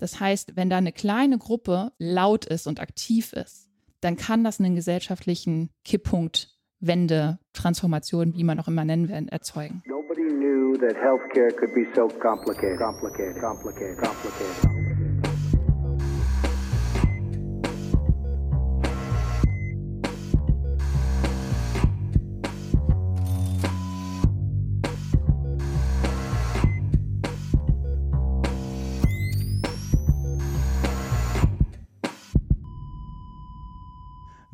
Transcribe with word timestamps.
Das 0.00 0.18
heißt, 0.18 0.56
wenn 0.56 0.70
da 0.70 0.78
eine 0.78 0.92
kleine 0.92 1.36
Gruppe 1.36 1.92
laut 1.98 2.46
ist 2.46 2.66
und 2.66 2.80
aktiv 2.80 3.34
ist, 3.34 3.68
dann 4.00 4.16
kann 4.16 4.42
das 4.42 4.58
einen 4.58 4.74
gesellschaftlichen 4.74 5.70
Kipppunkt, 5.84 6.48
Wende, 6.80 7.38
Transformation, 7.52 8.34
wie 8.34 8.44
man 8.44 8.58
auch 8.58 8.66
immer 8.66 8.86
nennen 8.86 9.10
will, 9.10 9.28
erzeugen. 9.28 9.82
Nobody 9.86 10.22
knew 10.22 10.74
that 10.78 10.96
healthcare 10.96 11.54
could 11.54 11.74
be 11.74 11.86
so 11.94 12.08
complicated, 12.08 12.78
complicated, 12.78 13.38
complicated, 13.38 13.98
complicated. 13.98 14.89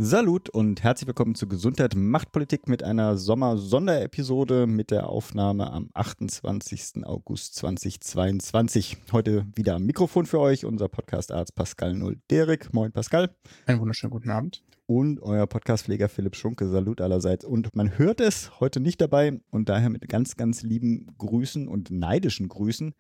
Salut 0.09 0.49
und 0.51 0.85
herzlich 0.85 1.09
willkommen 1.09 1.35
zu 1.35 1.49
Gesundheit 1.49 1.97
Machtpolitik 1.97 2.69
mit 2.69 2.85
einer 2.85 3.17
Sommer-Sonderepisode 3.17 4.69
mit 4.69 4.93
der 4.93 5.09
Aufnahme 5.09 5.73
am 5.73 5.91
28. 5.95 7.05
August 7.05 7.57
2022. 7.57 8.99
Heute 9.11 9.47
wieder 9.57 9.75
am 9.75 9.85
Mikrofon 9.85 10.25
für 10.25 10.39
euch, 10.39 10.65
unser 10.65 10.89
Podcast-Arzt 10.89 11.57
Pascal 11.57 11.95
Null-Derik. 11.95 12.73
Moin 12.73 12.93
Pascal. 12.93 13.35
Einen 13.67 13.81
wunderschönen 13.81 14.13
guten 14.13 14.31
Abend. 14.31 14.63
Und 14.87 15.21
euer 15.23 15.49
Podcastpfleger 15.49 16.09
Philipp 16.09 16.37
Schunke. 16.37 16.69
Salut 16.69 17.01
allerseits. 17.01 17.45
Und 17.45 17.75
man 17.75 17.99
hört 17.99 18.21
es 18.21 18.61
heute 18.61 18.79
nicht 18.79 19.01
dabei 19.01 19.41
und 19.51 19.69
daher 19.69 19.91
mit 19.91 20.09
ganz, 20.09 20.37
ganz 20.37 20.63
lieben 20.63 21.17
Grüßen 21.19 21.67
und 21.67 21.91
neidischen 21.91 22.47
Grüßen 22.47 22.95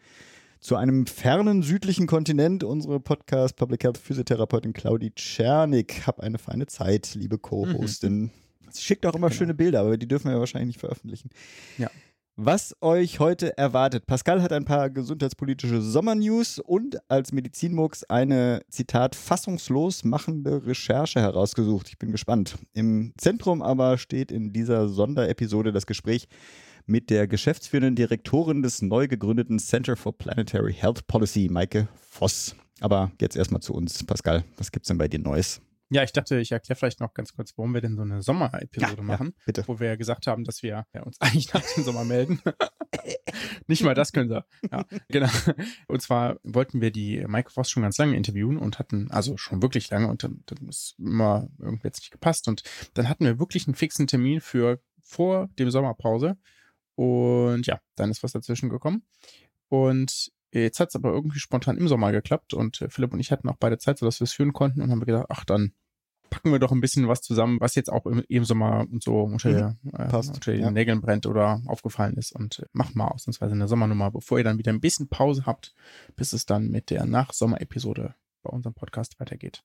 zu 0.61 0.77
einem 0.77 1.07
fernen 1.07 1.63
südlichen 1.63 2.07
Kontinent. 2.07 2.65
Unsere 2.65 3.01
Podcast 3.01 3.57
Public 3.57 3.85
Health 3.85 3.99
Physiotherapeutin 3.99 4.73
Claudi 4.73 5.13
Czernik. 5.15 6.07
Hab 6.07 6.21
eine 6.21 6.39
feine 6.39 6.67
Zeit, 6.67 7.15
liebe 7.15 7.39
Co-Hostin. 7.39 8.19
Mhm. 8.19 8.31
Sie 8.71 8.83
schickt 8.83 9.07
auch 9.07 9.15
immer 9.15 9.29
genau. 9.29 9.39
schöne 9.39 9.55
Bilder, 9.55 9.81
aber 9.81 9.97
die 9.97 10.09
dürfen 10.09 10.27
wir 10.27 10.35
ja 10.35 10.39
wahrscheinlich 10.41 10.69
nicht 10.69 10.81
veröffentlichen. 10.81 11.31
Ja. 11.79 11.91
Was 12.39 12.77
euch 12.83 13.19
heute 13.19 13.57
erwartet. 13.57 14.05
Pascal 14.07 14.43
hat 14.43 14.53
ein 14.53 14.67
paar 14.67 14.91
gesundheitspolitische 14.91 15.81
Sommernews 15.81 16.59
und 16.59 16.99
als 17.11 17.33
Medizinmux 17.33 18.05
eine, 18.05 18.61
Zitat, 18.69 19.15
fassungslos 19.15 20.05
machende 20.05 20.67
Recherche 20.67 21.19
herausgesucht. 21.19 21.89
Ich 21.89 21.99
bin 21.99 22.13
gespannt. 22.13 22.59
Im 22.75 23.15
Zentrum 23.17 23.63
aber 23.63 23.97
steht 23.97 24.31
in 24.31 24.53
dieser 24.53 24.89
Sonderepisode 24.89 25.73
das 25.73 25.87
Gespräch 25.87 26.29
mit 26.87 27.11
der 27.11 27.27
geschäftsführenden 27.27 27.97
Direktorin 27.97 28.63
des 28.63 28.81
neu 28.81 29.09
gegründeten 29.09 29.59
Center 29.59 29.97
for 29.97 30.17
Planetary 30.17 30.73
Health 30.73 31.07
Policy, 31.07 31.49
Maike 31.51 31.89
Voss. 32.11 32.57
Aber 32.81 33.11
jetzt 33.21 33.37
erstmal 33.37 33.61
zu 33.61 33.75
uns, 33.75 34.05
Pascal. 34.05 34.45
Was 34.57 34.71
gibt's 34.71 34.89
denn 34.89 34.99
bei 34.99 35.09
dir 35.09 35.19
Neues? 35.19 35.61
Ja, 35.89 36.03
ich 36.03 36.13
dachte, 36.13 36.39
ich 36.41 36.51
erkläre 36.51 36.77
vielleicht 36.77 37.01
noch 37.01 37.15
ganz 37.15 37.33
kurz, 37.33 37.57
warum 37.57 37.73
wir 37.73 37.81
denn 37.81 37.95
so 37.95 38.03
eine 38.03 38.21
Sommer-Episode 38.21 38.97
ja, 38.97 39.03
machen. 39.03 39.29
Ja, 39.29 39.43
bitte. 39.47 39.65
Wo 39.67 39.79
wir 39.79 39.87
ja 39.89 39.97
gesagt 39.97 40.27
haben, 40.27 40.43
dass 40.45 40.63
wir 40.63 40.85
ja, 40.93 41.03
uns 41.03 41.17
eigentlich 41.21 41.53
nach 41.53 41.63
dem 41.63 41.85
Sommer 41.85 42.05
melden. 42.05 42.41
Nicht 43.69 43.85
mal 43.85 43.95
das 43.95 44.13
können 44.13 44.29
sie. 44.29 44.45
Ja, 44.71 44.85
genau. 45.09 45.29
Und 45.87 46.03
zwar 46.03 46.39
wollten 46.43 46.81
wir 46.81 46.91
die 46.91 47.25
Maike 47.27 47.51
Voss 47.51 47.71
schon 47.71 47.83
ganz 47.83 47.99
lange 47.99 48.17
interviewen 48.17 48.59
und 48.59 48.79
hatten, 48.79 49.11
also 49.11 49.37
schon 49.37 49.63
wirklich 49.63 49.89
lange 49.91 50.09
und 50.09 50.25
dann, 50.25 50.43
dann 50.47 50.69
ist 50.69 50.97
immer 50.99 51.49
irgendwie 51.59 51.87
jetzt 51.87 52.01
nicht 52.01 52.11
gepasst. 52.11 52.49
Und 52.49 52.63
dann 52.95 53.09
hatten 53.09 53.25
wir 53.25 53.39
wirklich 53.39 53.67
einen 53.67 53.75
fixen 53.75 54.07
Termin 54.07 54.41
für 54.41 54.81
vor 55.03 55.49
dem 55.59 55.71
Sommerpause. 55.71 56.37
Und 56.97 57.67
ja, 57.67 57.81
dann 57.95 58.11
ist 58.11 58.23
was 58.23 58.33
dazwischen 58.33 58.69
gekommen. 58.69 59.03
Und 59.69 60.33
jetzt 60.53 60.81
hat 60.81 60.89
es 60.89 60.97
aber 60.97 61.13
irgendwie 61.13 61.39
spontan 61.39 61.77
im 61.77 61.89
Sommer 61.89 62.13
geklappt 62.13 62.55
und 62.55 62.81
äh, 62.81 62.89
Philipp 62.89 63.13
und 63.13 63.21
ich 63.21 63.31
hatten 63.31 63.49
auch 63.49 63.57
beide 63.57 63.79
Zeit, 63.79 63.99
sodass 63.99 64.21
wir 64.21 64.25
es 64.25 64.33
führen 64.33 64.53
konnten 64.53 64.81
und 64.81 64.91
haben 64.91 65.01
gedacht, 65.01 65.27
ach, 65.29 65.45
dann 65.45 65.73
packen 66.31 66.51
wir 66.51 66.59
doch 66.59 66.73
ein 66.73 66.81
bisschen 66.81 67.09
was 67.09 67.23
zusammen, 67.23 67.61
was 67.61 67.75
jetzt 67.75 67.91
auch 67.91 68.07
im, 68.07 68.25
im 68.29 68.45
Sommer 68.45 68.87
und 68.91 69.03
so 69.03 69.21
unter, 69.23 69.77
mhm, 69.83 69.91
äh, 69.97 70.15
unter 70.15 70.53
den 70.53 70.61
ja. 70.61 70.71
Nägeln 70.71 71.01
brennt 71.01 71.27
oder 71.27 71.63
aufgefallen 71.67 72.17
ist 72.17 72.33
und 72.33 72.61
äh, 72.61 72.67
macht 72.73 72.97
mal 72.97 73.09
ausnahmsweise 73.09 73.53
eine 73.53 73.69
Sommernummer, 73.69 74.11
bevor 74.11 74.39
ihr 74.39 74.45
dann 74.45 74.59
wieder 74.59 74.73
ein 74.73 74.81
bisschen 74.81 75.09
Pause 75.09 75.45
habt, 75.47 75.75
bis 76.17 76.33
es 76.33 76.47
dann 76.47 76.69
mit 76.69 76.91
der 76.91 77.05
Nach-Sommer-Episode 77.07 78.15
bei 78.43 78.51
unserem 78.51 78.75
Podcast 78.75 79.21
weitergeht. 79.21 79.63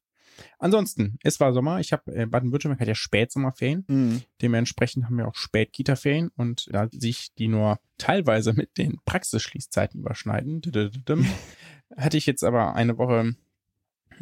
Ansonsten, 0.60 1.18
es 1.24 1.40
war 1.40 1.54
Sommer. 1.54 1.80
Ich 1.80 1.92
habe 1.94 2.14
äh, 2.14 2.26
Baden-Württemberg 2.26 2.80
hat 2.80 2.88
ja 2.88 2.96
Spätsommerferien. 2.96 3.86
Mhm. 3.88 4.22
Dementsprechend 4.42 5.06
haben 5.06 5.18
wir 5.18 5.28
auch 5.28 5.36
Spät-Kita-Ferien 5.36 6.30
und 6.36 6.68
da 6.72 6.88
sich 6.92 7.34
die 7.36 7.48
nur 7.48 7.80
teilweise 7.98 8.54
mit 8.54 8.78
den 8.78 9.00
Praxisschließzeiten 9.06 10.00
überschneiden, 10.00 10.62
hatte 11.98 12.18
ich 12.18 12.26
jetzt 12.26 12.44
aber 12.44 12.76
eine 12.76 12.98
Woche 12.98 13.36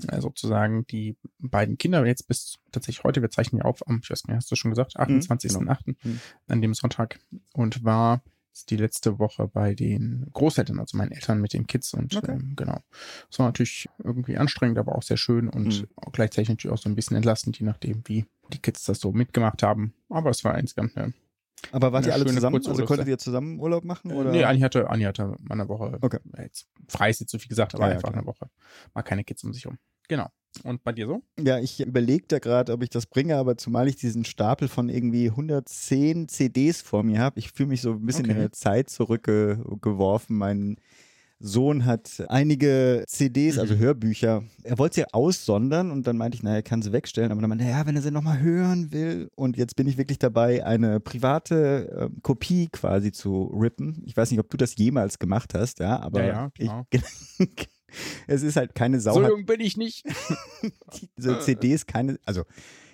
äh, 0.08 0.22
sozusagen 0.22 0.86
die 0.88 1.18
beiden 1.40 1.78
Kinder 1.78 2.06
jetzt 2.06 2.28
bis 2.28 2.60
tatsächlich 2.72 3.04
heute, 3.04 3.22
wir 3.22 3.30
zeichnen 3.30 3.60
ja 3.60 3.66
auf 3.66 3.86
am, 3.88 4.00
ich 4.04 4.10
weiß 4.10 4.26
nicht, 4.26 4.36
hast 4.36 4.52
du 4.52 4.56
schon 4.56 4.72
gesagt, 4.72 5.00
28.8. 5.00 5.60
Mhm, 5.60 5.68
genau. 5.86 5.98
Mhm. 6.04 6.20
an 6.48 6.62
dem 6.62 6.74
Sonntag 6.74 7.20
und 7.54 7.84
war 7.84 8.22
die 8.66 8.78
letzte 8.78 9.20
Woche 9.20 9.48
bei 9.48 9.76
den 9.76 10.28
Großeltern, 10.34 10.80
also 10.80 10.98
meinen 10.98 11.12
Eltern 11.12 11.42
mit 11.42 11.54
den 11.54 11.68
Kids 11.68 11.94
und 11.94 12.16
okay. 12.16 12.32
ähm, 12.32 12.54
genau. 12.56 12.80
Das 13.30 13.40
war 13.40 13.48
natürlich 13.48 13.88
irgendwie 14.04 14.38
anstrengend, 14.38 14.78
aber 14.78 14.96
auch 14.96 15.04
sehr 15.04 15.18
schön 15.18 15.50
und 15.50 15.82
mhm. 15.82 15.88
gleichzeitig 16.12 16.50
natürlich 16.50 16.74
auch 16.74 16.82
so 16.82 16.90
ein 16.90 16.96
bisschen 16.96 17.18
entlastend, 17.18 17.60
je 17.60 17.66
nachdem, 17.66 18.02
wie 18.06 18.26
die 18.54 18.60
Kids 18.60 18.84
das 18.86 19.00
so 19.00 19.12
mitgemacht 19.12 19.64
haben. 19.64 19.94
Aber 20.10 20.30
es 20.30 20.44
war 20.44 20.58
insgesamt 20.58 20.98
eine 20.98 21.14
aber 21.72 21.92
wart 21.92 22.06
ihr 22.06 22.14
alle 22.14 22.26
zusammen? 22.26 22.56
Also 22.66 22.86
konntet 22.86 23.08
ihr 23.08 23.18
zusammen 23.18 23.60
Urlaub 23.60 23.84
machen? 23.84 24.12
Oder? 24.12 24.32
Nee, 24.32 24.44
Anni 24.44 24.60
hatte, 24.60 24.90
Anni 24.90 25.04
hatte 25.04 25.36
mal 25.40 25.56
eine 25.56 25.68
Woche. 25.68 25.98
Okay. 26.02 26.20
Jetzt 26.38 26.68
frei 26.88 27.10
ist 27.10 27.20
jetzt 27.20 27.32
so 27.32 27.38
viel 27.38 27.50
gesagt, 27.50 27.76
aber 27.76 27.88
ja, 27.88 27.96
einfach 27.96 28.10
ja, 28.10 28.16
eine 28.16 28.26
Woche. 28.26 28.50
Mal 28.94 29.02
keine 29.04 29.24
Kids 29.24 29.44
um 29.44 29.54
sich 29.54 29.68
um. 29.68 29.78
Genau. 30.10 30.28
Und 30.64 30.84
bei 30.84 30.92
dir 30.92 31.08
so? 31.08 31.22
Ja, 31.40 31.60
ich 31.60 31.80
überlege 31.80 32.26
da 32.28 32.40
gerade, 32.40 32.74
ob 32.74 32.84
ich 32.84 32.90
das 32.90 33.06
bringe, 33.06 33.38
aber 33.38 33.56
zumal 33.56 33.88
ich 33.88 33.96
diesen 33.96 34.26
Stapel 34.26 34.68
von 34.68 34.90
irgendwie 34.90 35.30
110 35.30 36.28
CDs 36.28 36.82
vor 36.82 37.04
mir 37.04 37.20
habe, 37.20 37.40
ich 37.40 37.52
fühle 37.52 37.70
mich 37.70 37.82
so 37.82 37.92
ein 37.94 38.06
bisschen 38.06 38.26
okay. 38.26 38.34
in 38.34 38.40
der 38.40 38.52
Zeit 38.52 38.90
zurückgeworfen. 38.90 40.36
Mein 40.36 40.78
Sohn 41.42 41.86
hat 41.86 42.22
einige 42.28 43.06
CDs, 43.08 43.58
also 43.60 43.76
mhm. 43.76 43.80
Hörbücher. 43.80 44.44
Er 44.64 44.78
wollte 44.78 44.96
sie 44.96 45.14
aussondern 45.14 45.92
und 45.92 46.06
dann 46.06 46.18
meinte 46.18 46.36
ich, 46.36 46.44
naja, 46.44 46.58
er 46.58 46.64
kann 46.64 46.82
sie 46.82 46.92
wegstellen. 46.92 47.32
Aber 47.32 47.40
dann 47.40 47.50
meinte 47.50 47.64
er, 47.64 47.72
ja, 47.72 47.86
wenn 47.86 47.96
er 47.96 48.02
sie 48.02 48.12
nochmal 48.12 48.42
hören 48.42 48.92
will. 48.92 49.30
Und 49.36 49.56
jetzt 49.56 49.78
bin 49.78 49.88
ich 49.88 49.98
wirklich 49.98 50.20
dabei, 50.20 50.66
eine 50.66 51.00
private 51.00 52.10
äh, 52.12 52.22
Kopie 52.24 52.68
quasi 52.72 53.14
zu 53.14 53.44
rippen. 53.58 54.04
Ich 54.06 54.18
weiß 54.18 54.32
nicht, 54.32 54.40
ob 54.40 54.50
du 54.50 54.58
das 54.58 54.76
jemals 54.76 55.20
gemacht 55.20 55.54
hast, 55.54 55.80
ja, 55.80 56.00
aber 56.02 56.26
ja, 56.26 56.52
ja, 56.58 56.86
ich, 56.90 57.10
es 58.28 58.44
ist 58.44 58.56
halt 58.56 58.76
keine 58.76 59.00
Sau. 59.00 59.14
So 59.14 59.28
jung 59.28 59.46
bin 59.46 59.60
ich 59.60 59.78
nicht. 59.78 60.06
Diese 61.18 61.40
CDs 61.40 61.86
keine, 61.86 62.20
also 62.26 62.44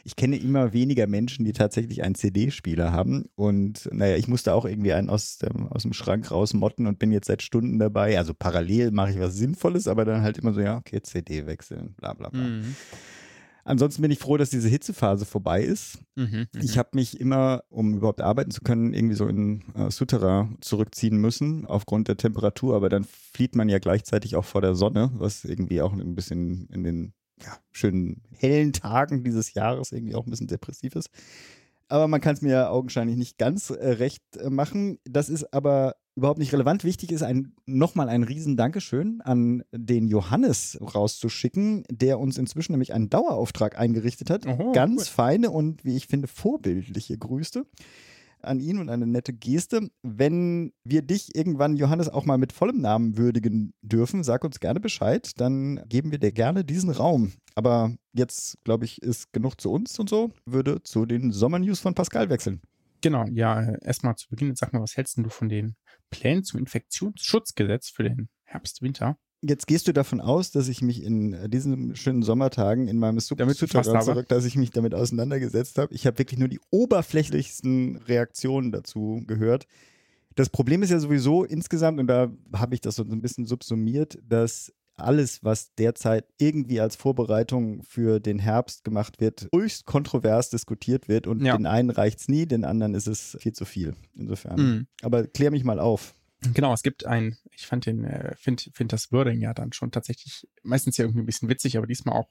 ich 0.08 0.16
kenne 0.16 0.38
immer 0.38 0.72
weniger 0.72 1.08
Menschen, 1.08 1.46
die 1.46 1.52
tatsächlich 1.52 2.04
einen 2.04 2.14
CD-Spieler 2.14 2.92
haben. 2.92 3.26
Und 3.36 3.90
naja, 3.92 4.16
ich 4.18 4.28
musste 4.28 4.54
auch 4.54 4.66
irgendwie 4.66 4.94
einen 4.94 5.10
aus 5.10 5.40
dem, 5.40 5.68
aus 5.68 5.82
dem 5.82 5.94
Schrank 5.94 6.30
rausmotten 6.30 6.86
und 6.86 7.00
bin 7.00 7.12
jetzt 7.12 7.26
seit 7.26 7.42
Stunden 7.42 7.80
dabei. 7.80 8.16
Also 8.20 8.36
parallel 8.36 8.92
mache 8.92 9.12
ich 9.12 9.20
was 9.20 9.36
Sinnvolles, 9.36 9.88
aber 9.88 10.06
dann 10.06 10.22
halt 10.22 10.38
immer 10.38 10.54
so, 10.54 10.62
ja, 10.62 10.78
okay, 10.78 11.02
CD 11.02 11.48
wechseln, 11.48 11.96
bla 11.98 12.14
bla 12.14 12.30
bla. 12.30 12.40
Mhm. 12.40 12.76
Ansonsten 13.68 14.04
bin 14.04 14.12
ich 14.12 14.20
froh, 14.20 14.38
dass 14.38 14.52
diese 14.52 14.70
Hitzephase 14.70 15.26
vorbei 15.26 15.64
ist. 15.64 15.98
Mhm, 16.16 16.46
ich 16.62 16.76
mhm. 16.76 16.80
habe 16.80 16.90
mich 16.94 17.20
immer, 17.20 17.64
um 17.70 17.96
überhaupt 17.96 18.22
arbeiten 18.22 18.52
zu 18.52 18.62
können, 18.62 18.94
irgendwie 18.94 19.16
so 19.16 19.26
in 19.28 19.64
äh, 19.74 19.90
Sutera 19.90 20.48
zurückziehen 20.62 21.18
müssen, 21.18 21.66
aufgrund 21.66 22.08
der 22.08 22.16
Temperatur. 22.16 22.76
Aber 22.76 22.90
dann 22.90 23.04
flieht 23.04 23.56
man 23.56 23.68
ja 23.68 23.80
gleichzeitig 23.80 24.36
auch 24.36 24.46
vor 24.46 24.62
der 24.62 24.76
Sonne, 24.76 25.12
was 25.16 25.46
irgendwie 25.46 25.82
auch 25.82 25.94
ein 25.94 26.14
bisschen 26.14 26.68
in 26.72 26.84
den 26.84 27.14
ja, 27.42 27.58
schönen 27.72 28.22
hellen 28.34 28.72
Tagen 28.72 29.24
dieses 29.24 29.56
Jahres 29.56 29.92
irgendwie 29.92 30.14
auch 30.14 30.28
ein 30.28 30.30
bisschen 30.30 30.48
depressiv 30.48 30.96
ist. 30.96 31.10
Aber 31.88 32.08
man 32.08 32.22
kann 32.22 32.36
es 32.36 32.42
mir 32.42 32.72
augenscheinlich 32.72 33.16
nicht 33.16 33.38
ganz 33.38 33.70
äh, 33.70 33.88
recht 33.88 34.24
äh, 34.38 34.50
machen. 34.50 35.00
Das 35.06 35.30
ist 35.30 35.54
aber 35.54 35.96
überhaupt 36.16 36.40
nicht 36.40 36.54
relevant. 36.54 36.84
Wichtig 36.84 37.12
ist 37.12 37.24
ein, 37.24 37.54
nochmal 37.66 38.10
ein 38.10 38.24
riesen 38.24 38.56
Dankeschön 38.56 39.22
an 39.22 39.64
den 39.72 40.08
Johannes 40.08 40.80
rauszuschicken, 40.82 41.84
der 41.92 42.20
uns 42.20 42.38
inzwischen 42.38 42.72
nämlich 42.72 42.94
einen 42.94 43.10
Dauerauftrag 43.10 43.78
eingerichtet 43.78 44.30
hat. 44.30 44.48
Oho, 44.48 44.72
Ganz 44.72 45.02
cool. 45.02 45.08
feine 45.08 45.52
und, 45.52 45.84
wie 45.84 45.98
ich 45.98 46.08
finde, 46.08 46.28
vorbildliche 46.28 47.18
Grüße 47.18 47.66
an 48.46 48.60
ihn 48.60 48.80
und 48.80 48.90
eine 48.90 49.08
nette 49.08 49.34
Geste. 49.34 49.90
Wenn 50.04 50.72
wir 50.84 51.02
dich 51.02 51.36
irgendwann, 51.36 51.76
Johannes, 51.76 52.10
auch 52.10 52.26
mal 52.26 52.38
mit 52.38 52.54
vollem 52.54 52.82
Namen 52.82 53.18
würdigen 53.18 53.74
dürfen, 53.82 54.24
sag 54.24 54.44
uns 54.44 54.60
gerne 54.60 54.80
Bescheid, 54.80 55.32
dann 55.38 55.82
geben 55.88 56.12
wir 56.12 56.20
dir 56.20 56.32
gerne 56.32 56.64
diesen 56.64 56.90
Raum. 56.90 57.34
Aber 57.56 57.96
jetzt, 58.14 58.58
glaube 58.64 58.86
ich, 58.86 59.02
ist 59.02 59.32
genug 59.34 59.60
zu 59.60 59.72
uns 59.72 60.00
und 60.00 60.10
so, 60.10 60.32
würde 60.46 60.84
zu 60.84 61.06
den 61.06 61.32
Sommernews 61.32 61.80
von 61.80 61.94
Pascal 61.94 62.30
wechseln. 62.30 62.62
Genau, 63.02 63.26
ja, 63.32 63.76
erstmal 63.84 64.16
zu 64.16 64.30
Beginn, 64.30 64.56
sag 64.56 64.74
mal, 64.74 64.82
was 64.82 64.98
hältst 64.98 65.18
du 65.18 65.30
von 65.30 65.50
den 65.50 65.76
Plänen 66.10 66.44
zum 66.44 66.60
Infektionsschutzgesetz 66.60 67.90
für 67.90 68.04
den 68.04 68.30
Herbst, 68.46 68.82
Winter? 68.82 69.18
Jetzt 69.48 69.68
gehst 69.68 69.88
du 69.88 69.94
davon 69.94 70.22
aus, 70.22 70.52
dass 70.52 70.68
ich 70.68 70.82
mich 70.82 71.04
in 71.04 71.50
diesen 71.50 71.96
schönen 71.96 72.24
Sommertagen 72.24 72.88
in 72.88 72.98
meinem 72.98 73.20
Subtutorial 73.20 74.04
zurück, 74.04 74.28
dass 74.28 74.46
ich 74.46 74.56
mich 74.56 74.72
damit 74.72 74.96
auseinandergesetzt 74.96 75.78
habe. 75.78 75.94
Ich 75.94 76.08
habe 76.08 76.18
wirklich 76.18 76.40
nur 76.40 76.48
die 76.48 76.60
oberflächlichsten 76.72 77.98
Reaktionen 77.98 78.72
dazu 78.72 79.24
gehört. 79.28 79.68
Das 80.36 80.50
Problem 80.50 80.84
ist 80.84 80.90
ja 80.90 81.00
sowieso 81.00 81.44
insgesamt, 81.44 82.00
und 82.00 82.08
da 82.08 82.32
habe 82.54 82.76
ich 82.76 82.82
das 82.82 82.96
so 82.96 83.04
ein 83.04 83.22
bisschen 83.22 83.46
subsumiert, 83.46 84.18
dass 84.28 84.74
alles, 84.98 85.44
was 85.44 85.76
derzeit 85.76 86.26
irgendwie 86.38 86.80
als 86.80 86.96
Vorbereitung 86.96 87.84
für 87.84 88.20
den 88.20 88.40
Herbst 88.40 88.84
gemacht 88.84 89.20
wird, 89.20 89.48
höchst 89.54 89.86
kontrovers 89.86 90.50
diskutiert 90.50 91.08
wird 91.08 91.28
und 91.28 91.44
ja. 91.44 91.58
den 91.58 91.66
einen 91.66 91.90
reicht 91.90 92.20
es 92.20 92.28
nie, 92.30 92.46
den 92.46 92.64
anderen 92.64 92.96
ist 92.96 93.08
es 93.08 93.38
viel 93.40 93.54
zu 93.54 93.66
viel. 93.66 93.96
Insofern. 94.16 94.60
Mhm. 94.60 94.88
Aber 95.02 95.28
klär 95.28 95.52
mich 95.52 95.64
mal 95.64 95.80
auf. 95.80 96.16
Genau, 96.54 96.74
es 96.74 96.84
gibt 96.84 97.06
ein, 97.06 97.38
ich 97.58 97.68
fand 97.68 97.86
den, 97.86 98.04
äh, 98.04 98.36
finde 98.38 98.64
find 98.74 98.94
das 98.94 99.12
Wording 99.12 99.42
ja 99.42 99.54
dann 99.54 99.74
schon 99.74 99.92
tatsächlich 99.92 100.48
meistens 100.64 100.98
ja 100.98 101.06
irgendwie 101.06 101.22
ein 101.22 101.26
bisschen 101.26 101.50
witzig, 101.50 101.78
aber 101.78 101.88
diesmal 101.88 102.16
auch 102.16 102.30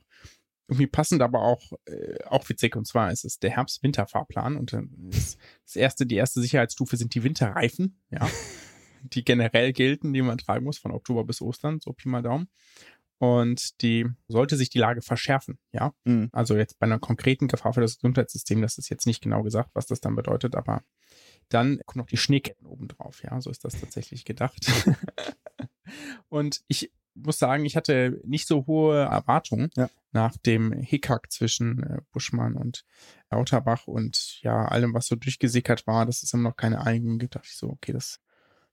irgendwie 0.69 0.87
passend, 0.87 1.23
aber 1.23 1.43
auch, 1.43 1.73
äh, 1.87 2.23
auch 2.25 2.49
witzig. 2.49 2.77
Und 2.77 2.87
zwar 2.87 3.13
ist 3.13 3.25
es 3.25 3.39
der 3.39 3.51
Herbst-Winter-Fahrplan 3.51 4.57
und 4.57 4.73
äh, 4.73 4.83
das, 5.11 5.77
erste, 5.77 6.07
die 6.07 6.17
erste 6.17 6.41
Sicherheitsstufe 6.41 6.97
sind 6.97 7.15
die 7.15 7.23
Winterreifen, 7.23 8.01
ja, 8.11 8.29
die 9.03 9.25
generell 9.25 9.73
gelten, 9.73 10.13
die 10.13 10.23
man 10.23 10.39
tragen 10.39 10.65
muss 10.65 10.79
von 10.79 10.93
Oktober 10.93 11.25
bis 11.25 11.43
Ostern, 11.43 11.81
so 11.81 11.93
Pi 11.93 12.09
mal 12.09 12.23
Daumen. 12.23 12.49
Und 13.19 13.81
die 13.83 14.07
sollte 14.27 14.57
sich 14.57 14.71
die 14.71 14.79
Lage 14.79 15.01
verschärfen, 15.01 15.59
ja. 15.73 15.95
Mhm. 16.05 16.31
Also 16.33 16.57
jetzt 16.57 16.79
bei 16.79 16.87
einer 16.87 16.99
konkreten 16.99 17.47
Gefahr 17.47 17.73
für 17.73 17.81
das 17.81 17.97
Gesundheitssystem, 17.97 18.61
das 18.61 18.79
ist 18.79 18.89
jetzt 18.89 19.07
nicht 19.07 19.23
genau 19.23 19.43
gesagt, 19.43 19.71
was 19.75 19.87
das 19.87 20.01
dann 20.01 20.17
bedeutet, 20.17 20.57
aber 20.57 20.83
dann 21.49 21.81
kommen 21.87 22.01
noch 22.01 22.09
die 22.09 22.17
Schneeketten 22.17 22.67
obendrauf, 22.67 23.23
ja. 23.23 23.41
So 23.41 23.51
ist 23.51 23.65
das 23.65 23.81
tatsächlich 23.81 24.25
gedacht. 24.25 24.67
und 26.29 26.63
ich 26.69 26.91
muss 27.15 27.39
sagen, 27.39 27.65
ich 27.65 27.77
hatte 27.77 28.21
nicht 28.25 28.47
so 28.47 28.67
hohe 28.67 29.03
Erwartungen 29.03 29.71
ja. 29.77 29.89
nach 30.13 30.37
dem 30.37 30.73
Hickhack 30.73 31.31
zwischen 31.31 31.83
äh, 31.83 32.01
Buschmann 32.13 32.57
und 32.57 32.85
Lauterbach 33.31 33.87
und 33.87 34.41
ja, 34.43 34.67
allem, 34.67 34.95
was 34.95 35.07
so 35.07 35.17
durchgesickert 35.17 35.87
war, 35.87 36.07
dass 36.07 36.23
es 36.23 36.33
immer 36.33 36.51
noch 36.51 36.57
keine 36.57 36.85
Einigung 36.85 37.19
gibt, 37.19 37.37
dachte 37.37 37.49
ich 37.51 37.57
so, 37.57 37.71
okay, 37.71 37.93
das 37.93 38.21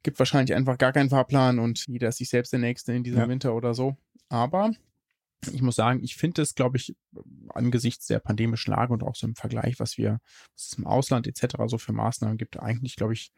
gibt 0.04 0.18
wahrscheinlich 0.18 0.56
einfach 0.56 0.78
gar 0.78 0.94
keinen 0.94 1.10
Fahrplan 1.10 1.60
und 1.60 1.86
jeder 1.88 2.10
ist 2.10 2.18
sich 2.18 2.30
selbst 2.30 2.52
der 2.52 2.60
Nächste 2.60 2.94
in 2.94 3.04
diesem 3.04 3.20
ja. 3.20 3.30
Winter 3.30 3.54
oder 3.54 3.74
so. 3.74 3.96
Aber 4.30 4.72
ich 5.52 5.62
muss 5.62 5.76
sagen, 5.76 6.04
ich 6.04 6.16
finde 6.16 6.42
es, 6.42 6.56
glaube 6.56 6.78
ich, 6.78 6.96
angesichts 7.50 8.08
der 8.08 8.20
pandemischen 8.20 8.72
Lage 8.72 8.94
und 8.94 9.04
auch 9.04 9.16
so 9.16 9.28
im 9.28 9.36
Vergleich, 9.36 9.80
was 9.80 9.98
wir, 9.98 10.20
was 10.56 10.68
es 10.68 10.78
im 10.78 10.86
Ausland 10.86 11.28
etc. 11.28 11.56
so 11.68 11.78
für 11.78 11.94
Maßnahmen 11.94 12.38
gibt, 12.38 12.60
eigentlich, 12.60 12.96
glaube 12.96 13.14
ich, 13.14 13.32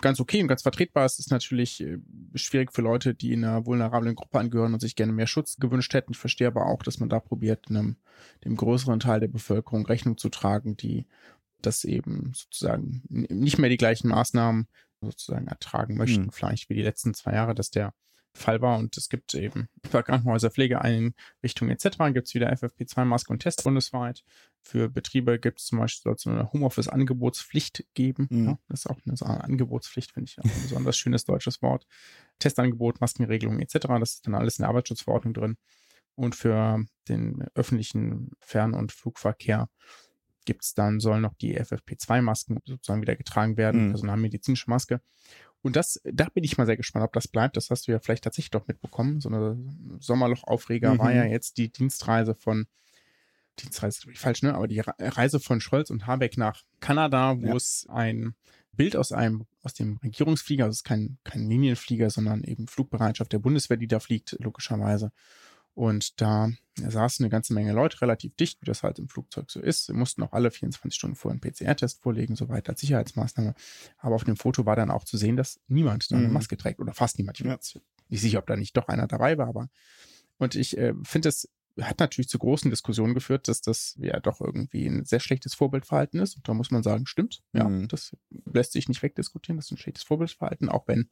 ganz 0.00 0.20
okay 0.20 0.42
und 0.42 0.48
ganz 0.48 0.62
vertretbar. 0.62 1.04
Es 1.04 1.18
ist 1.18 1.30
natürlich 1.30 1.80
äh, 1.80 1.98
schwierig 2.34 2.72
für 2.72 2.82
Leute, 2.82 3.14
die 3.14 3.32
in 3.32 3.44
einer 3.44 3.66
vulnerablen 3.66 4.14
Gruppe 4.14 4.38
angehören 4.38 4.74
und 4.74 4.80
sich 4.80 4.96
gerne 4.96 5.12
mehr 5.12 5.26
Schutz 5.26 5.56
gewünscht 5.56 5.94
hätten. 5.94 6.12
Ich 6.12 6.18
verstehe 6.18 6.48
aber 6.48 6.66
auch, 6.66 6.82
dass 6.82 7.00
man 7.00 7.08
da 7.08 7.20
probiert, 7.20 7.68
einem, 7.70 7.96
dem 8.44 8.56
größeren 8.56 9.00
Teil 9.00 9.20
der 9.20 9.28
Bevölkerung 9.28 9.86
Rechnung 9.86 10.18
zu 10.18 10.28
tragen, 10.28 10.76
die 10.76 11.06
das 11.62 11.84
eben 11.84 12.32
sozusagen 12.34 13.02
nicht 13.08 13.58
mehr 13.58 13.70
die 13.70 13.76
gleichen 13.76 14.08
Maßnahmen 14.08 14.66
sozusagen 15.00 15.46
ertragen 15.46 15.96
möchten, 15.96 16.26
mhm. 16.26 16.32
vielleicht 16.32 16.68
wie 16.68 16.74
die 16.74 16.82
letzten 16.82 17.14
zwei 17.14 17.32
Jahre, 17.34 17.54
dass 17.54 17.70
der 17.70 17.94
Fall 18.34 18.60
war. 18.60 18.78
Und 18.78 18.96
es 18.96 19.08
gibt 19.08 19.34
eben 19.34 19.68
für 19.88 20.02
Krankenhäuser, 20.02 20.50
Pflegeeinrichtungen 20.50 21.74
etc. 21.74 21.98
gibt 22.12 22.28
es 22.28 22.34
wieder 22.34 22.52
FFP2-Masken 22.52 23.32
und 23.32 23.40
Tests 23.40 23.62
bundesweit. 23.62 24.24
Für 24.60 24.88
Betriebe 24.88 25.38
gibt 25.38 25.60
es 25.60 25.66
zum 25.66 25.78
Beispiel 25.78 26.14
so 26.16 26.30
eine 26.30 26.52
Homeoffice-Angebotspflicht 26.52 27.84
geben. 27.94 28.28
Mhm. 28.30 28.44
Ja, 28.44 28.58
das 28.68 28.80
ist 28.80 28.86
auch 28.90 28.98
eine, 29.04 29.14
eine 29.20 29.44
Angebotspflicht, 29.44 30.12
finde 30.12 30.30
ich 30.30 30.38
auch 30.38 30.44
ein 30.44 30.62
besonders 30.62 30.96
schönes 30.96 31.24
deutsches 31.24 31.62
Wort. 31.62 31.86
Testangebot, 32.38 33.00
Maskenregelungen 33.00 33.60
etc. 33.60 33.86
Das 34.00 34.14
ist 34.14 34.26
dann 34.26 34.34
alles 34.34 34.58
in 34.58 34.62
der 34.62 34.70
Arbeitsschutzverordnung 34.70 35.34
drin. 35.34 35.56
Und 36.14 36.34
für 36.34 36.84
den 37.08 37.46
öffentlichen 37.54 38.30
Fern- 38.40 38.74
und 38.74 38.92
Flugverkehr 38.92 39.68
gibt 40.44 40.64
es 40.64 40.74
dann, 40.74 41.00
sollen 41.00 41.22
noch 41.22 41.34
die 41.34 41.58
FFP2-Masken 41.58 42.58
sozusagen 42.64 43.02
wieder 43.02 43.16
getragen 43.16 43.56
werden, 43.56 43.86
mhm. 43.86 43.90
personalmedizinische 43.90 44.68
Maske. 44.68 45.00
Und 45.62 45.76
das, 45.76 46.00
da 46.04 46.26
bin 46.28 46.44
ich 46.44 46.58
mal 46.58 46.66
sehr 46.66 46.76
gespannt, 46.76 47.04
ob 47.04 47.12
das 47.12 47.28
bleibt. 47.28 47.56
Das 47.56 47.70
hast 47.70 47.86
du 47.86 47.92
ja 47.92 48.00
vielleicht 48.00 48.24
tatsächlich 48.24 48.50
doch 48.50 48.66
mitbekommen. 48.66 49.20
So 49.20 49.28
eine 49.28 49.56
Sommerloch-Aufreger 50.00 50.94
mhm. 50.94 50.98
war 50.98 51.12
ja 51.12 51.24
jetzt 51.24 51.56
die 51.56 51.70
Dienstreise 51.70 52.34
von, 52.34 52.66
Dienstreise 53.60 54.10
ist 54.10 54.18
falsch, 54.18 54.42
ne? 54.42 54.54
Aber 54.54 54.66
die 54.66 54.80
Reise 54.80 55.38
von 55.38 55.60
Scholz 55.60 55.90
und 55.90 56.06
Habeck 56.06 56.36
nach 56.36 56.62
Kanada, 56.80 57.40
wo 57.40 57.48
ja. 57.48 57.56
es 57.56 57.86
ein 57.88 58.34
Bild 58.72 58.96
aus 58.96 59.12
einem, 59.12 59.46
aus 59.62 59.74
dem 59.74 59.98
Regierungsflieger, 60.02 60.64
also 60.64 60.72
es 60.72 60.78
ist 60.78 60.84
kein, 60.84 61.18
kein 61.24 61.48
Linienflieger, 61.48 62.10
sondern 62.10 62.42
eben 62.42 62.66
Flugbereitschaft 62.66 63.32
der 63.32 63.38
Bundeswehr, 63.38 63.76
die 63.76 63.86
da 63.86 64.00
fliegt, 64.00 64.36
logischerweise. 64.40 65.12
Und 65.74 66.20
da 66.20 66.50
saßen 66.76 67.24
eine 67.24 67.30
ganze 67.30 67.54
Menge 67.54 67.72
Leute 67.72 68.00
relativ 68.00 68.34
dicht, 68.36 68.60
wie 68.60 68.66
das 68.66 68.82
halt 68.82 68.98
im 68.98 69.08
Flugzeug 69.08 69.50
so 69.50 69.60
ist. 69.60 69.86
Sie 69.86 69.92
mussten 69.92 70.22
auch 70.22 70.32
alle 70.32 70.50
24 70.50 70.94
Stunden 70.96 71.16
vorher 71.16 71.40
einen 71.40 71.52
PCR-Test 71.52 72.02
vorlegen, 72.02 72.36
soweit 72.36 72.68
als 72.68 72.80
Sicherheitsmaßnahme. 72.80 73.54
Aber 73.98 74.14
auf 74.14 74.24
dem 74.24 74.36
Foto 74.36 74.66
war 74.66 74.76
dann 74.76 74.90
auch 74.90 75.04
zu 75.04 75.16
sehen, 75.16 75.36
dass 75.36 75.60
niemand 75.68 76.10
da 76.10 76.16
eine 76.16 76.28
mhm. 76.28 76.34
Maske 76.34 76.56
trägt 76.56 76.80
oder 76.80 76.92
fast 76.92 77.18
niemand. 77.18 77.38
Ich 77.38 77.44
bin 77.44 77.52
ja. 77.52 77.58
nicht 78.08 78.20
sicher, 78.20 78.38
ob 78.38 78.46
da 78.46 78.56
nicht 78.56 78.76
doch 78.76 78.88
einer 78.88 79.06
dabei 79.06 79.38
war, 79.38 79.48
aber 79.48 79.68
und 80.38 80.54
ich 80.54 80.76
äh, 80.76 80.94
finde 81.04 81.28
es 81.28 81.48
hat 81.80 82.00
natürlich 82.00 82.28
zu 82.28 82.38
großen 82.38 82.70
Diskussionen 82.70 83.14
geführt, 83.14 83.48
dass 83.48 83.62
das 83.62 83.96
ja 83.98 84.20
doch 84.20 84.40
irgendwie 84.40 84.86
ein 84.86 85.04
sehr 85.04 85.20
schlechtes 85.20 85.54
Vorbildverhalten 85.54 86.20
ist. 86.20 86.36
Und 86.36 86.46
da 86.46 86.54
muss 86.54 86.70
man 86.70 86.82
sagen, 86.82 87.06
stimmt. 87.06 87.42
Ja, 87.52 87.68
mhm. 87.68 87.88
das 87.88 88.14
lässt 88.44 88.72
sich 88.72 88.88
nicht 88.88 89.02
wegdiskutieren. 89.02 89.56
Das 89.56 89.66
ist 89.66 89.72
ein 89.72 89.78
schlechtes 89.78 90.02
Vorbildverhalten, 90.02 90.68
auch 90.68 90.86
wenn 90.86 91.08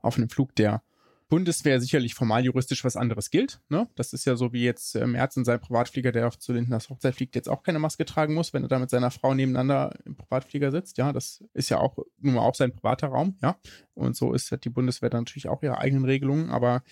auf 0.00 0.16
einem 0.16 0.30
Flug, 0.30 0.54
der 0.54 0.82
Bundeswehr 1.30 1.80
sicherlich 1.80 2.14
formal 2.14 2.44
juristisch 2.44 2.84
was 2.84 2.96
anderes 2.96 3.30
gilt. 3.30 3.60
Ne? 3.68 3.88
Das 3.94 4.12
ist 4.12 4.26
ja 4.26 4.36
so 4.36 4.52
wie 4.52 4.64
jetzt 4.64 4.96
äh, 4.96 5.06
Merz 5.06 5.36
in 5.36 5.44
seinem 5.44 5.60
Privatflieger, 5.60 6.10
der 6.12 6.26
auf 6.26 6.38
zu 6.38 6.52
Lindners 6.52 6.90
Hochzeit 6.90 7.14
fliegt, 7.14 7.36
jetzt 7.36 7.48
auch 7.48 7.62
keine 7.62 7.78
Maske 7.78 8.04
tragen 8.04 8.34
muss, 8.34 8.52
wenn 8.52 8.64
er 8.64 8.68
da 8.68 8.78
mit 8.80 8.90
seiner 8.90 9.12
Frau 9.12 9.32
nebeneinander 9.32 9.94
im 10.04 10.16
Privatflieger 10.16 10.72
sitzt. 10.72 10.98
Ja, 10.98 11.12
das 11.12 11.42
ist 11.54 11.70
ja 11.70 11.78
auch 11.78 11.96
nun 12.18 12.34
mal 12.34 12.42
auch 12.42 12.56
sein 12.56 12.72
privater 12.72 13.08
Raum. 13.08 13.38
Ja, 13.42 13.58
und 13.94 14.16
so 14.16 14.34
ist 14.34 14.50
hat 14.50 14.64
die 14.64 14.70
Bundeswehr 14.70 15.08
dann 15.08 15.22
natürlich 15.22 15.48
auch 15.48 15.62
ihre 15.62 15.78
eigenen 15.78 16.04
Regelungen, 16.04 16.50
aber 16.50 16.82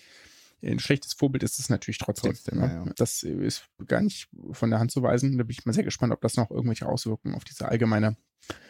ein 0.63 0.79
schlechtes 0.79 1.13
Vorbild 1.13 1.43
ist 1.43 1.59
es 1.59 1.69
natürlich 1.69 1.97
trotzdem. 1.97 2.33
trotzdem 2.33 2.59
ne? 2.59 2.83
ja. 2.85 2.93
Das 2.95 3.23
ist 3.23 3.65
gar 3.85 4.01
nicht 4.01 4.29
von 4.51 4.69
der 4.69 4.79
Hand 4.79 4.91
zu 4.91 5.03
weisen. 5.03 5.37
Da 5.37 5.43
bin 5.43 5.51
ich 5.51 5.65
mal 5.65 5.73
sehr 5.73 5.83
gespannt, 5.83 6.13
ob 6.13 6.21
das 6.21 6.37
noch 6.37 6.49
irgendwelche 6.49 6.87
Auswirkungen 6.87 7.35
auf 7.35 7.43
diese 7.43 7.67
allgemeine 7.67 8.15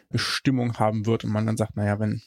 Bestimmung 0.09 0.79
haben 0.79 1.05
wird 1.05 1.23
und 1.23 1.31
man 1.31 1.45
dann 1.45 1.57
sagt, 1.57 1.75
naja, 1.75 1.99
wenn 1.99 2.21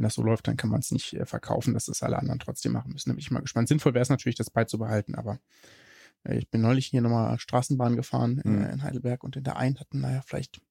wenn 0.00 0.04
das 0.04 0.14
so 0.14 0.22
läuft, 0.22 0.48
dann 0.48 0.56
kann 0.56 0.70
man 0.70 0.80
es 0.80 0.90
nicht 0.92 1.12
äh, 1.12 1.26
verkaufen, 1.26 1.74
dass 1.74 1.84
das 1.84 2.02
alle 2.02 2.18
anderen 2.18 2.38
trotzdem 2.38 2.72
machen 2.72 2.90
müssen. 2.90 3.10
Da 3.10 3.12
bin 3.12 3.20
ich 3.20 3.30
mal 3.30 3.40
gespannt. 3.40 3.68
Sinnvoll 3.68 3.92
wäre 3.92 4.02
es 4.02 4.08
natürlich, 4.08 4.34
das 4.34 4.48
beizubehalten, 4.48 5.14
aber 5.14 5.38
äh, 6.24 6.38
ich 6.38 6.48
bin 6.48 6.62
neulich 6.62 6.86
hier 6.86 7.02
nochmal 7.02 7.38
Straßenbahn 7.38 7.96
gefahren 7.96 8.40
in, 8.42 8.60
mhm. 8.60 8.64
in, 8.64 8.82
Heidelberg 8.82 9.22
und 9.22 9.36
in 9.36 9.44
der 9.44 9.58
einen 9.58 9.78
hatten, 9.78 10.00
naja, 10.00 10.22
vielleicht, 10.24 10.62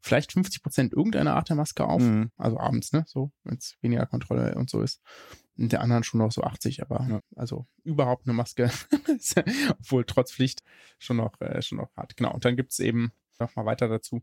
vielleicht 0.00 0.32
50 0.32 0.62
Prozent 0.62 0.92
irgendeine 0.94 1.34
Art 1.34 1.50
der 1.50 1.56
Maske 1.56 1.84
auf. 1.84 2.00
Mhm. 2.00 2.30
Also 2.38 2.58
abends, 2.58 2.92
ne? 2.92 3.04
So, 3.06 3.32
wenn 3.44 3.58
es 3.58 3.76
weniger 3.82 4.06
Kontrolle 4.06 4.54
und 4.54 4.70
so 4.70 4.80
ist. 4.80 5.02
Und 5.58 5.72
der 5.72 5.82
anderen 5.82 6.02
schon 6.02 6.20
noch 6.20 6.32
so 6.32 6.42
80, 6.42 6.80
aber 6.80 7.06
ja. 7.06 7.20
also 7.36 7.66
überhaupt 7.84 8.26
eine 8.26 8.32
Maske, 8.32 8.70
obwohl 9.78 10.06
trotz 10.06 10.32
Pflicht 10.32 10.62
schon 10.98 11.18
noch, 11.18 11.38
äh, 11.42 11.60
schon 11.60 11.76
noch 11.76 11.94
hart. 11.98 12.16
Genau. 12.16 12.32
Und 12.32 12.46
dann 12.46 12.56
gibt 12.56 12.72
es 12.72 12.78
eben 12.78 13.12
nochmal 13.38 13.66
weiter 13.66 13.88
dazu 13.88 14.22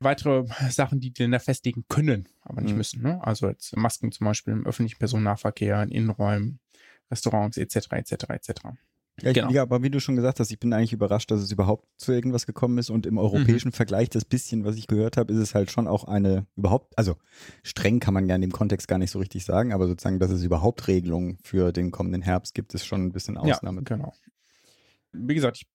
weitere 0.00 0.44
Sachen, 0.70 1.00
die 1.00 1.12
die 1.12 1.22
Länder 1.22 1.40
festlegen 1.40 1.84
können, 1.88 2.28
aber 2.42 2.60
nicht 2.60 2.72
mhm. 2.72 2.78
müssen. 2.78 3.02
Ne? 3.02 3.24
Also 3.24 3.48
jetzt 3.48 3.76
Masken 3.76 4.12
zum 4.12 4.26
Beispiel 4.26 4.52
im 4.52 4.66
öffentlichen 4.66 4.98
Personennahverkehr, 4.98 5.82
in 5.82 5.90
Innenräumen, 5.90 6.60
Restaurants 7.10 7.56
etc. 7.56 7.92
etc. 7.92 8.12
etc. 8.30 8.50
Ja, 9.22 9.32
genau. 9.32 9.50
ja, 9.50 9.62
aber 9.62 9.82
wie 9.82 9.90
du 9.90 10.00
schon 10.00 10.16
gesagt 10.16 10.40
hast, 10.40 10.50
ich 10.50 10.58
bin 10.58 10.72
eigentlich 10.72 10.92
überrascht, 10.92 11.30
dass 11.30 11.40
es 11.40 11.52
überhaupt 11.52 11.86
zu 11.98 12.10
irgendwas 12.10 12.46
gekommen 12.46 12.78
ist 12.78 12.90
und 12.90 13.06
im 13.06 13.16
europäischen 13.16 13.68
mhm. 13.68 13.74
Vergleich, 13.74 14.10
das 14.10 14.24
bisschen, 14.24 14.64
was 14.64 14.76
ich 14.76 14.88
gehört 14.88 15.16
habe, 15.16 15.32
ist 15.32 15.38
es 15.38 15.54
halt 15.54 15.70
schon 15.70 15.86
auch 15.86 16.04
eine 16.04 16.46
überhaupt, 16.56 16.98
also 16.98 17.14
streng 17.62 18.00
kann 18.00 18.12
man 18.12 18.28
ja 18.28 18.34
in 18.34 18.40
dem 18.40 18.50
Kontext 18.50 18.88
gar 18.88 18.98
nicht 18.98 19.12
so 19.12 19.20
richtig 19.20 19.44
sagen, 19.44 19.72
aber 19.72 19.86
sozusagen, 19.86 20.18
dass 20.18 20.32
es 20.32 20.42
überhaupt 20.42 20.88
Regelungen 20.88 21.38
für 21.42 21.70
den 21.70 21.92
kommenden 21.92 22.22
Herbst 22.22 22.54
gibt, 22.54 22.74
ist 22.74 22.86
schon 22.86 23.04
ein 23.04 23.12
bisschen 23.12 23.36
Ausnahme. 23.36 23.82
Ja, 23.82 23.96
genau. 23.96 24.12
Wie 25.12 25.34
gesagt, 25.34 25.58
ich 25.58 25.66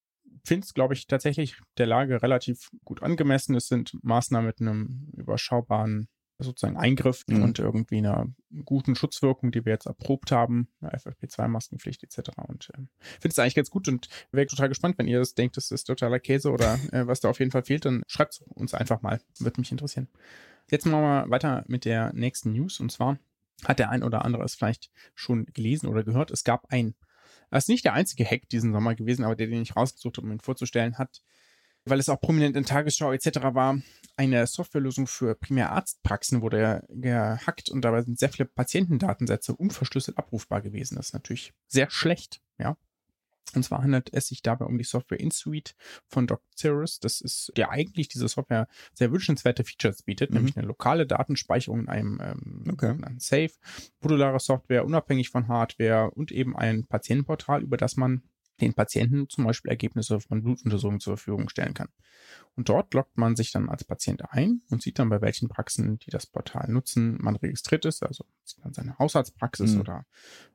finde 0.46 0.66
es, 0.66 0.74
glaube 0.74 0.94
ich, 0.94 1.08
tatsächlich 1.08 1.60
der 1.78 1.88
Lage 1.88 2.22
relativ 2.22 2.70
gut 2.84 3.04
angemessen. 3.04 3.56
Es 3.56 3.68
sind 3.68 3.98
Maßnahmen 4.04 4.48
mit 4.48 4.62
einem 4.62 5.12
überschaubaren 5.16 6.08
sozusagen 6.40 6.78
Eingriff 6.78 7.26
mhm. 7.28 7.44
und 7.44 7.60
irgendwie 7.60 7.98
einer 7.98 8.28
guten 8.64 8.96
Schutzwirkung, 8.96 9.52
die 9.52 9.66
wir 9.66 9.74
jetzt 9.74 9.88
erprobt 9.88 10.32
haben, 10.32 10.70
FFP2-Maskenpflicht 10.82 12.04
etc. 12.04 12.32
Und 12.48 12.70
äh, 12.70 12.78
finde 13.20 13.30
es 13.30 13.40
eigentlich 13.40 13.56
ganz 13.56 13.70
gut 13.70 13.88
und 13.88 14.08
wäre 14.32 14.48
total 14.48 14.70
gespannt, 14.70 14.98
wenn 14.98 15.08
ihr 15.08 15.20
das 15.20 15.36
denkt, 15.36 15.58
das 15.58 15.72
ist 15.72 15.84
totaler 15.86 16.20
Käse 16.20 16.52
oder 16.52 16.80
äh, 16.92 17.08
was 17.08 17.20
da 17.20 17.30
auf 17.30 17.40
jeden 17.40 17.52
Fall 17.52 17.64
fehlt, 17.64 17.86
dann 17.86 18.04
schreibt 18.08 18.42
uns 18.48 18.74
einfach 18.74 19.02
mal. 19.02 19.22
Würde 19.38 19.60
mich 19.60 19.72
interessieren. 19.72 20.08
Jetzt 20.72 20.86
machen 20.86 21.04
wir 21.04 21.30
weiter 21.30 21.66
mit 21.68 21.84
der 21.84 22.14
nächsten 22.14 22.54
News 22.54 22.80
und 22.80 22.92
zwar 22.92 23.20
hat 23.66 23.80
der 23.80 23.90
ein 23.90 24.04
oder 24.04 24.24
andere 24.24 24.44
es 24.44 24.56
vielleicht 24.56 24.90
schon 25.16 25.46
gelesen 25.48 25.88
oder 25.88 26.04
gehört. 26.04 26.32
Es 26.32 26.46
gab 26.46 26.72
ein 26.72 26.96
das 27.50 27.66
ist 27.66 27.70
nicht 27.70 27.86
der 27.86 27.94
einzige 27.94 28.26
Hack 28.26 28.48
diesen 28.50 28.74
Sommer 28.74 28.96
gewesen, 28.96 29.24
aber 29.24 29.36
der, 29.36 29.48
den 29.48 29.62
ich 29.62 29.76
rausgesucht 29.76 30.18
habe, 30.18 30.28
um 30.28 30.34
ihn 30.34 30.40
vorzustellen, 30.40 30.98
hat, 30.98 31.22
weil 31.86 32.00
es 32.00 32.10
auch 32.10 32.20
prominent 32.20 32.56
in 32.56 32.66
Tagesschau 32.66 33.12
etc. 33.12 33.40
war, 33.54 33.80
eine 34.18 34.46
Softwarelösung 34.48 35.08
für 35.08 35.36
Primärarztpraxen 35.36 36.42
wurde 36.42 36.86
gehackt 36.90 37.70
und 37.70 37.82
dabei 37.82 38.02
sind 38.02 38.20
sehr 38.20 38.30
viele 38.30 38.46
Patientendatensätze 38.46 39.56
unverschlüsselt 39.56 40.18
abrufbar 40.18 40.62
gewesen. 40.62 40.96
Das 40.96 41.08
ist 41.08 41.14
natürlich 41.14 41.54
sehr 41.68 41.90
schlecht, 41.90 42.42
ja. 42.58 42.78
Und 43.56 43.64
zwar 43.64 43.84
handelt 43.84 44.14
es 44.14 44.28
sich 44.28 44.42
dabei 44.42 44.66
um 44.66 44.78
die 44.78 44.84
Software 44.84 45.20
InSuite 45.20 45.74
von 46.08 46.28
Docterus. 46.28 47.00
Das 47.00 47.22
ist 47.22 47.52
der 47.58 47.72
eigentlich 47.72 48.08
diese 48.08 48.28
Software 48.28 48.68
sehr 48.94 49.12
wünschenswerte 49.12 49.64
Features 49.64 50.04
bietet, 50.04 50.30
mhm. 50.30 50.38
nämlich 50.38 50.58
eine 50.58 50.68
lokale 50.68 51.08
Datenspeicherung 51.08 51.82
in 51.82 51.90
einem 51.90 52.22
ähm, 52.22 52.64
okay. 52.72 52.96
Safe, 53.18 53.52
modulare 54.02 54.40
Software, 54.40 54.86
unabhängig 54.86 55.30
von 55.30 55.48
Hardware 55.48 56.12
und 56.12 56.32
eben 56.32 56.56
ein 56.56 56.86
Patientenportal, 56.86 57.64
über 57.64 57.78
das 57.78 57.98
man 57.98 58.24
den 58.62 58.74
Patienten 58.74 59.30
zum 59.30 59.46
Beispiel 59.46 59.70
Ergebnisse 59.70 60.20
von 60.20 60.44
Blutuntersuchungen 60.44 61.00
zur 61.00 61.18
Verfügung 61.18 61.50
stellen 61.50 61.74
kann. 61.74 61.90
Und 62.56 62.70
dort 62.70 62.94
loggt 62.94 63.18
man 63.18 63.36
sich 63.36 63.52
dann 63.52 63.70
als 63.70 63.84
Patient 63.84 64.22
ein 64.32 64.62
und 64.70 64.82
sieht 64.82 65.00
dann, 65.00 65.10
bei 65.10 65.22
welchen 65.22 65.48
Praxen, 65.48 65.98
die 66.00 66.12
das 66.12 66.26
Portal 66.26 66.70
nutzen, 66.70 67.18
man 67.22 67.36
registriert 67.36 67.86
ist. 67.86 68.04
Also 68.04 68.26
sieht 68.44 68.64
man 68.64 68.74
seine 68.74 68.98
Haushaltspraxis 69.00 69.76
mhm. 69.76 69.82
oder 69.82 70.06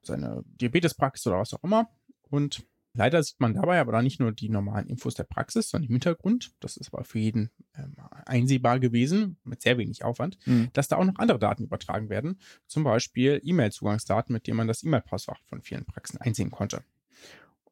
seine 0.02 0.44
Diabetespraxis 0.46 1.26
oder 1.26 1.38
was 1.38 1.54
auch 1.54 1.64
immer. 1.64 1.88
Und 2.28 2.66
leider 2.94 3.22
sieht 3.22 3.40
man 3.40 3.54
dabei 3.54 3.80
aber 3.80 4.00
nicht 4.02 4.20
nur 4.20 4.32
die 4.32 4.48
normalen 4.48 4.88
Infos 4.88 5.14
der 5.14 5.24
Praxis, 5.24 5.68
sondern 5.68 5.88
im 5.88 5.94
Hintergrund, 5.94 6.52
das 6.60 6.76
ist 6.76 6.92
aber 6.92 7.04
für 7.04 7.18
jeden 7.18 7.50
ähm, 7.76 7.94
einsehbar 8.26 8.80
gewesen, 8.80 9.36
mit 9.44 9.62
sehr 9.62 9.78
wenig 9.78 10.04
Aufwand, 10.04 10.38
mhm. 10.46 10.70
dass 10.72 10.88
da 10.88 10.96
auch 10.96 11.04
noch 11.04 11.16
andere 11.16 11.38
Daten 11.38 11.64
übertragen 11.64 12.08
werden. 12.08 12.40
Zum 12.66 12.84
Beispiel 12.84 13.40
E-Mail-Zugangsdaten, 13.44 14.32
mit 14.32 14.46
denen 14.46 14.56
man 14.56 14.68
das 14.68 14.82
E-Mail-Postfach 14.82 15.40
von 15.46 15.62
vielen 15.62 15.84
Praxen 15.84 16.18
einsehen 16.20 16.50
konnte. 16.50 16.82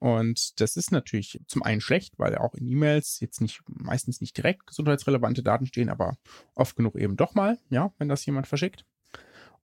Und 0.03 0.61
das 0.61 0.77
ist 0.77 0.91
natürlich 0.91 1.41
zum 1.47 1.63
einen 1.63 1.81
schlecht, 1.81 2.19
weil 2.19 2.37
auch 2.37 2.55
in 2.55 2.67
E-Mails 2.67 3.21
jetzt 3.21 3.41
nicht, 3.41 3.61
meistens 3.69 4.21
nicht 4.21 4.37
direkt 4.37 4.67
gesundheitsrelevante 4.67 5.45
Daten 5.45 5.67
stehen, 5.67 5.89
aber 5.89 6.17
oft 6.57 6.75
genug 6.75 6.97
eben 6.97 7.17
doch 7.17 7.37
mal, 7.37 7.57
ja, 7.71 7.95
wenn 7.99 8.09
das 8.09 8.27
jemand 8.27 8.49
verschickt. 8.49 8.85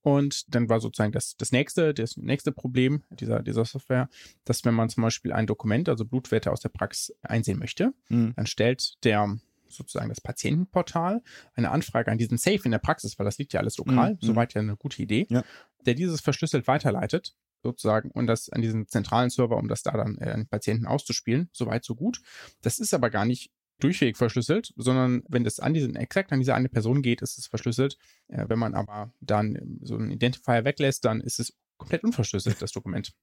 Und 0.02 0.54
dann 0.54 0.70
war 0.70 0.80
sozusagen 0.80 1.12
das, 1.12 1.36
das 1.38 1.52
nächste, 1.52 1.94
das 1.94 2.18
nächste 2.18 2.52
Problem 2.52 3.04
dieser, 3.10 3.42
dieser 3.42 3.66
Software, 3.66 4.10
dass 4.46 4.64
wenn 4.64 4.74
man 4.74 4.90
zum 4.90 5.04
Beispiel 5.04 5.34
ein 5.34 5.48
Dokument, 5.48 5.90
also 5.90 6.06
Blutwerte 6.06 6.52
aus 6.52 6.62
der 6.62 6.70
Praxis 6.70 7.16
einsehen 7.22 7.60
möchte, 7.60 7.94
mhm. 8.08 8.34
dann 8.36 8.46
stellt 8.46 9.04
der 9.04 9.38
sozusagen 9.68 10.10
das 10.10 10.22
Patientenportal 10.22 11.22
eine 11.54 11.72
Anfrage 11.72 12.12
an 12.12 12.18
diesen 12.18 12.38
Safe 12.38 12.62
in 12.64 12.72
der 12.72 12.80
Praxis, 12.80 13.20
weil 13.20 13.26
das 13.26 13.38
liegt 13.38 13.54
ja 13.54 13.60
alles 13.60 13.78
lokal, 13.78 14.14
mhm. 14.14 14.18
soweit 14.22 14.54
ja 14.54 14.62
eine 14.62 14.78
gute 14.78 15.02
Idee, 15.02 15.28
ja. 15.30 15.44
der 15.86 15.94
dieses 15.94 16.22
verschlüsselt 16.22 16.68
weiterleitet 16.68 17.36
sozusagen 17.62 18.10
und 18.12 18.28
das 18.28 18.50
an 18.50 18.62
diesen 18.62 18.88
zentralen 18.88 19.30
Server, 19.30 19.58
um 19.58 19.68
das 19.68 19.84
da 19.84 19.92
dann 19.92 20.18
äh, 20.20 20.32
an 20.32 20.48
Patienten 20.48 20.86
auszuspielen. 20.86 21.50
Soweit, 21.52 21.84
so 21.84 21.96
gut. 21.96 22.22
Das 22.62 22.80
ist 22.80 22.94
aber 22.94 23.10
gar 23.10 23.26
nicht 23.26 23.52
durchweg 23.80 24.18
verschlüsselt, 24.18 24.74
sondern 24.76 25.24
wenn 25.28 25.44
das 25.44 25.60
an 25.60 25.74
diesen, 25.74 25.96
exakt 25.96 26.32
an 26.32 26.40
diese 26.40 26.56
eine 26.56 26.70
Person 26.70 27.02
geht, 27.02 27.22
ist 27.22 27.38
es 27.38 27.48
verschlüsselt. 27.48 27.98
Äh, 28.28 28.46
wenn 28.48 28.60
man 28.60 28.74
aber 28.76 29.14
dann 29.22 29.80
so 29.82 29.96
einen 29.96 30.12
Identifier 30.12 30.66
weglässt, 30.66 31.06
dann 31.06 31.22
ist 31.22 31.40
es 31.40 31.58
komplett 31.78 32.04
unverschlüsselt, 32.04 32.62
das 32.62 32.72
Dokument. 32.72 33.14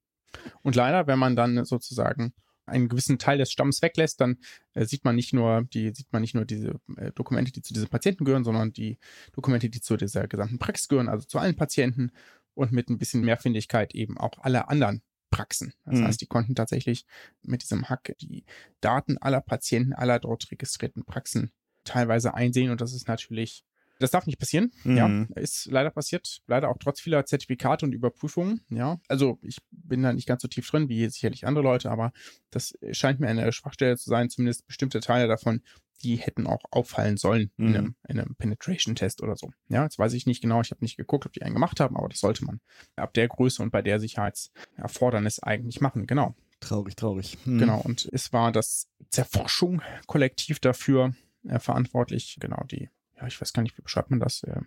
Und 0.63 0.75
leider, 0.75 1.07
wenn 1.07 1.19
man 1.19 1.37
dann 1.37 1.65
sozusagen 1.65 2.33
einen 2.67 2.89
gewissen 2.89 3.19
Teil 3.19 3.39
des 3.39 3.53
Stamms 3.53 3.81
weglässt, 3.81 4.21
dann 4.21 4.39
äh, 4.75 4.85
sieht 4.85 5.05
man 5.05 5.15
nicht 5.15 5.33
nur 5.33 5.63
die, 5.73 5.95
sieht 5.95 6.13
man 6.13 6.23
nicht 6.23 6.35
nur 6.35 6.45
diese 6.45 6.81
äh, 6.97 7.13
Dokumente, 7.13 7.53
die 7.53 7.63
zu 7.63 7.73
diesem 7.73 7.89
Patienten 7.89 8.25
gehören, 8.25 8.45
sondern 8.45 8.73
die 8.73 8.99
Dokumente, 9.33 9.71
die 9.71 9.81
zu 9.81 9.97
dieser 9.97 10.27
gesamten 10.27 10.59
Praxis 10.59 10.89
gehören, 10.89 11.09
also 11.09 11.27
zu 11.27 11.39
allen 11.39 11.57
Patienten 11.57 12.11
und 12.55 12.73
mit 12.73 12.91
ein 12.91 12.99
bisschen 12.99 13.23
Mehrfindigkeit 13.23 13.95
eben 13.95 14.19
auch 14.19 14.39
alle 14.41 14.69
anderen 14.69 15.03
Praxen. 15.31 15.73
Das 15.85 16.01
mhm. 16.01 16.05
heißt, 16.05 16.21
die 16.21 16.27
konnten 16.27 16.55
tatsächlich 16.55 17.05
mit 17.43 17.63
diesem 17.63 17.89
Hack 17.89 18.15
die 18.21 18.45
Daten 18.81 19.19
aller 19.19 19.41
Patienten, 19.41 19.93
aller 19.93 20.19
dort 20.19 20.51
registrierten 20.51 21.05
Praxen 21.05 21.53
teilweise 21.85 22.35
einsehen 22.35 22.71
und 22.71 22.81
das 22.81 22.93
ist 22.93 23.09
natürlich 23.09 23.65
das 23.99 24.11
darf 24.11 24.27
nicht 24.27 24.39
passieren. 24.39 24.73
Mhm. 24.85 24.97
Ja, 24.97 25.41
ist 25.41 25.67
leider 25.67 25.91
passiert. 25.91 26.43
Leider 26.47 26.69
auch 26.69 26.77
trotz 26.79 27.01
vieler 27.01 27.25
Zertifikate 27.25 27.87
und 27.87 27.93
Überprüfungen. 27.93 28.61
Ja, 28.69 28.99
also 29.09 29.39
ich 29.43 29.59
bin 29.71 30.03
da 30.03 30.13
nicht 30.13 30.29
ganz 30.29 30.43
so 30.43 30.49
tief 30.49 30.69
drin 30.71 30.89
wie 30.89 31.09
sicherlich 31.09 31.47
andere 31.47 31.65
Leute, 31.65 31.91
aber 31.91 32.13
das 32.51 32.75
scheint 32.93 33.21
mir 33.21 33.29
eine 33.29 33.51
Schwachstelle 33.53 33.97
zu 33.97 34.11
sein. 34.11 34.29
Zumindest 34.29 34.67
bestimmte 34.67 35.01
Teile 35.01 35.29
davon, 35.29 35.63
die 36.03 36.17
hätten 36.17 36.47
auch 36.47 36.61
auffallen 36.71 37.17
sollen 37.17 37.51
mhm. 37.57 37.69
in, 37.69 37.77
einem, 37.77 37.97
in 38.09 38.21
einem 38.21 38.35
Penetration-Test 38.37 39.23
oder 39.23 39.37
so. 39.37 39.51
Ja, 39.69 39.85
jetzt 39.85 39.99
weiß 39.99 40.13
ich 40.13 40.27
nicht 40.27 40.43
genau. 40.43 40.61
Ich 40.61 40.71
habe 40.71 40.85
nicht 40.85 40.97
geguckt, 40.97 41.27
ob 41.27 41.33
die 41.33 41.43
einen 41.43 41.55
gemacht 41.55 41.81
haben, 41.81 41.97
aber 41.97 42.09
das 42.09 42.21
sollte 42.21 42.45
man 42.45 42.61
ab 42.97 43.15
der 43.15 43.29
Größe 43.29 43.63
und 43.63 43.71
bei 43.71 43.83
der 43.83 44.01
Sicherheitserfordernis 44.01 45.41
eigentlich 45.41 45.81
machen. 45.81 46.07
Genau. 46.07 46.35
Traurig, 46.61 46.97
traurig. 46.97 47.39
Mhm. 47.45 47.59
Genau. 47.59 47.81
Und 47.81 48.09
es 48.13 48.33
war 48.33 48.53
das 48.53 48.89
Zerforschung-Kollektiv 49.11 50.59
dafür 50.61 51.15
äh, 51.47 51.59
verantwortlich. 51.59 52.39
Genau, 52.41 52.63
die 52.65 52.89
ja, 53.17 53.27
ich 53.27 53.41
weiß 53.41 53.53
gar 53.53 53.63
nicht, 53.63 53.77
wie 53.79 53.83
beschreibt 53.83 54.11
man 54.11 54.21
das? 54.21 54.43
Äh, 54.43 54.61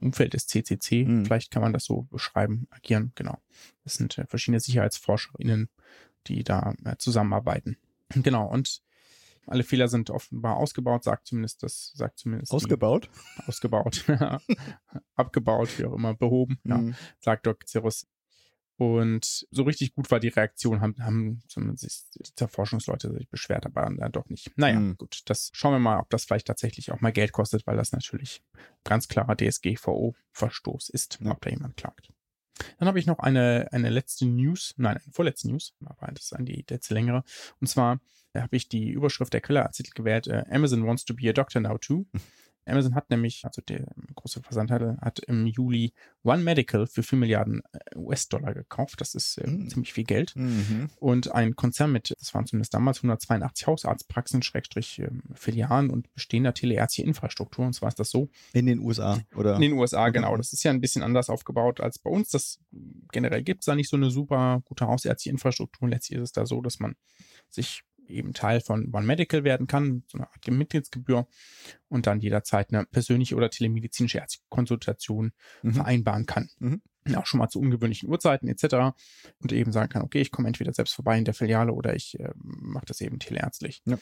Umfeld 0.00 0.34
des 0.34 0.48
CCC, 0.48 1.04
mhm. 1.04 1.24
vielleicht 1.24 1.52
kann 1.52 1.62
man 1.62 1.72
das 1.72 1.84
so 1.84 2.02
beschreiben, 2.10 2.66
agieren, 2.70 3.12
genau. 3.14 3.38
Das 3.84 3.94
sind 3.94 4.18
äh, 4.18 4.26
verschiedene 4.26 4.58
SicherheitsforscherInnen, 4.58 5.68
die 6.26 6.42
da 6.42 6.74
äh, 6.84 6.96
zusammenarbeiten. 6.98 7.76
Genau, 8.08 8.46
und 8.46 8.82
alle 9.46 9.64
Fehler 9.64 9.88
sind 9.88 10.10
offenbar 10.10 10.56
ausgebaut, 10.56 11.04
sagt 11.04 11.26
zumindest 11.28 11.62
das, 11.62 11.92
sagt 11.94 12.18
zumindest. 12.18 12.52
Ausgebaut? 12.52 13.08
Die, 13.38 13.48
ausgebaut, 13.48 14.04
abgebaut, 15.14 15.78
wie 15.78 15.84
auch 15.84 15.94
immer, 15.94 16.14
behoben, 16.14 16.58
mhm. 16.64 16.70
ja, 16.70 16.94
sagt 17.20 17.46
Doc 17.46 17.66
Cirrus. 17.66 18.06
Und 18.76 19.46
so 19.52 19.62
richtig 19.62 19.94
gut 19.94 20.10
war 20.10 20.18
die 20.18 20.28
Reaktion, 20.28 20.80
haben, 20.80 20.96
haben 20.98 21.42
zumindest 21.46 22.16
die 22.16 22.34
Zerforschungsleute 22.34 23.12
sich 23.12 23.28
beschwert, 23.28 23.66
aber 23.66 23.88
dann 23.88 24.10
doch 24.10 24.28
nicht. 24.28 24.50
Naja, 24.56 24.80
mhm. 24.80 24.96
gut, 24.96 25.22
das 25.26 25.50
schauen 25.52 25.74
wir 25.74 25.78
mal, 25.78 26.00
ob 26.00 26.10
das 26.10 26.24
vielleicht 26.24 26.48
tatsächlich 26.48 26.90
auch 26.90 27.00
mal 27.00 27.12
Geld 27.12 27.30
kostet, 27.30 27.66
weil 27.68 27.76
das 27.76 27.92
natürlich 27.92 28.42
ganz 28.82 29.06
klarer 29.06 29.36
DSGVO-Verstoß 29.36 30.90
ist, 30.90 31.20
ja. 31.22 31.30
ob 31.30 31.40
da 31.40 31.50
jemand 31.50 31.76
klagt. 31.76 32.12
Dann 32.78 32.88
habe 32.88 32.98
ich 32.98 33.06
noch 33.06 33.18
eine, 33.18 33.68
eine 33.72 33.90
letzte 33.90 34.26
News, 34.26 34.74
nein, 34.76 34.96
eine 34.96 35.12
vorletzte 35.12 35.48
News, 35.48 35.74
aber 35.84 36.12
das 36.12 36.32
ist 36.32 36.36
die 36.40 36.64
letzte 36.68 36.94
längere. 36.94 37.24
Und 37.60 37.66
zwar 37.66 38.00
habe 38.34 38.56
ich 38.56 38.68
die 38.68 38.90
Überschrift 38.90 39.32
der 39.32 39.40
Quellerartikel 39.40 39.92
gewählt, 39.94 40.26
äh, 40.26 40.44
Amazon 40.50 40.86
wants 40.86 41.04
to 41.04 41.14
be 41.14 41.28
a 41.28 41.32
doctor 41.32 41.60
now 41.60 41.78
too. 41.78 42.06
Amazon 42.66 42.94
hat 42.94 43.10
nämlich, 43.10 43.44
also 43.44 43.62
der 43.62 43.86
große 44.14 44.42
Versandhandel, 44.42 44.96
hat 45.00 45.18
im 45.20 45.46
Juli 45.46 45.92
One 46.22 46.42
Medical 46.42 46.86
für 46.86 47.02
4 47.02 47.18
Milliarden 47.18 47.62
äh, 47.72 47.96
US-Dollar 47.96 48.54
gekauft. 48.54 49.00
Das 49.00 49.14
ist 49.14 49.38
äh, 49.38 49.48
mhm. 49.48 49.68
ziemlich 49.68 49.92
viel 49.92 50.04
Geld. 50.04 50.34
Mhm. 50.36 50.90
Und 50.96 51.32
ein 51.32 51.56
Konzern 51.56 51.92
mit, 51.92 52.14
das 52.18 52.34
waren 52.34 52.46
zumindest 52.46 52.74
damals 52.74 52.98
182 52.98 53.66
Hausarztpraxen, 53.66 54.42
Schrägstrich 54.42 54.98
äh, 55.00 55.10
Filialen 55.34 55.90
und 55.90 56.12
bestehender 56.14 56.54
teleärztliche 56.54 57.06
Infrastruktur. 57.06 57.66
Und 57.66 57.74
zwar 57.74 57.88
ist 57.88 57.98
das 57.98 58.10
so. 58.10 58.28
In 58.52 58.66
den 58.66 58.80
USA, 58.80 59.20
oder? 59.36 59.56
In 59.56 59.62
den 59.62 59.72
USA, 59.72 60.08
genau. 60.08 60.36
Das 60.36 60.52
ist 60.52 60.62
ja 60.62 60.70
ein 60.70 60.80
bisschen 60.80 61.02
anders 61.02 61.28
aufgebaut 61.28 61.80
als 61.80 61.98
bei 61.98 62.10
uns. 62.10 62.30
Das 62.30 62.60
generell 63.12 63.42
gibt 63.42 63.60
es 63.60 63.66
da 63.66 63.74
nicht 63.74 63.90
so 63.90 63.96
eine 63.96 64.10
super 64.10 64.62
gute 64.64 64.86
hausärztliche 64.86 65.30
Infrastruktur. 65.30 65.88
Letztlich 65.88 66.18
ist 66.18 66.24
es 66.24 66.32
da 66.32 66.46
so, 66.46 66.60
dass 66.60 66.78
man 66.78 66.96
sich 67.50 67.82
eben 68.08 68.32
Teil 68.32 68.60
von 68.60 68.92
One 68.92 69.06
Medical 69.06 69.44
werden 69.44 69.66
kann, 69.66 70.04
so 70.06 70.18
eine 70.18 70.28
Art 70.28 70.46
Mitgliedsgebühr 70.48 71.26
und 71.88 72.06
dann 72.06 72.20
jederzeit 72.20 72.72
eine 72.72 72.84
persönliche 72.86 73.34
oder 73.34 73.50
telemedizinische 73.50 74.22
Konsultation 74.48 75.32
mhm. 75.62 75.74
vereinbaren 75.74 76.26
kann. 76.26 76.48
Mhm. 76.58 76.82
Auch 77.16 77.26
schon 77.26 77.38
mal 77.38 77.48
zu 77.48 77.60
ungewöhnlichen 77.60 78.08
Uhrzeiten 78.08 78.48
etc. 78.48 78.96
Und 79.38 79.52
eben 79.52 79.72
sagen 79.72 79.90
kann, 79.90 80.02
okay, 80.02 80.20
ich 80.20 80.30
komme 80.30 80.48
entweder 80.48 80.72
selbst 80.72 80.94
vorbei 80.94 81.18
in 81.18 81.24
der 81.24 81.34
Filiale 81.34 81.72
oder 81.72 81.94
ich 81.94 82.18
äh, 82.18 82.30
mache 82.34 82.86
das 82.86 83.00
eben 83.00 83.18
teleärztlich. 83.18 83.82
Ja. 83.84 83.98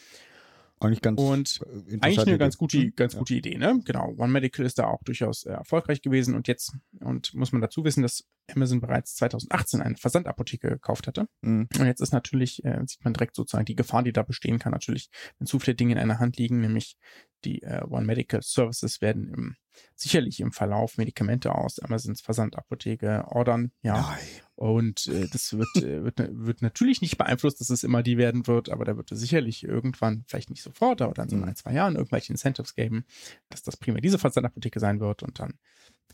Eigentlich 0.83 1.01
ganz 1.01 1.21
und 1.21 1.61
eigentlich 2.01 2.19
eine 2.21 2.39
ganz 2.39 2.57
gute, 2.57 2.79
hm, 2.79 2.93
ganz 2.97 3.17
gute 3.17 3.35
ja. 3.35 3.39
Idee, 3.39 3.57
ne? 3.57 3.81
Genau. 3.85 4.15
One 4.19 4.33
Medical 4.33 4.65
ist 4.65 4.79
da 4.79 4.87
auch 4.87 5.03
durchaus 5.05 5.45
äh, 5.45 5.53
erfolgreich 5.53 6.03
gewesen 6.03 6.35
und 6.35 6.49
jetzt 6.49 6.77
und 7.01 7.35
muss 7.35 7.53
man 7.53 7.61
dazu 7.61 7.85
wissen, 7.85 8.03
dass 8.03 8.25
Amazon 8.55 8.81
bereits 8.81 9.15
2018 9.17 9.81
eine 9.81 9.97
Versandapotheke 9.97 10.69
gekauft 10.69 11.07
hatte. 11.07 11.29
Mhm. 11.43 11.69
Und 11.79 11.87
jetzt 11.87 12.01
ist 12.01 12.13
natürlich, 12.13 12.65
äh, 12.65 12.81
sieht 12.87 13.05
man 13.05 13.15
direkt 13.15 13.37
sozusagen 13.37 13.65
die 13.65 13.77
Gefahr, 13.77 14.03
die 14.03 14.13
da 14.13 14.23
bestehen 14.23 14.59
kann, 14.59 14.73
natürlich, 14.73 15.11
wenn 15.39 15.47
zu 15.47 15.59
viele 15.59 15.75
Dinge 15.75 15.93
in 15.93 15.99
einer 15.99 16.19
Hand 16.19 16.37
liegen, 16.37 16.61
nämlich 16.61 16.97
die 17.45 17.63
äh, 17.63 17.83
One 17.89 18.07
Medical 18.07 18.43
Services 18.43 19.01
werden 19.01 19.33
im, 19.35 19.57
sicherlich 19.95 20.41
im 20.41 20.53
Verlauf 20.53 20.99
Medikamente 20.99 21.55
aus 21.55 21.79
Amazons 21.79 22.21
Versandapotheke 22.21 23.25
ordern, 23.29 23.73
ja. 23.83 24.01
Nein. 24.01 24.19
Und 24.55 25.09
äh, 25.09 25.27
das 25.33 25.55
wird, 25.55 25.77
äh, 25.77 26.05
wird, 26.05 26.19
wird 26.19 26.63
natürlich 26.63 27.01
nicht 27.01 27.19
beeinflusst, 27.19 27.61
dass 27.61 27.71
es 27.71 27.83
immer 27.83 28.03
die 28.03 28.17
werden 28.17 28.47
wird, 28.47 28.69
aber 28.69 28.85
da 28.85 28.97
wird 28.97 29.11
es 29.11 29.19
sicherlich 29.19 29.65
irgendwann, 29.65 30.25
vielleicht 30.29 30.51
nicht 30.51 30.63
sofort, 30.63 31.03
aber 31.03 31.15
dann 31.15 31.29
so 31.29 31.37
in 31.37 31.43
mhm. 31.43 31.49
ein, 31.49 31.57
zwei 31.57 31.73
Jahren 31.73 31.97
irgendwelche 31.97 32.33
Incentives 32.33 32.75
geben, 32.75 33.05
dass 33.49 33.63
das 33.63 33.77
primär 33.77 34.01
diese 34.01 34.19
Versandapotheke 34.19 34.79
sein 34.79 35.01
wird 35.01 35.23
und 35.23 35.41
dann 35.41 35.55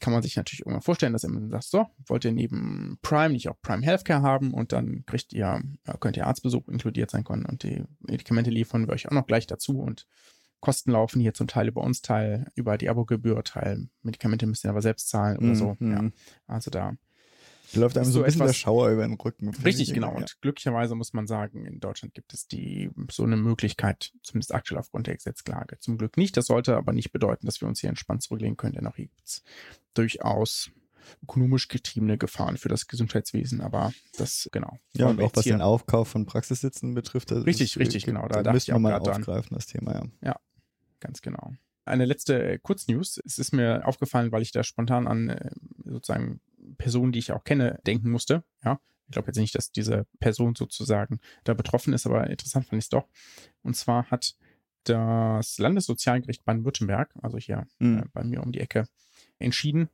kann 0.00 0.12
man 0.12 0.22
sich 0.22 0.36
natürlich 0.36 0.60
irgendwann 0.60 0.82
vorstellen, 0.82 1.12
dass 1.12 1.24
Amazon 1.24 1.50
sagt, 1.50 1.64
so, 1.64 1.86
wollt 2.06 2.24
ihr 2.24 2.32
neben 2.32 2.98
Prime 3.02 3.30
nicht 3.30 3.48
auch 3.48 3.60
Prime 3.60 3.84
Healthcare 3.84 4.22
haben 4.22 4.54
und 4.54 4.72
dann 4.72 5.04
kriegt 5.06 5.32
ihr, 5.32 5.60
könnt 6.00 6.16
ihr 6.16 6.26
Arztbesuch 6.26 6.68
inkludiert 6.68 7.10
sein 7.10 7.24
können 7.24 7.44
und 7.44 7.62
die 7.62 7.84
Medikamente 8.00 8.50
liefern 8.50 8.86
wir 8.86 8.94
euch 8.94 9.08
auch 9.08 9.12
noch 9.12 9.26
gleich 9.26 9.46
dazu 9.46 9.80
und 9.80 10.06
Kosten 10.60 10.90
laufen 10.90 11.20
hier 11.20 11.34
zum 11.34 11.46
Teil 11.46 11.68
über 11.68 11.82
uns, 11.82 12.02
Teil 12.02 12.50
über 12.54 12.78
die 12.78 12.88
Abogebühr, 12.88 13.44
Teil 13.44 13.88
Medikamente 14.02 14.46
müsst 14.46 14.64
ihr 14.64 14.70
aber 14.70 14.82
selbst 14.82 15.08
zahlen 15.08 15.38
oder 15.38 15.48
mm, 15.48 15.54
so. 15.54 15.76
Ja, 15.80 16.02
mhm. 16.02 16.12
also 16.46 16.70
da 16.70 16.94
läuft 17.74 17.96
einem 17.96 18.06
so, 18.06 18.12
so 18.12 18.18
ein 18.20 18.24
bisschen 18.26 18.46
der 18.46 18.52
Schauer 18.52 18.88
über 18.90 19.06
den 19.06 19.14
Rücken. 19.14 19.50
Richtig, 19.64 19.92
genau. 19.92 20.12
Ja. 20.12 20.16
Und 20.16 20.40
glücklicherweise 20.40 20.94
muss 20.94 21.12
man 21.12 21.26
sagen, 21.26 21.66
in 21.66 21.80
Deutschland 21.80 22.14
gibt 22.14 22.32
es 22.32 22.48
die 22.48 22.90
so 23.10 23.24
eine 23.24 23.36
Möglichkeit, 23.36 24.12
zumindest 24.22 24.54
aktuell 24.54 24.80
aufgrund 24.80 25.06
der 25.06 25.16
Gesetzlage. 25.16 25.78
Zum 25.78 25.98
Glück 25.98 26.16
nicht. 26.16 26.36
Das 26.36 26.46
sollte 26.46 26.76
aber 26.76 26.92
nicht 26.92 27.12
bedeuten, 27.12 27.46
dass 27.46 27.60
wir 27.60 27.68
uns 27.68 27.80
hier 27.80 27.90
entspannt 27.90 28.22
zurücklegen 28.22 28.56
können, 28.56 28.74
denn 28.74 28.86
auch 28.86 28.96
hier 28.96 29.06
gibt 29.06 29.26
es 29.26 29.42
durchaus 29.94 30.70
ökonomisch 31.22 31.68
getriebene 31.68 32.18
Gefahren 32.18 32.56
für 32.56 32.68
das 32.68 32.86
Gesundheitswesen. 32.86 33.60
Aber 33.60 33.92
das, 34.16 34.48
genau. 34.52 34.78
Ja, 34.92 35.06
und 35.06 35.20
auch 35.20 35.32
was 35.34 35.44
den 35.44 35.62
Aufkauf 35.62 36.08
von 36.08 36.26
Praxissitzen 36.26 36.94
betrifft. 36.94 37.32
Richtig, 37.32 37.72
ist, 37.72 37.78
richtig, 37.78 38.04
genau. 38.04 38.26
Da, 38.28 38.42
da 38.42 38.52
müssen 38.52 38.72
wir 38.72 38.78
mal 38.78 38.98
aufgreifen, 38.98 39.54
das 39.54 39.66
Thema, 39.66 39.94
ja. 39.94 40.04
Ja, 40.22 40.40
ganz 41.00 41.22
genau. 41.22 41.54
Eine 41.84 42.04
letzte 42.04 42.42
äh, 42.42 42.58
Kurznews. 42.58 43.20
Es 43.24 43.38
ist 43.38 43.52
mir 43.52 43.86
aufgefallen, 43.86 44.30
weil 44.30 44.42
ich 44.42 44.52
da 44.52 44.62
spontan 44.62 45.06
an 45.06 45.30
äh, 45.30 45.50
sozusagen 45.84 46.40
Personen, 46.76 47.12
die 47.12 47.18
ich 47.18 47.32
auch 47.32 47.44
kenne, 47.44 47.80
denken 47.86 48.10
musste. 48.10 48.44
Ja, 48.62 48.78
ich 49.06 49.12
glaube 49.12 49.28
jetzt 49.28 49.38
nicht, 49.38 49.54
dass 49.54 49.72
diese 49.72 50.06
Person 50.20 50.54
sozusagen 50.54 51.20
da 51.44 51.54
betroffen 51.54 51.94
ist, 51.94 52.06
aber 52.06 52.28
interessant 52.28 52.66
fand 52.66 52.78
ich 52.78 52.86
es 52.86 52.90
doch. 52.90 53.08
Und 53.62 53.74
zwar 53.74 54.10
hat 54.10 54.36
das 54.84 55.58
Landessozialgericht 55.58 56.44
Baden-Württemberg, 56.44 57.10
also 57.22 57.38
hier 57.38 57.66
mhm. 57.78 58.00
äh, 58.00 58.04
bei 58.12 58.24
mir 58.24 58.42
um 58.42 58.52
die 58.52 58.60
Ecke, 58.60 58.86
entschieden, 59.38 59.88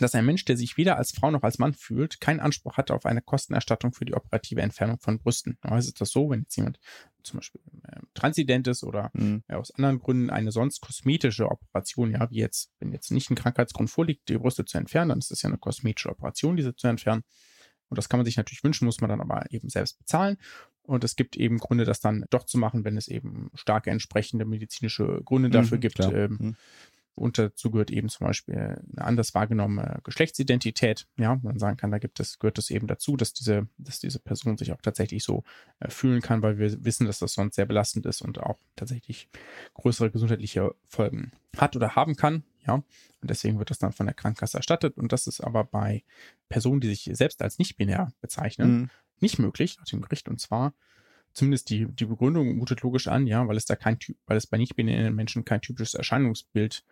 dass 0.00 0.14
ein 0.14 0.26
Mensch, 0.26 0.44
der 0.44 0.56
sich 0.56 0.76
weder 0.76 0.96
als 0.96 1.12
Frau 1.12 1.30
noch 1.30 1.42
als 1.42 1.58
Mann 1.58 1.72
fühlt, 1.72 2.20
keinen 2.20 2.40
Anspruch 2.40 2.76
hat 2.76 2.90
auf 2.90 3.06
eine 3.06 3.22
Kostenerstattung 3.22 3.92
für 3.92 4.04
die 4.04 4.14
operative 4.14 4.60
Entfernung 4.60 4.98
von 4.98 5.18
Brüsten. 5.18 5.58
Normalerweise 5.62 5.88
ist 5.88 6.00
das 6.00 6.10
so, 6.10 6.28
wenn 6.30 6.40
jetzt 6.40 6.56
jemand 6.56 6.78
zum 7.22 7.38
Beispiel 7.38 7.60
äh, 7.84 8.00
transident 8.14 8.66
ist 8.68 8.84
oder 8.84 9.10
mhm. 9.14 9.42
äh, 9.48 9.54
aus 9.54 9.70
anderen 9.70 9.98
Gründen 9.98 10.30
eine 10.30 10.52
sonst 10.52 10.80
kosmetische 10.80 11.50
Operation, 11.50 12.12
ja, 12.12 12.30
wie 12.30 12.38
jetzt, 12.38 12.70
wenn 12.78 12.92
jetzt 12.92 13.10
nicht 13.10 13.30
ein 13.30 13.34
Krankheitsgrund 13.34 13.90
vorliegt, 13.90 14.28
die 14.28 14.38
Brüste 14.38 14.64
zu 14.64 14.78
entfernen, 14.78 15.10
dann 15.10 15.18
ist 15.18 15.30
das 15.30 15.42
ja 15.42 15.48
eine 15.48 15.58
kosmetische 15.58 16.10
Operation, 16.10 16.56
diese 16.56 16.76
zu 16.76 16.86
entfernen. 16.86 17.24
Und 17.88 17.96
das 17.96 18.08
kann 18.08 18.18
man 18.18 18.26
sich 18.26 18.36
natürlich 18.36 18.64
wünschen, 18.64 18.84
muss 18.84 19.00
man 19.00 19.08
dann 19.08 19.20
aber 19.20 19.50
eben 19.50 19.70
selbst 19.70 19.98
bezahlen. 19.98 20.36
Und 20.82 21.04
es 21.04 21.16
gibt 21.16 21.36
eben 21.36 21.58
Gründe, 21.58 21.84
das 21.84 22.00
dann 22.00 22.24
doch 22.30 22.44
zu 22.44 22.58
machen, 22.58 22.84
wenn 22.84 22.96
es 22.96 23.08
eben 23.08 23.50
starke 23.54 23.90
entsprechende 23.90 24.44
medizinische 24.44 25.20
Gründe 25.24 25.50
dafür 25.50 25.76
mhm, 25.76 25.80
gibt. 25.80 26.00
Ähm, 26.00 26.36
mhm. 26.40 26.56
Und 27.18 27.38
dazu 27.38 27.70
gehört 27.70 27.90
eben 27.90 28.08
zum 28.08 28.26
Beispiel 28.26 28.54
eine 28.54 28.80
anders 28.98 29.34
wahrgenommene 29.34 30.00
Geschlechtsidentität. 30.04 31.06
Ja, 31.18 31.38
man 31.42 31.58
sagen 31.58 31.76
kann, 31.76 31.90
da 31.90 31.98
gibt 31.98 32.20
es, 32.20 32.38
gehört 32.38 32.58
es 32.58 32.70
eben 32.70 32.86
dazu, 32.86 33.16
dass 33.16 33.32
diese, 33.32 33.68
dass 33.76 34.00
diese 34.00 34.18
Person 34.18 34.56
sich 34.56 34.72
auch 34.72 34.80
tatsächlich 34.80 35.24
so 35.24 35.44
äh, 35.80 35.90
fühlen 35.90 36.22
kann, 36.22 36.42
weil 36.42 36.58
wir 36.58 36.84
wissen, 36.84 37.06
dass 37.06 37.18
das 37.18 37.34
sonst 37.34 37.56
sehr 37.56 37.66
belastend 37.66 38.06
ist 38.06 38.22
und 38.22 38.40
auch 38.40 38.58
tatsächlich 38.76 39.28
größere 39.74 40.10
gesundheitliche 40.10 40.74
Folgen 40.86 41.32
hat 41.56 41.76
oder 41.76 41.96
haben 41.96 42.16
kann. 42.16 42.44
Ja, 42.66 42.74
und 42.74 42.86
deswegen 43.22 43.58
wird 43.58 43.70
das 43.70 43.78
dann 43.78 43.92
von 43.92 44.06
der 44.06 44.14
Krankenkasse 44.14 44.58
erstattet. 44.58 44.96
Und 44.96 45.12
das 45.12 45.26
ist 45.26 45.40
aber 45.40 45.64
bei 45.64 46.04
Personen, 46.48 46.80
die 46.80 46.88
sich 46.88 47.10
selbst 47.12 47.42
als 47.42 47.58
nicht-binär 47.58 48.12
bezeichnen, 48.20 48.70
mhm. 48.70 48.90
nicht 49.20 49.38
möglich 49.38 49.78
nach 49.78 49.86
dem 49.86 50.02
Gericht. 50.02 50.28
Und 50.28 50.40
zwar 50.40 50.74
zumindest 51.32 51.70
die, 51.70 51.86
die 51.86 52.06
Begründung 52.06 52.56
mutet 52.56 52.82
logisch 52.82 53.08
an, 53.08 53.26
ja, 53.26 53.46
weil 53.46 53.56
es 53.56 53.64
da 53.64 53.76
kein 53.76 53.98
Typ, 53.98 54.16
weil 54.26 54.36
es 54.36 54.46
bei 54.46 54.58
nicht-binären 54.58 55.14
Menschen 55.14 55.44
kein 55.44 55.60
typisches 55.60 55.94
Erscheinungsbild 55.94 56.74
gibt, 56.78 56.84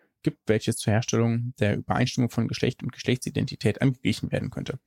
welches 0.47 0.77
zur 0.77 0.93
Herstellung 0.93 1.55
der 1.59 1.77
Übereinstimmung 1.77 2.31
von 2.31 2.49
Geschlecht 2.49 2.83
und 2.83 2.93
Geschlechtsidentität 2.93 3.83
angeglichen 3.83 4.33
werden 4.33 4.51
könnte. 4.51 4.79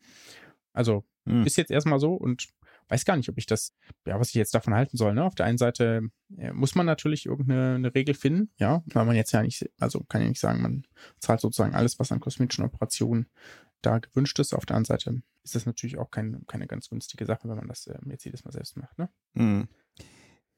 Also 0.73 1.03
hm. 1.25 1.45
ist 1.45 1.57
jetzt 1.57 1.71
erstmal 1.71 1.99
so 1.99 2.13
und 2.13 2.47
weiß 2.89 3.05
gar 3.05 3.15
nicht, 3.15 3.29
ob 3.29 3.37
ich 3.37 3.45
das, 3.45 3.75
ja, 4.05 4.19
was 4.19 4.29
ich 4.29 4.35
jetzt 4.35 4.53
davon 4.53 4.73
halten 4.73 4.97
soll. 4.97 5.13
Ne? 5.13 5.23
Auf 5.23 5.35
der 5.35 5.45
einen 5.45 5.57
Seite 5.57 6.01
äh, 6.37 6.51
muss 6.51 6.75
man 6.75 6.85
natürlich 6.85 7.27
irgendeine 7.27 7.93
Regel 7.93 8.15
finden, 8.15 8.51
ja, 8.57 8.83
weil 8.87 9.05
man 9.05 9.15
jetzt 9.15 9.31
ja 9.31 9.43
nicht, 9.43 9.69
also 9.79 10.03
kann 10.05 10.21
ja 10.21 10.27
nicht 10.27 10.39
sagen, 10.39 10.61
man 10.61 10.85
zahlt 11.19 11.39
sozusagen 11.39 11.75
alles, 11.75 11.99
was 11.99 12.11
an 12.11 12.19
kosmetischen 12.19 12.65
Operationen 12.65 13.27
da 13.81 13.99
gewünscht 13.99 14.39
ist. 14.39 14.53
Auf 14.53 14.65
der 14.65 14.75
anderen 14.75 14.97
Seite 14.97 15.21
ist 15.43 15.55
das 15.55 15.65
natürlich 15.65 15.97
auch 15.97 16.09
kein, 16.09 16.43
keine 16.47 16.67
ganz 16.67 16.89
günstige 16.89 17.25
Sache, 17.25 17.47
wenn 17.47 17.57
man 17.57 17.67
das 17.67 17.87
äh, 17.87 17.97
jetzt 18.07 18.25
jedes 18.25 18.43
Mal 18.43 18.51
selbst 18.51 18.75
macht. 18.75 18.97
Ne? 18.97 19.09
Hm 19.35 19.67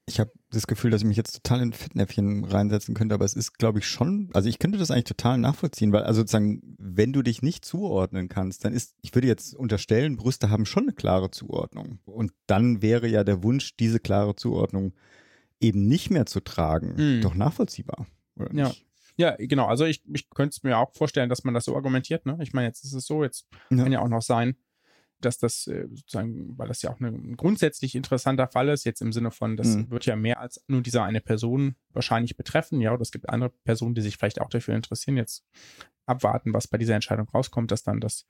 ich 0.06 0.18
habe 0.18 0.32
das 0.50 0.66
Gefühl, 0.66 0.90
dass 0.90 1.02
ich 1.02 1.06
mich 1.06 1.16
jetzt 1.16 1.42
total 1.42 1.62
in 1.62 1.72
Fettnäpfchen 1.72 2.44
reinsetzen 2.44 2.94
könnte, 2.94 3.14
aber 3.14 3.24
es 3.24 3.34
ist, 3.34 3.58
glaube 3.58 3.78
ich, 3.78 3.86
schon, 3.86 4.30
also 4.32 4.48
ich 4.48 4.58
könnte 4.58 4.78
das 4.78 4.90
eigentlich 4.90 5.04
total 5.04 5.38
nachvollziehen, 5.38 5.92
weil 5.92 6.02
also 6.02 6.20
sozusagen, 6.20 6.60
wenn 6.78 7.12
du 7.12 7.22
dich 7.22 7.42
nicht 7.42 7.64
zuordnen 7.64 8.28
kannst, 8.28 8.64
dann 8.64 8.72
ist, 8.72 8.96
ich 9.02 9.14
würde 9.14 9.28
jetzt 9.28 9.54
unterstellen, 9.54 10.16
Brüste 10.16 10.50
haben 10.50 10.66
schon 10.66 10.84
eine 10.84 10.92
klare 10.92 11.30
Zuordnung. 11.30 12.00
Und 12.04 12.32
dann 12.46 12.82
wäre 12.82 13.06
ja 13.06 13.22
der 13.22 13.42
Wunsch, 13.44 13.76
diese 13.76 14.00
klare 14.00 14.34
Zuordnung 14.34 14.92
eben 15.60 15.86
nicht 15.86 16.10
mehr 16.10 16.26
zu 16.26 16.40
tragen, 16.40 16.94
mhm. 16.96 17.20
doch 17.22 17.34
nachvollziehbar. 17.34 18.06
Ja. 18.36 18.68
Nicht? 18.68 18.86
Ja, 19.16 19.36
genau. 19.38 19.66
Also 19.66 19.84
ich, 19.84 20.02
ich 20.12 20.30
könnte 20.30 20.54
es 20.56 20.62
mir 20.62 20.78
auch 20.78 20.92
vorstellen, 20.94 21.28
dass 21.28 21.44
man 21.44 21.54
das 21.54 21.66
so 21.66 21.76
argumentiert. 21.76 22.26
Ne? 22.26 22.38
Ich 22.40 22.52
meine, 22.52 22.66
jetzt 22.66 22.82
ist 22.84 22.94
es 22.94 23.06
so, 23.06 23.22
jetzt 23.22 23.46
ja. 23.70 23.82
kann 23.82 23.92
ja 23.92 24.00
auch 24.00 24.08
noch 24.08 24.22
sein, 24.22 24.56
dass 25.24 25.38
das 25.38 25.66
äh, 25.66 25.88
sozusagen, 25.90 26.56
weil 26.58 26.68
das 26.68 26.82
ja 26.82 26.90
auch 26.90 27.00
ein 27.00 27.36
grundsätzlich 27.36 27.94
interessanter 27.94 28.48
Fall 28.48 28.68
ist, 28.68 28.84
jetzt 28.84 29.02
im 29.02 29.12
Sinne 29.12 29.30
von, 29.30 29.56
das 29.56 29.68
mhm. 29.68 29.90
wird 29.90 30.06
ja 30.06 30.16
mehr 30.16 30.40
als 30.40 30.62
nur 30.68 30.82
diese 30.82 31.02
eine 31.02 31.20
Person 31.20 31.76
wahrscheinlich 31.90 32.36
betreffen, 32.36 32.80
ja, 32.80 32.92
oder 32.92 33.02
es 33.02 33.12
gibt 33.12 33.28
andere 33.28 33.50
Personen, 33.64 33.94
die 33.94 34.00
sich 34.00 34.16
vielleicht 34.16 34.40
auch 34.40 34.48
dafür 34.48 34.74
interessieren, 34.74 35.16
jetzt 35.16 35.44
abwarten, 36.06 36.52
was 36.52 36.68
bei 36.68 36.78
dieser 36.78 36.94
Entscheidung 36.94 37.28
rauskommt, 37.28 37.70
dass 37.70 37.82
dann 37.82 38.00
das 38.00 38.26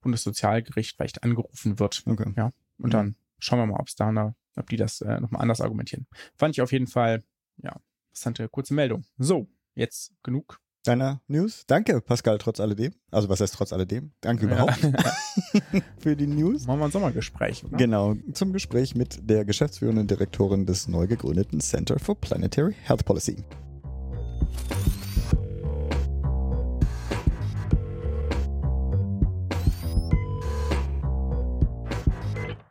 Bundessozialgericht 0.00 0.96
vielleicht 0.96 1.22
angerufen 1.22 1.78
wird. 1.78 2.02
Okay. 2.06 2.32
Ja. 2.36 2.52
Und 2.78 2.86
mhm. 2.86 2.90
dann 2.90 3.16
schauen 3.38 3.58
wir 3.58 3.66
mal, 3.66 3.80
ob 3.80 3.88
es 3.88 3.94
da 3.94 4.08
eine, 4.08 4.34
ob 4.56 4.68
die 4.68 4.76
das 4.76 5.00
äh, 5.00 5.20
nochmal 5.20 5.42
anders 5.42 5.60
argumentieren. 5.60 6.06
Fand 6.36 6.54
ich 6.54 6.62
auf 6.62 6.72
jeden 6.72 6.86
Fall, 6.86 7.22
ja, 7.62 7.80
interessante 8.10 8.48
kurze 8.48 8.74
Meldung. 8.74 9.04
So, 9.18 9.48
jetzt 9.74 10.12
genug 10.22 10.60
deiner 10.84 11.20
News. 11.28 11.64
Danke, 11.66 12.00
Pascal, 12.00 12.38
trotz 12.38 12.60
alledem. 12.60 12.92
Also 13.10 13.28
was 13.28 13.40
heißt 13.40 13.54
trotz 13.54 13.72
alledem? 13.72 14.12
Danke 14.20 14.46
überhaupt 14.46 14.82
ja. 14.82 15.82
für 15.98 16.14
die 16.14 16.26
News. 16.26 16.66
Machen 16.66 16.80
wir 16.80 16.86
ein 16.86 16.90
Sommergespräch. 16.90 17.64
Oder? 17.64 17.76
Genau, 17.76 18.14
zum 18.32 18.52
Gespräch 18.52 18.94
mit 18.94 19.18
der 19.28 19.44
geschäftsführenden 19.44 20.06
Direktorin 20.06 20.66
des 20.66 20.88
neu 20.88 21.06
gegründeten 21.06 21.60
Center 21.60 21.98
for 21.98 22.20
Planetary 22.20 22.74
Health 22.84 23.04
Policy. 23.04 23.44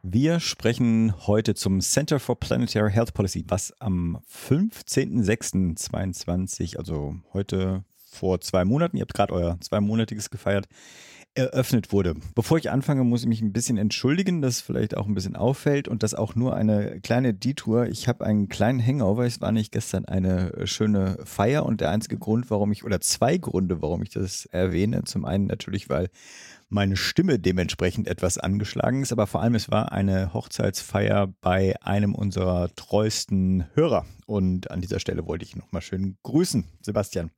Wir 0.03 0.39
sprechen 0.39 1.15
heute 1.25 1.55
zum 1.55 1.81
Center 1.81 2.19
for 2.19 2.39
Planetary 2.39 2.91
Health 2.91 3.15
Policy, 3.15 3.43
was 3.47 3.73
am 3.79 4.19
15.06.22, 4.31 6.77
also 6.77 7.15
heute 7.33 7.83
vor 8.13 8.41
zwei 8.41 8.65
Monaten, 8.65 8.97
ihr 8.97 9.01
habt 9.01 9.13
gerade 9.13 9.33
euer 9.33 9.57
zweimonatiges 9.59 10.29
gefeiert, 10.29 10.67
eröffnet 11.35 11.91
wurde. 11.91 12.13
Bevor 12.35 12.57
ich 12.57 12.69
anfange, 12.69 13.03
muss 13.03 13.21
ich 13.21 13.27
mich 13.27 13.41
ein 13.41 13.53
bisschen 13.53 13.77
entschuldigen, 13.77 14.41
dass 14.41 14.61
vielleicht 14.61 14.95
auch 14.95 15.07
ein 15.07 15.15
bisschen 15.15 15.35
auffällt 15.35 15.87
und 15.87 16.03
das 16.03 16.13
auch 16.13 16.35
nur 16.35 16.55
eine 16.55 17.01
kleine 17.01 17.33
Detour. 17.33 17.87
Ich 17.87 18.07
habe 18.07 18.23
einen 18.25 18.49
kleinen 18.49 18.85
Hangover. 18.85 19.25
Es 19.25 19.41
war 19.41 19.51
nicht 19.51 19.71
gestern 19.71 20.05
eine 20.05 20.67
schöne 20.67 21.17
Feier 21.23 21.65
und 21.65 21.81
der 21.81 21.89
einzige 21.89 22.19
Grund, 22.19 22.51
warum 22.51 22.71
ich, 22.71 22.83
oder 22.83 23.01
zwei 23.01 23.37
Gründe, 23.37 23.81
warum 23.81 24.03
ich 24.03 24.11
das 24.11 24.45
erwähne. 24.45 25.05
Zum 25.05 25.25
einen 25.25 25.47
natürlich, 25.47 25.89
weil 25.89 26.09
meine 26.69 26.97
Stimme 26.97 27.39
dementsprechend 27.39 28.07
etwas 28.07 28.37
angeschlagen 28.37 29.01
ist, 29.01 29.11
aber 29.11 29.27
vor 29.27 29.41
allem 29.41 29.55
es 29.55 29.71
war 29.71 29.91
eine 29.91 30.33
Hochzeitsfeier 30.33 31.33
bei 31.41 31.75
einem 31.81 32.13
unserer 32.15 32.69
treuesten 32.75 33.65
Hörer. 33.73 34.05
Und 34.25 34.69
an 34.71 34.81
dieser 34.81 34.99
Stelle 34.99 35.25
wollte 35.25 35.45
ich 35.45 35.55
nochmal 35.55 35.81
schön 35.81 36.17
grüßen, 36.23 36.65
Sebastian. 36.81 37.31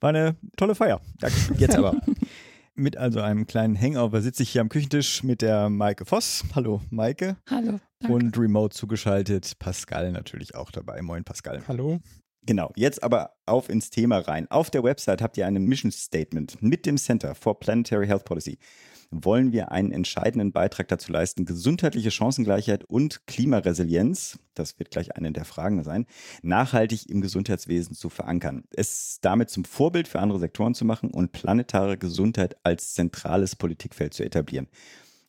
War 0.00 0.10
eine 0.10 0.36
tolle 0.56 0.74
Feier. 0.74 1.00
Danke. 1.18 1.36
Jetzt 1.58 1.76
aber. 1.76 2.00
mit 2.74 2.96
also 2.96 3.20
einem 3.20 3.46
kleinen 3.46 3.78
Hangover 3.78 4.22
sitze 4.22 4.42
ich 4.42 4.50
hier 4.50 4.62
am 4.62 4.70
Küchentisch 4.70 5.22
mit 5.22 5.42
der 5.42 5.68
Maike 5.68 6.06
Voss. 6.06 6.44
Hallo 6.54 6.80
Maike. 6.90 7.36
Hallo. 7.50 7.78
Danke. 7.98 8.14
Und 8.14 8.38
remote 8.38 8.74
zugeschaltet 8.74 9.58
Pascal 9.58 10.12
natürlich 10.12 10.54
auch 10.54 10.70
dabei. 10.70 11.02
Moin 11.02 11.24
Pascal. 11.24 11.62
Hallo. 11.68 12.00
Genau, 12.46 12.72
jetzt 12.74 13.02
aber 13.02 13.34
auf 13.44 13.68
ins 13.68 13.90
Thema 13.90 14.18
rein. 14.18 14.50
Auf 14.50 14.70
der 14.70 14.82
Website 14.82 15.20
habt 15.20 15.36
ihr 15.36 15.46
ein 15.46 15.62
Mission 15.62 15.92
Statement 15.92 16.62
mit 16.62 16.86
dem 16.86 16.96
Center 16.96 17.34
for 17.34 17.60
Planetary 17.60 18.06
Health 18.06 18.24
Policy 18.24 18.58
wollen 19.10 19.52
wir 19.52 19.72
einen 19.72 19.92
entscheidenden 19.92 20.52
Beitrag 20.52 20.88
dazu 20.88 21.12
leisten, 21.12 21.44
gesundheitliche 21.44 22.10
Chancengleichheit 22.10 22.84
und 22.84 23.26
Klimaresilienz, 23.26 24.38
das 24.54 24.78
wird 24.78 24.90
gleich 24.90 25.16
eine 25.16 25.32
der 25.32 25.44
Fragen 25.44 25.82
sein, 25.82 26.06
nachhaltig 26.42 27.08
im 27.10 27.20
Gesundheitswesen 27.20 27.94
zu 27.94 28.08
verankern. 28.08 28.64
Es 28.70 29.18
damit 29.20 29.50
zum 29.50 29.64
Vorbild 29.64 30.06
für 30.06 30.20
andere 30.20 30.38
Sektoren 30.38 30.74
zu 30.74 30.84
machen 30.84 31.10
und 31.10 31.32
planetare 31.32 31.98
Gesundheit 31.98 32.56
als 32.62 32.94
zentrales 32.94 33.56
Politikfeld 33.56 34.14
zu 34.14 34.24
etablieren. 34.24 34.68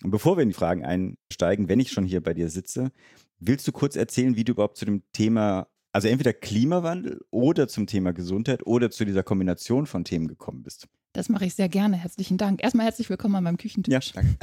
Und 0.04 0.12
bevor 0.12 0.38
wir 0.38 0.44
in 0.44 0.50
die 0.50 0.56
Fragen 0.56 0.86
einsteigen, 0.86 1.68
wenn 1.68 1.80
ich 1.80 1.92
schon 1.92 2.06
hier 2.06 2.22
bei 2.22 2.34
dir 2.34 2.50
sitze, 2.50 2.92
willst 3.40 3.68
du 3.68 3.72
kurz 3.72 3.96
erzählen, 3.96 4.36
wie 4.36 4.44
du 4.44 4.54
überhaupt 4.54 4.78
zu 4.78 4.86
dem 4.86 5.04
Thema 5.14 5.68
also 5.94 6.08
entweder 6.08 6.34
Klimawandel 6.34 7.20
oder 7.32 7.68
zum 7.68 7.86
Thema 7.86 8.14
Gesundheit 8.14 8.66
oder 8.66 8.92
zu 8.92 9.04
dieser 9.04 9.24
Kombination 9.24 9.86
von 9.86 10.06
Themen 10.06 10.28
gekommen 10.28 10.64
bist. 10.64 10.88
Das 11.14 11.28
mache 11.28 11.46
ich 11.46 11.56
sehr 11.56 11.68
gerne. 11.68 11.98
Herzlichen 11.98 12.38
Dank. 12.38 12.64
Erstmal 12.64 12.86
herzlich 12.86 13.10
willkommen 13.10 13.36
an 13.36 13.44
meinem 13.44 13.58
Küchentisch. 13.58 14.14
Ja, 14.14 14.22
danke. 14.22 14.38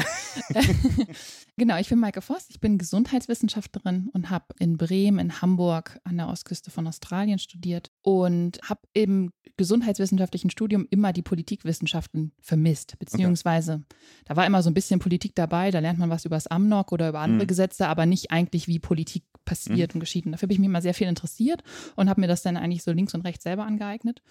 genau, 1.56 1.78
ich 1.78 1.88
bin 1.88 1.98
Maike 1.98 2.20
Voss. 2.20 2.46
Ich 2.50 2.60
bin 2.60 2.76
Gesundheitswissenschaftlerin 2.76 4.10
und 4.12 4.28
habe 4.28 4.44
in 4.58 4.76
Bremen, 4.76 5.18
in 5.18 5.40
Hamburg 5.40 5.98
an 6.04 6.18
der 6.18 6.28
Ostküste 6.28 6.70
von 6.70 6.86
Australien 6.86 7.38
studiert 7.38 7.90
und 8.02 8.58
habe 8.68 8.82
im 8.92 9.30
gesundheitswissenschaftlichen 9.56 10.50
Studium 10.50 10.86
immer 10.90 11.14
die 11.14 11.22
Politikwissenschaften 11.22 12.32
vermisst. 12.40 12.98
Beziehungsweise 12.98 13.72
okay. 13.72 13.84
da 14.26 14.36
war 14.36 14.46
immer 14.46 14.62
so 14.62 14.70
ein 14.70 14.74
bisschen 14.74 15.00
Politik 15.00 15.34
dabei. 15.34 15.70
Da 15.70 15.78
lernt 15.78 15.98
man 15.98 16.10
was 16.10 16.26
über 16.26 16.36
das 16.36 16.46
Amnok 16.48 16.92
oder 16.92 17.08
über 17.08 17.20
andere 17.20 17.44
mhm. 17.44 17.48
Gesetze, 17.48 17.88
aber 17.88 18.04
nicht 18.04 18.30
eigentlich, 18.30 18.68
wie 18.68 18.78
Politik 18.78 19.24
passiert 19.46 19.94
mhm. 19.94 19.96
und 19.96 20.00
geschieht. 20.00 20.26
Und 20.26 20.32
dafür 20.32 20.46
habe 20.46 20.52
ich 20.52 20.58
mich 20.58 20.68
immer 20.68 20.82
sehr 20.82 20.94
viel 20.94 21.08
interessiert 21.08 21.62
und 21.96 22.10
habe 22.10 22.20
mir 22.20 22.28
das 22.28 22.42
dann 22.42 22.58
eigentlich 22.58 22.82
so 22.82 22.92
links 22.92 23.14
und 23.14 23.22
rechts 23.22 23.44
selber 23.44 23.64
angeeignet 23.64 24.22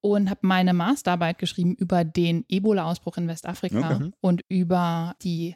und 0.00 0.28
habe 0.28 0.40
meine 0.42 0.74
Masterarbeit 0.74 1.38
geschrieben 1.38 1.76
über 1.84 2.02
den 2.04 2.44
Ebola-Ausbruch 2.48 3.18
in 3.18 3.28
Westafrika 3.28 3.96
Okay. 3.96 4.10
und 4.20 4.40
über 4.48 5.14
die 5.22 5.54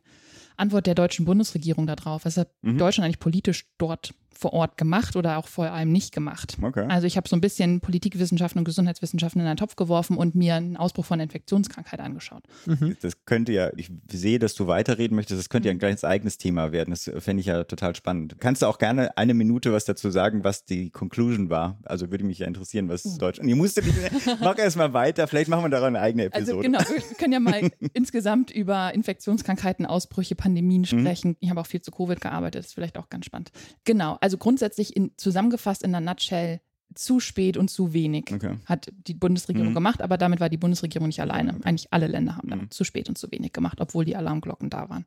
Antwort 0.58 0.86
der 0.86 0.94
deutschen 0.94 1.24
Bundesregierung 1.24 1.86
darauf. 1.86 2.24
Was 2.26 2.36
hat 2.36 2.50
Mhm. 2.62 2.76
Deutschland 2.78 3.06
eigentlich 3.06 3.18
politisch 3.20 3.64
dort 3.78 4.12
vor 4.38 4.52
Ort 4.52 4.76
gemacht 4.76 5.16
oder 5.16 5.36
auch 5.38 5.48
vor 5.48 5.66
allem 5.66 5.90
nicht 5.90 6.14
gemacht? 6.14 6.56
Okay. 6.62 6.86
Also 6.88 7.06
ich 7.08 7.16
habe 7.16 7.28
so 7.28 7.34
ein 7.36 7.40
bisschen 7.40 7.80
Politikwissenschaften 7.80 8.60
und 8.60 8.64
Gesundheitswissenschaften 8.64 9.40
in 9.40 9.46
einen 9.48 9.56
Topf 9.56 9.74
geworfen 9.74 10.16
und 10.16 10.36
mir 10.36 10.54
einen 10.54 10.76
Ausbruch 10.76 11.04
von 11.04 11.18
Infektionskrankheit 11.18 11.98
angeschaut. 12.00 12.44
Das 13.02 13.24
könnte 13.24 13.52
ja, 13.52 13.70
ich 13.76 13.90
sehe, 14.10 14.38
dass 14.38 14.54
du 14.54 14.66
weiterreden 14.68 15.16
möchtest, 15.16 15.40
das 15.40 15.48
könnte 15.48 15.68
ja 15.68 15.72
Mhm. 15.72 15.78
ein 15.78 15.80
kleines 15.80 16.04
eigenes 16.04 16.38
Thema 16.38 16.70
werden. 16.70 16.90
Das 16.90 17.10
fände 17.18 17.40
ich 17.40 17.46
ja 17.46 17.64
total 17.64 17.96
spannend. 17.96 18.36
Kannst 18.38 18.62
du 18.62 18.66
auch 18.66 18.78
gerne 18.78 19.16
eine 19.16 19.34
Minute 19.34 19.72
was 19.72 19.84
dazu 19.86 20.10
sagen, 20.10 20.44
was 20.44 20.64
die 20.64 20.90
Conclusion 20.90 21.50
war? 21.50 21.78
Also 21.84 22.10
würde 22.12 22.24
mich 22.24 22.38
ja 22.38 22.46
interessieren, 22.46 22.88
was 22.88 23.04
Mhm. 23.04 23.18
Deutschland. 23.18 23.48
Ihr 23.50 23.56
musstet 23.56 23.86
nicht, 23.86 23.96
mach 24.40 24.56
erst 24.58 24.76
mal 24.76 24.92
weiter, 24.92 25.26
vielleicht 25.26 25.50
machen 25.50 25.64
wir 25.64 25.70
daran 25.70 25.96
eine 25.96 26.00
eigene 26.04 26.24
Episode. 26.26 26.58
Also 26.58 26.62
genau, 26.62 26.78
wir 26.78 27.16
können 27.16 27.32
ja 27.32 27.40
mal 27.40 27.70
insgesamt 27.92 28.50
über 28.52 28.94
Infektionskrankheiten, 28.94 29.84
Ausbrüche, 29.86 30.34
Pandemien 30.36 30.82
Mhm. 30.82 30.84
sprechen. 30.84 31.36
Ich 31.40 31.50
habe 31.50 31.60
auch 31.60 31.66
viel 31.66 31.82
zu 31.82 31.90
Covid 31.90 32.20
gearbeitet, 32.20 32.60
das 32.60 32.66
ist 32.68 32.74
vielleicht 32.74 32.98
auch 32.98 33.08
ganz 33.08 33.26
spannend. 33.26 33.50
Genau, 33.84 34.16
also 34.20 34.27
grundsätzlich 34.36 34.94
in, 34.96 35.12
zusammengefasst 35.16 35.82
in 35.82 35.92
der 35.92 36.00
Nutshell 36.02 36.60
zu 36.94 37.20
spät 37.20 37.56
und 37.58 37.68
zu 37.70 37.92
wenig 37.92 38.24
Okay. 38.32 38.56
hat 38.64 38.90
die 39.06 39.14
Bundesregierung 39.14 39.70
Mhm. 39.70 39.74
gemacht, 39.74 40.02
aber 40.02 40.16
damit 40.16 40.40
war 40.40 40.48
die 40.48 40.56
Bundesregierung 40.56 41.06
nicht 41.08 41.20
alleine. 41.20 41.52
Okay. 41.54 41.62
Eigentlich 41.64 41.92
alle 41.92 42.06
Länder 42.06 42.36
haben 42.36 42.46
Mhm. 42.46 42.50
damit 42.50 42.74
zu 42.74 42.82
spät 42.84 43.08
und 43.08 43.16
zu 43.18 43.30
wenig 43.30 43.52
gemacht, 43.52 43.78
obwohl 43.80 44.04
die 44.04 44.16
Alarmglocken 44.16 44.68
da 44.70 44.88
waren. 44.88 45.04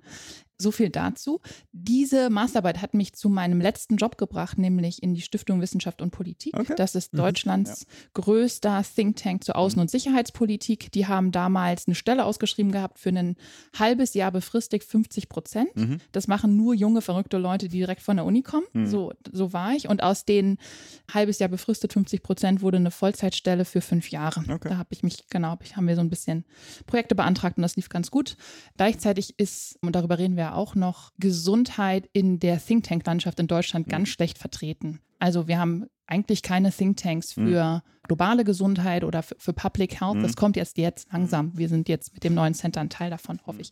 So 0.61 0.71
viel 0.71 0.89
dazu. 0.89 1.41
Diese 1.71 2.29
Masterarbeit 2.29 2.81
hat 2.81 2.93
mich 2.93 3.13
zu 3.13 3.29
meinem 3.29 3.59
letzten 3.61 3.97
Job 3.97 4.17
gebracht, 4.17 4.57
nämlich 4.57 5.01
in 5.01 5.13
die 5.13 5.21
Stiftung 5.21 5.61
Wissenschaft 5.61 6.01
und 6.01 6.11
Politik. 6.11 6.57
Okay. 6.57 6.73
Das 6.77 6.95
ist 6.95 7.13
Mhm. 7.13 7.17
Deutschlands 7.17 7.85
größter 8.13 8.83
Think 8.95 9.15
Tank 9.17 9.43
zur 9.43 9.55
Außen- 9.55 9.79
und 9.79 9.89
Sicherheitspolitik. 9.89 10.91
Die 10.91 11.07
haben 11.07 11.31
damals 11.31 11.87
eine 11.87 11.95
Stelle 11.95 12.25
ausgeschrieben 12.25 12.71
gehabt 12.71 12.99
für 12.99 13.09
ein 13.09 13.35
halbes 13.77 14.13
Jahr 14.13 14.31
befristet 14.31 14.83
50 14.83 15.29
Prozent. 15.29 15.75
Mhm. 15.75 15.97
Das 16.11 16.27
machen 16.27 16.55
nur 16.55 16.73
junge, 16.73 17.01
verrückte 17.01 17.37
Leute, 17.37 17.67
die 17.67 17.77
direkt 17.79 18.01
von 18.01 18.17
der 18.17 18.25
Uni 18.25 18.41
kommen. 18.41 18.65
Mhm. 18.73 18.85
So, 18.87 19.13
so 19.31 19.53
war 19.53 19.73
ich. 19.73 19.89
Und 19.89 20.03
aus 20.03 20.25
den 20.25 20.57
halbes 21.11 21.39
Jahr 21.39 21.49
befristet 21.49 21.93
50 21.93 22.23
Prozent 22.23 22.61
wurde 22.61 22.77
eine 22.77 22.91
Vollzeitstelle 22.91 23.65
für 23.65 23.81
fünf 23.81 24.11
Jahre. 24.11 24.41
Okay. 24.41 24.69
Da 24.69 24.77
habe 24.77 24.89
ich 24.91 25.03
mich, 25.03 25.27
genau, 25.29 25.57
haben 25.75 25.87
wir 25.87 25.95
so 25.95 26.01
ein 26.01 26.09
bisschen 26.09 26.45
Projekte 26.85 27.15
beantragt 27.15 27.57
und 27.57 27.63
das 27.63 27.75
lief 27.75 27.89
ganz 27.89 28.11
gut. 28.11 28.37
Gleichzeitig 28.77 29.39
ist, 29.39 29.77
und 29.81 29.95
darüber 29.95 30.19
reden 30.19 30.35
wir 30.37 30.50
ja 30.51 30.55
auch 30.57 30.75
noch, 30.75 31.11
Gesundheit 31.19 32.09
in 32.13 32.39
der 32.39 32.63
Think 32.63 32.83
Tank-Landschaft 32.85 33.39
in 33.39 33.47
Deutschland 33.47 33.87
Mhm. 33.87 33.91
ganz 33.91 34.09
schlecht 34.09 34.37
vertreten. 34.37 34.99
Also 35.19 35.47
wir 35.47 35.59
haben 35.59 35.85
eigentlich 36.07 36.41
keine 36.41 36.71
Thinktanks 36.71 37.37
Mhm. 37.37 37.47
für 37.47 37.83
globale 38.07 38.43
Gesundheit 38.43 39.03
oder 39.03 39.23
für, 39.23 39.35
für 39.37 39.53
Public 39.53 40.01
Health. 40.01 40.17
Mhm. 40.17 40.23
Das 40.23 40.35
kommt 40.35 40.55
jetzt 40.57 40.77
jetzt 40.77 41.07
langsam. 41.13 41.57
Wir 41.57 41.69
sind 41.69 41.87
jetzt 41.87 42.13
mit 42.13 42.23
dem 42.23 42.33
neuen 42.33 42.53
Center 42.53 42.81
ein 42.81 42.89
Teil 42.89 43.09
davon, 43.09 43.39
hoffe 43.45 43.61
ich. 43.61 43.71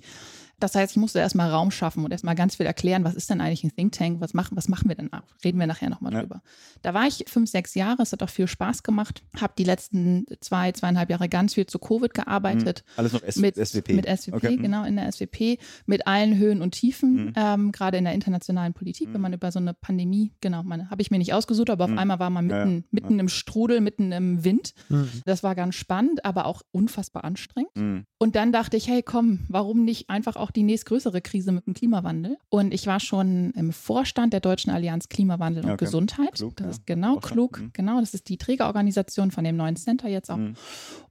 Das 0.59 0.75
heißt, 0.75 0.91
ich 0.91 0.97
musste 0.97 1.19
erstmal 1.19 1.49
Raum 1.49 1.71
schaffen 1.71 2.03
und 2.03 2.11
erstmal 2.11 2.35
ganz 2.35 2.55
viel 2.55 2.65
erklären, 2.65 3.03
was 3.03 3.15
ist 3.15 3.29
denn 3.29 3.41
eigentlich 3.41 3.63
ein 3.63 3.75
Think 3.75 3.93
Tank, 3.93 4.21
was 4.21 4.33
machen, 4.33 4.57
was 4.57 4.67
machen 4.67 4.89
wir 4.89 4.95
denn 4.95 5.11
auch? 5.13 5.23
Reden 5.43 5.59
wir 5.59 5.67
nachher 5.67 5.89
nochmal 5.89 6.13
Ja. 6.13 6.19
drüber. 6.21 6.41
Da 6.81 6.93
war 6.93 7.07
ich 7.07 7.25
fünf, 7.27 7.49
sechs 7.49 7.75
Jahre, 7.75 8.01
es 8.03 8.11
hat 8.11 8.21
auch 8.23 8.29
viel 8.29 8.47
Spaß 8.47 8.83
gemacht, 8.83 9.23
habe 9.39 9.53
die 9.57 9.63
letzten 9.63 10.25
zwei, 10.41 10.71
zweieinhalb 10.71 11.09
Jahre 11.09 11.29
ganz 11.29 11.53
viel 11.53 11.65
zu 11.65 11.79
Covid 11.79 12.13
gearbeitet. 12.13 12.83
Alles 12.97 13.13
noch 13.13 13.23
S 13.23 13.37
Mit, 13.37 13.55
SWP. 13.55 13.93
mit 13.93 14.05
SWP, 14.05 14.33
Okay. 14.35 14.57
Mhm. 14.57 14.61
genau, 14.61 14.83
in 14.85 14.95
der 14.95 15.11
SWP, 15.11 15.57
mit 15.85 16.07
allen 16.07 16.37
Höhen 16.37 16.61
und 16.61 16.71
Tiefen, 16.71 17.25
Mhm. 17.27 17.33
ähm, 17.35 17.71
gerade 17.71 17.97
in 17.97 18.03
der 18.05 18.13
internationalen 18.13 18.73
Politik, 18.73 19.07
wenn 19.07 19.15
Mhm. 19.15 19.21
man 19.21 19.33
über 19.33 19.51
so 19.51 19.59
eine 19.59 19.73
Pandemie, 19.73 20.31
genau, 20.41 20.63
habe 20.89 21.01
ich 21.01 21.11
mir 21.11 21.17
nicht 21.17 21.33
ausgesucht, 21.33 21.69
aber 21.69 21.85
auf 21.85 21.91
Mhm. 21.91 21.97
einmal 21.99 22.19
war 22.19 22.29
man 22.29 22.49
Ja, 22.49 22.65
mitten, 22.65 22.77
ja. 22.77 22.83
mitten 22.91 23.19
im 23.19 23.29
Strudel, 23.29 23.81
mitten 23.81 24.11
im 24.11 24.43
Wind. 24.43 24.73
Mhm. 24.89 25.09
Das 25.25 25.43
war 25.43 25.55
ganz 25.55 25.75
spannend, 25.75 26.25
aber 26.25 26.45
auch 26.45 26.61
unfassbar 26.71 27.23
anstrengend. 27.23 27.75
Mhm. 27.75 28.05
Und 28.17 28.35
dann 28.35 28.51
dachte 28.51 28.77
ich, 28.77 28.87
hey, 28.87 29.01
komm, 29.03 29.39
warum 29.47 29.83
nicht 29.85 30.09
einfach 30.09 30.35
auch 30.35 30.48
die 30.51 30.63
nächstgrößere 30.63 31.21
Krise 31.21 31.51
mit 31.51 31.65
dem 31.67 31.73
Klimawandel? 31.73 32.37
Und 32.49 32.73
ich 32.73 32.87
war 32.87 32.99
schon 32.99 33.51
im 33.51 33.71
Vorstand 33.73 34.33
der 34.33 34.39
Deutschen 34.39 34.71
Allianz 34.71 35.09
Klimawandel 35.09 35.63
und 35.65 35.71
Okay. 35.71 35.85
Gesundheit. 35.85 36.33
Klug, 36.33 36.55
das 36.57 36.65
ja. 36.65 36.71
ist 36.71 36.85
genau 36.85 37.17
Auch 37.17 37.21
schon. 37.23 37.31
klug, 37.31 37.59
Mhm. 37.59 37.69
genau. 37.73 37.99
Das 37.99 38.13
ist 38.13 38.29
die 38.29 38.37
Trägerorganisation 38.37 39.31
von 39.31 39.43
dem 39.43 39.55
neuen 39.57 39.75
Center 39.75 40.07
jetzt 40.09 40.29
auch. 40.31 40.37
Mhm. 40.37 40.55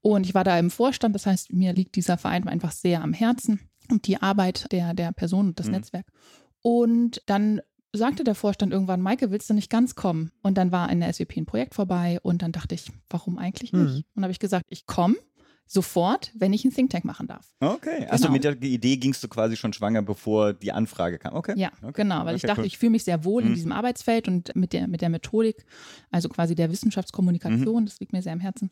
Und 0.01 0.24
ich 0.27 0.35
war 0.35 0.44
da 0.44 0.59
im 0.59 0.70
Vorstand, 0.70 1.14
das 1.14 1.27
heißt, 1.27 1.53
mir 1.53 1.72
liegt 1.72 1.96
dieser 1.96 2.18
Verein 2.18 2.46
einfach 2.48 2.72
sehr 2.72 3.03
am 3.03 3.12
Herzen 3.12 3.61
und 3.90 4.07
die 4.07 4.20
Arbeit 4.20 4.70
der, 4.72 4.94
der 4.94 5.12
Person 5.12 5.48
und 5.48 5.59
das 5.61 5.66
Mhm. 5.66 5.72
Netzwerk. 5.72 6.07
Und 6.62 7.22
dann 7.27 7.61
sagte 7.92 8.22
der 8.24 8.35
Vorstand 8.35 8.72
irgendwann, 8.72 9.01
Maike, 9.01 9.31
willst 9.31 9.48
du 9.48 9.55
nicht 9.55 9.70
ganz 9.70 9.94
kommen? 9.94 10.31
Und 10.42 10.59
dann 10.59 10.72
war 10.72 10.90
in 10.90 11.01
der 11.01 11.09
SWP 11.12 11.38
ein 11.38 11.46
Projekt 11.46 11.74
vorbei 11.74 12.18
und 12.22 12.42
dann 12.42 12.53
dachte 12.53 12.74
ich, 12.74 12.90
warum 13.09 13.38
eigentlich 13.38 13.72
nicht? 13.72 13.94
Mhm. 13.94 14.05
Und 14.14 14.22
habe 14.22 14.33
ich 14.33 14.38
gesagt, 14.38 14.66
ich 14.68 14.87
komme 14.87 15.14
sofort, 15.68 16.33
wenn 16.35 16.52
ich 16.52 16.64
einen 16.64 16.72
Think 16.74 16.90
Tank 16.90 17.04
machen 17.04 17.26
darf. 17.28 17.52
Okay. 17.61 18.07
Achso, 18.09 18.22
Genau. 18.24 18.33
mit 18.33 18.44
der 18.44 18.61
Idee 18.62 18.96
gingst 18.96 19.22
du 19.22 19.28
quasi 19.28 19.57
schon 19.57 19.72
schwanger, 19.72 20.02
bevor 20.02 20.54
die 20.54 20.72
Anfrage 20.72 21.18
kam. 21.18 21.35
Okay. 21.35 21.52
Ja, 21.57 21.70
okay. 21.83 22.02
genau, 22.02 22.24
weil 22.24 22.35
ich 22.37 22.40
Okay, 22.42 22.48
dachte, 22.48 22.61
cool. 22.62 22.66
ich 22.66 22.78
fühle 22.78 22.90
mich 22.90 23.04
sehr 23.04 23.22
wohl 23.24 23.42
Mhm. 23.42 23.48
in 23.50 23.54
diesem 23.54 23.72
Arbeitsfeld 23.72 24.26
und 24.28 24.57
mit 24.57 24.72
der, 24.72 24.88
mit 24.88 25.02
der 25.02 25.11
Methodik, 25.11 25.64
also 26.11 26.28
quasi 26.28 26.54
der 26.54 26.68
Mhm. 26.68 26.72
Wissenschaftskommunikation, 26.72 27.85
das 27.85 28.00
liegt 28.00 28.12
mir 28.12 28.22
sehr 28.22 28.33
am 28.33 28.40
Herzen. 28.40 28.70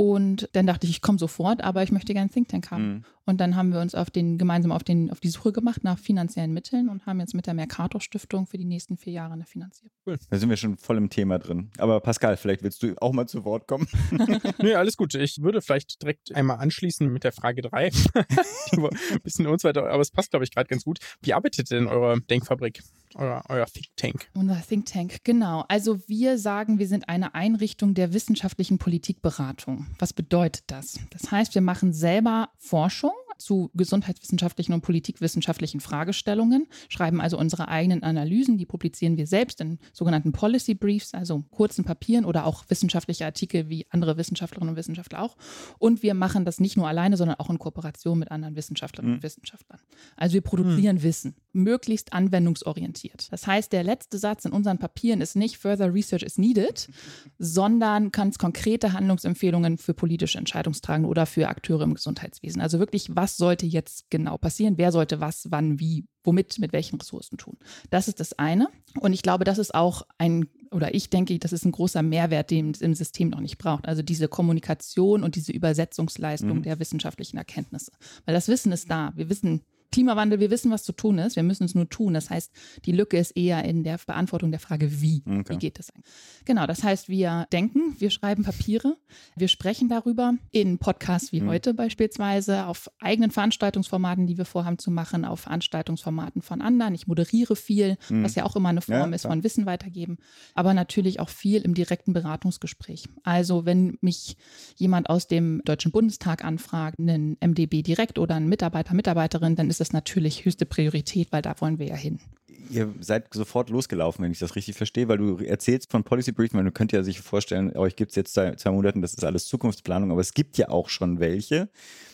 Und 0.00 0.48
dann 0.54 0.66
dachte 0.66 0.86
ich, 0.86 0.92
ich 0.92 1.02
komme 1.02 1.18
sofort, 1.18 1.62
aber 1.62 1.82
ich 1.82 1.92
möchte 1.92 2.14
gerne 2.14 2.30
Think 2.30 2.48
Tank 2.48 2.70
haben. 2.70 2.88
Mhm. 2.88 3.04
Und 3.26 3.38
dann 3.38 3.54
haben 3.54 3.70
wir 3.70 3.80
uns 3.80 3.94
auf 3.94 4.10
den, 4.10 4.38
gemeinsam 4.38 4.72
auf, 4.72 4.82
den, 4.82 5.10
auf 5.10 5.20
die 5.20 5.28
Suche 5.28 5.52
gemacht 5.52 5.84
nach 5.84 5.98
finanziellen 5.98 6.54
Mitteln 6.54 6.88
und 6.88 7.04
haben 7.04 7.20
jetzt 7.20 7.34
mit 7.34 7.46
der 7.46 7.52
Mercator 7.52 8.00
Stiftung 8.00 8.46
für 8.46 8.56
die 8.56 8.64
nächsten 8.64 8.96
vier 8.96 9.12
Jahre 9.12 9.34
eine 9.34 9.44
Finanzierung. 9.44 9.92
Da 10.06 10.38
sind 10.38 10.48
wir 10.48 10.56
schon 10.56 10.78
voll 10.78 10.96
im 10.96 11.10
Thema 11.10 11.38
drin. 11.38 11.70
Aber 11.76 12.00
Pascal, 12.00 12.38
vielleicht 12.38 12.62
willst 12.62 12.82
du 12.82 12.94
auch 13.02 13.12
mal 13.12 13.28
zu 13.28 13.44
Wort 13.44 13.68
kommen. 13.68 13.86
Nö, 14.62 14.74
alles 14.74 14.96
gut. 14.96 15.14
Ich 15.14 15.42
würde 15.42 15.60
vielleicht 15.60 16.00
direkt 16.00 16.34
einmal 16.34 16.56
anschließen 16.60 17.06
mit 17.06 17.22
der 17.22 17.32
Frage 17.32 17.60
3. 17.60 17.90
Die 18.72 18.78
war 18.78 18.90
ein 18.90 19.20
bisschen 19.22 19.46
uns 19.48 19.64
weiter, 19.64 19.86
aber 19.86 20.00
es 20.00 20.10
passt, 20.10 20.30
glaube 20.30 20.44
ich, 20.44 20.50
gerade 20.50 20.68
ganz 20.68 20.84
gut. 20.84 20.98
Wie 21.20 21.34
arbeitet 21.34 21.70
denn 21.70 21.86
eure 21.86 22.22
Denkfabrik, 22.22 22.82
euer, 23.14 23.42
euer 23.48 23.66
Think 23.66 23.86
Tank? 23.96 24.28
Unser 24.34 24.60
Think 24.66 24.86
Tank, 24.86 25.18
genau. 25.24 25.64
Also 25.68 26.00
wir 26.06 26.38
sagen, 26.38 26.78
wir 26.78 26.88
sind 26.88 27.08
eine 27.08 27.34
Einrichtung 27.34 27.94
der 27.94 28.12
wissenschaftlichen 28.12 28.78
Politikberatung. 28.78 29.86
Was 29.98 30.12
bedeutet 30.12 30.64
das? 30.68 30.98
Das 31.10 31.30
heißt, 31.30 31.54
wir 31.54 31.62
machen 31.62 31.92
selber 31.92 32.50
Forschung 32.58 33.12
zu 33.40 33.70
gesundheitswissenschaftlichen 33.74 34.72
und 34.74 34.82
politikwissenschaftlichen 34.82 35.80
Fragestellungen, 35.80 36.66
schreiben 36.88 37.20
also 37.20 37.38
unsere 37.38 37.68
eigenen 37.68 38.02
Analysen, 38.02 38.58
die 38.58 38.66
publizieren 38.66 39.16
wir 39.16 39.26
selbst 39.26 39.60
in 39.60 39.78
sogenannten 39.92 40.32
Policy 40.32 40.74
Briefs, 40.74 41.14
also 41.14 41.42
kurzen 41.50 41.84
Papieren 41.84 42.24
oder 42.24 42.44
auch 42.44 42.64
wissenschaftliche 42.68 43.24
Artikel 43.24 43.68
wie 43.68 43.86
andere 43.90 44.16
Wissenschaftlerinnen 44.18 44.70
und 44.74 44.76
Wissenschaftler 44.76 45.22
auch. 45.22 45.36
Und 45.78 46.02
wir 46.02 46.14
machen 46.14 46.44
das 46.44 46.60
nicht 46.60 46.76
nur 46.76 46.86
alleine, 46.86 47.16
sondern 47.16 47.40
auch 47.40 47.50
in 47.50 47.58
Kooperation 47.58 48.18
mit 48.18 48.30
anderen 48.30 48.56
Wissenschaftlerinnen 48.56 49.14
und 49.14 49.20
Mhm. 49.20 49.22
Wissenschaftlern. 49.22 49.80
Also 50.16 50.34
wir 50.34 50.42
produzieren 50.42 51.02
Wissen, 51.02 51.34
möglichst 51.52 52.12
anwendungsorientiert. 52.12 53.28
Das 53.30 53.46
heißt, 53.46 53.72
der 53.72 53.84
letzte 53.84 54.18
Satz 54.18 54.44
in 54.44 54.52
unseren 54.52 54.78
Papieren 54.78 55.20
ist 55.20 55.36
nicht 55.36 55.58
Further 55.58 55.92
Research 55.92 56.22
is 56.22 56.38
needed, 56.38 56.88
sondern 57.38 58.10
ganz 58.10 58.38
konkrete 58.38 58.92
Handlungsempfehlungen 58.92 59.78
für 59.78 59.94
politische 59.94 60.38
Entscheidungstragende 60.38 61.08
oder 61.08 61.26
für 61.26 61.48
Akteure 61.48 61.82
im 61.82 61.94
Gesundheitswesen. 61.94 62.60
Also 62.60 62.78
wirklich, 62.78 63.14
was 63.14 63.36
sollte 63.36 63.66
jetzt 63.66 64.10
genau 64.10 64.38
passieren? 64.38 64.78
Wer 64.78 64.92
sollte 64.92 65.20
was, 65.20 65.48
wann, 65.50 65.80
wie, 65.80 66.04
womit, 66.24 66.58
mit 66.58 66.72
welchen 66.72 66.98
Ressourcen 66.98 67.38
tun? 67.38 67.56
Das 67.90 68.08
ist 68.08 68.20
das 68.20 68.38
eine. 68.38 68.68
Und 69.00 69.12
ich 69.12 69.22
glaube, 69.22 69.44
das 69.44 69.58
ist 69.58 69.74
auch 69.74 70.02
ein 70.18 70.46
oder 70.72 70.94
ich 70.94 71.10
denke, 71.10 71.36
das 71.40 71.52
ist 71.52 71.64
ein 71.64 71.72
großer 71.72 72.00
Mehrwert, 72.02 72.52
den 72.52 72.70
es 72.70 72.80
im 72.80 72.94
System 72.94 73.30
noch 73.30 73.40
nicht 73.40 73.58
braucht. 73.58 73.88
Also 73.88 74.02
diese 74.02 74.28
Kommunikation 74.28 75.24
und 75.24 75.34
diese 75.34 75.50
Übersetzungsleistung 75.50 76.58
Mhm. 76.58 76.62
der 76.62 76.78
wissenschaftlichen 76.78 77.38
Erkenntnisse. 77.38 77.90
Weil 78.24 78.34
das 78.34 78.46
Wissen 78.46 78.70
ist 78.70 78.88
da. 78.88 79.12
Wir 79.16 79.28
wissen, 79.28 79.62
Klimawandel, 79.92 80.38
wir 80.40 80.50
wissen, 80.50 80.70
was 80.70 80.84
zu 80.84 80.92
tun 80.92 81.18
ist. 81.18 81.36
Wir 81.36 81.42
müssen 81.42 81.64
es 81.64 81.74
nur 81.74 81.88
tun. 81.88 82.14
Das 82.14 82.30
heißt, 82.30 82.52
die 82.84 82.92
Lücke 82.92 83.18
ist 83.18 83.32
eher 83.32 83.64
in 83.64 83.82
der 83.82 83.98
Beantwortung 84.06 84.50
der 84.50 84.60
Frage, 84.60 85.00
wie. 85.02 85.22
Okay. 85.26 85.44
Wie 85.54 85.58
geht 85.58 85.78
das 85.78 85.90
eigentlich? 85.90 86.12
Genau, 86.44 86.66
das 86.66 86.82
heißt, 86.84 87.08
wir 87.08 87.46
denken, 87.52 87.96
wir 87.98 88.10
schreiben 88.10 88.44
Papiere, 88.44 88.96
wir 89.36 89.48
sprechen 89.48 89.88
darüber 89.88 90.34
in 90.52 90.78
Podcasts 90.78 91.32
wie 91.32 91.40
Mhm. 91.40 91.48
heute 91.48 91.74
beispielsweise, 91.74 92.66
auf 92.66 92.90
eigenen 93.00 93.30
Veranstaltungsformaten, 93.30 94.26
die 94.26 94.38
wir 94.38 94.44
vorhaben 94.44 94.78
zu 94.78 94.90
machen, 94.90 95.24
auf 95.24 95.40
Veranstaltungsformaten 95.40 96.42
von 96.42 96.60
anderen. 96.62 96.94
Ich 96.94 97.06
moderiere 97.06 97.56
viel, 97.56 97.96
Mhm. 98.08 98.22
was 98.24 98.34
ja 98.36 98.44
auch 98.44 98.56
immer 98.56 98.68
eine 98.68 98.82
Form 98.82 99.10
Ja, 99.10 99.16
ist 99.16 99.26
von 99.26 99.42
Wissen 99.42 99.66
weitergeben, 99.66 100.18
aber 100.54 100.72
natürlich 100.74 101.18
auch 101.20 101.28
viel 101.28 101.62
im 101.62 101.74
direkten 101.74 102.12
Beratungsgespräch. 102.12 103.04
Also 103.24 103.64
wenn 103.66 103.98
mich 104.00 104.36
jemand 104.76 105.10
aus 105.10 105.26
dem 105.26 105.62
Deutschen 105.64 105.90
Bundestag 105.92 106.44
anfragt, 106.44 106.98
einen 106.98 107.36
MDB 107.40 107.82
direkt 107.82 108.18
oder 108.18 108.36
einen 108.36 108.48
Mitarbeiter, 108.48 108.94
Mitarbeiterin, 108.94 109.56
dann 109.56 109.68
ist 109.68 109.79
das 109.80 109.92
natürlich 109.92 110.44
höchste 110.44 110.66
Priorität, 110.66 111.32
weil 111.32 111.42
da 111.42 111.54
wollen 111.60 111.78
wir 111.78 111.86
ja 111.86 111.96
hin. 111.96 112.20
Ihr 112.70 112.94
seid 113.00 113.32
sofort 113.32 113.70
losgelaufen, 113.70 114.24
wenn 114.24 114.32
ich 114.32 114.38
das 114.38 114.56
richtig 114.56 114.76
verstehe, 114.76 115.08
weil 115.08 115.18
du 115.18 115.38
erzählst 115.38 115.90
von 115.90 116.04
Policy 116.04 116.32
Briefing, 116.32 116.58
weil 116.58 116.64
du 116.64 116.72
könnt 116.72 116.92
ja 116.92 117.02
sich 117.02 117.20
vorstellen, 117.20 117.76
euch 117.76 117.96
gibt 117.96 118.12
es 118.12 118.16
jetzt 118.16 118.34
zwei, 118.34 118.54
zwei 118.54 118.70
Monaten, 118.70 119.02
das 119.02 119.14
ist 119.14 119.24
alles 119.24 119.46
Zukunftsplanung, 119.46 120.10
aber 120.10 120.20
es 120.20 120.34
gibt 120.34 120.58
ja 120.58 120.68
auch 120.68 120.88
schon 120.88 121.20
welche 121.20 121.68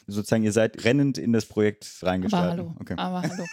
sozusagen, 0.06 0.44
ihr 0.44 0.52
seid 0.52 0.84
rennend 0.84 1.18
in 1.18 1.32
das 1.32 1.46
Projekt 1.46 1.86
reingestartet. 2.02 2.60
Aber 2.60 2.68
hallo. 2.68 2.76
Okay. 2.80 2.94
Aber 2.96 3.22
hallo. 3.22 3.44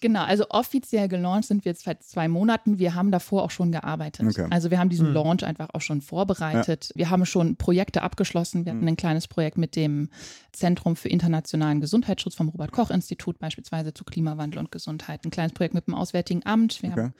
genau, 0.00 0.22
also 0.22 0.46
offiziell 0.50 1.08
gelauncht 1.08 1.46
sind 1.46 1.64
wir 1.64 1.70
jetzt 1.70 1.84
seit 1.84 2.02
zwei 2.02 2.28
Monaten. 2.28 2.78
Wir 2.78 2.94
haben 2.94 3.10
davor 3.10 3.44
auch 3.44 3.50
schon 3.50 3.70
gearbeitet. 3.70 4.26
Okay. 4.26 4.46
Also 4.50 4.70
wir 4.70 4.78
haben 4.78 4.88
diesen 4.88 5.08
hm. 5.08 5.14
Launch 5.14 5.44
einfach 5.44 5.68
auch 5.72 5.80
schon 5.80 6.00
vorbereitet. 6.00 6.88
Ja. 6.90 6.96
Wir 6.96 7.10
haben 7.10 7.24
schon 7.24 7.56
Projekte 7.56 8.02
abgeschlossen. 8.02 8.64
Wir 8.64 8.72
hatten 8.72 8.82
hm. 8.82 8.88
ein 8.88 8.96
kleines 8.96 9.28
Projekt 9.28 9.58
mit 9.58 9.76
dem 9.76 10.08
Zentrum 10.52 10.96
für 10.96 11.08
internationalen 11.08 11.80
Gesundheitsschutz 11.80 12.34
vom 12.34 12.48
Robert-Koch-Institut, 12.48 13.38
beispielsweise 13.38 13.94
zu 13.94 14.04
Klimawandel 14.04 14.58
und 14.58 14.72
Gesundheit. 14.72 15.24
Ein 15.24 15.30
kleines 15.30 15.52
Projekt 15.52 15.74
mit 15.74 15.86
dem 15.86 15.94
Auswärtigen 15.94 16.41
Amt. 16.44 16.82
Wir 16.82 16.90
okay. 16.90 17.00
haben 17.00 17.14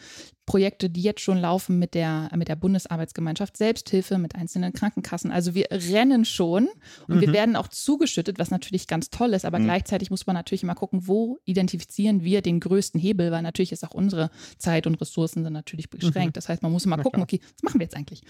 Projekte, 0.45 0.91
die 0.91 1.03
jetzt 1.03 1.21
schon 1.21 1.39
laufen 1.39 1.79
mit 1.79 1.95
der, 1.95 2.29
mit 2.37 2.49
der 2.49 2.57
Bundesarbeitsgemeinschaft 2.57 3.57
Selbsthilfe, 3.57 4.19
mit 4.19 4.35
einzelnen 4.35 4.73
Krankenkassen. 4.73 5.31
Also 5.31 5.55
wir 5.55 5.69
rennen 5.71 6.25
schon 6.25 6.69
und 7.07 7.17
mhm. 7.17 7.21
wir 7.21 7.33
werden 7.33 7.55
auch 7.55 7.69
zugeschüttet, 7.69 8.39
was 8.39 8.51
natürlich 8.51 8.89
ganz 8.89 9.11
toll 9.11 9.35
ist, 9.35 9.45
aber 9.45 9.61
mhm. 9.61 9.65
gleichzeitig 9.65 10.11
muss 10.11 10.27
man 10.27 10.35
natürlich 10.35 10.65
immer 10.65 10.75
gucken, 10.75 11.07
wo 11.07 11.39
identifizieren 11.45 12.25
wir 12.25 12.43
den 12.43 12.59
größten 12.59 13.01
Hebel, 13.01 13.31
weil 13.31 13.43
natürlich 13.43 13.71
ist 13.71 13.85
auch 13.85 13.95
unsere 13.95 14.31
Zeit 14.59 14.87
und 14.87 15.01
Ressourcen 15.01 15.45
sind 15.45 15.53
natürlich 15.53 15.91
beschränkt. 15.91 16.17
Mhm. 16.17 16.33
Das 16.33 16.49
heißt, 16.49 16.63
man 16.63 16.73
muss 16.73 16.85
immer 16.87 16.99
gucken, 16.99 17.23
okay, 17.23 17.41
was 17.55 17.63
machen 17.63 17.79
wir 17.79 17.85
jetzt 17.85 17.97
eigentlich? 17.97 18.23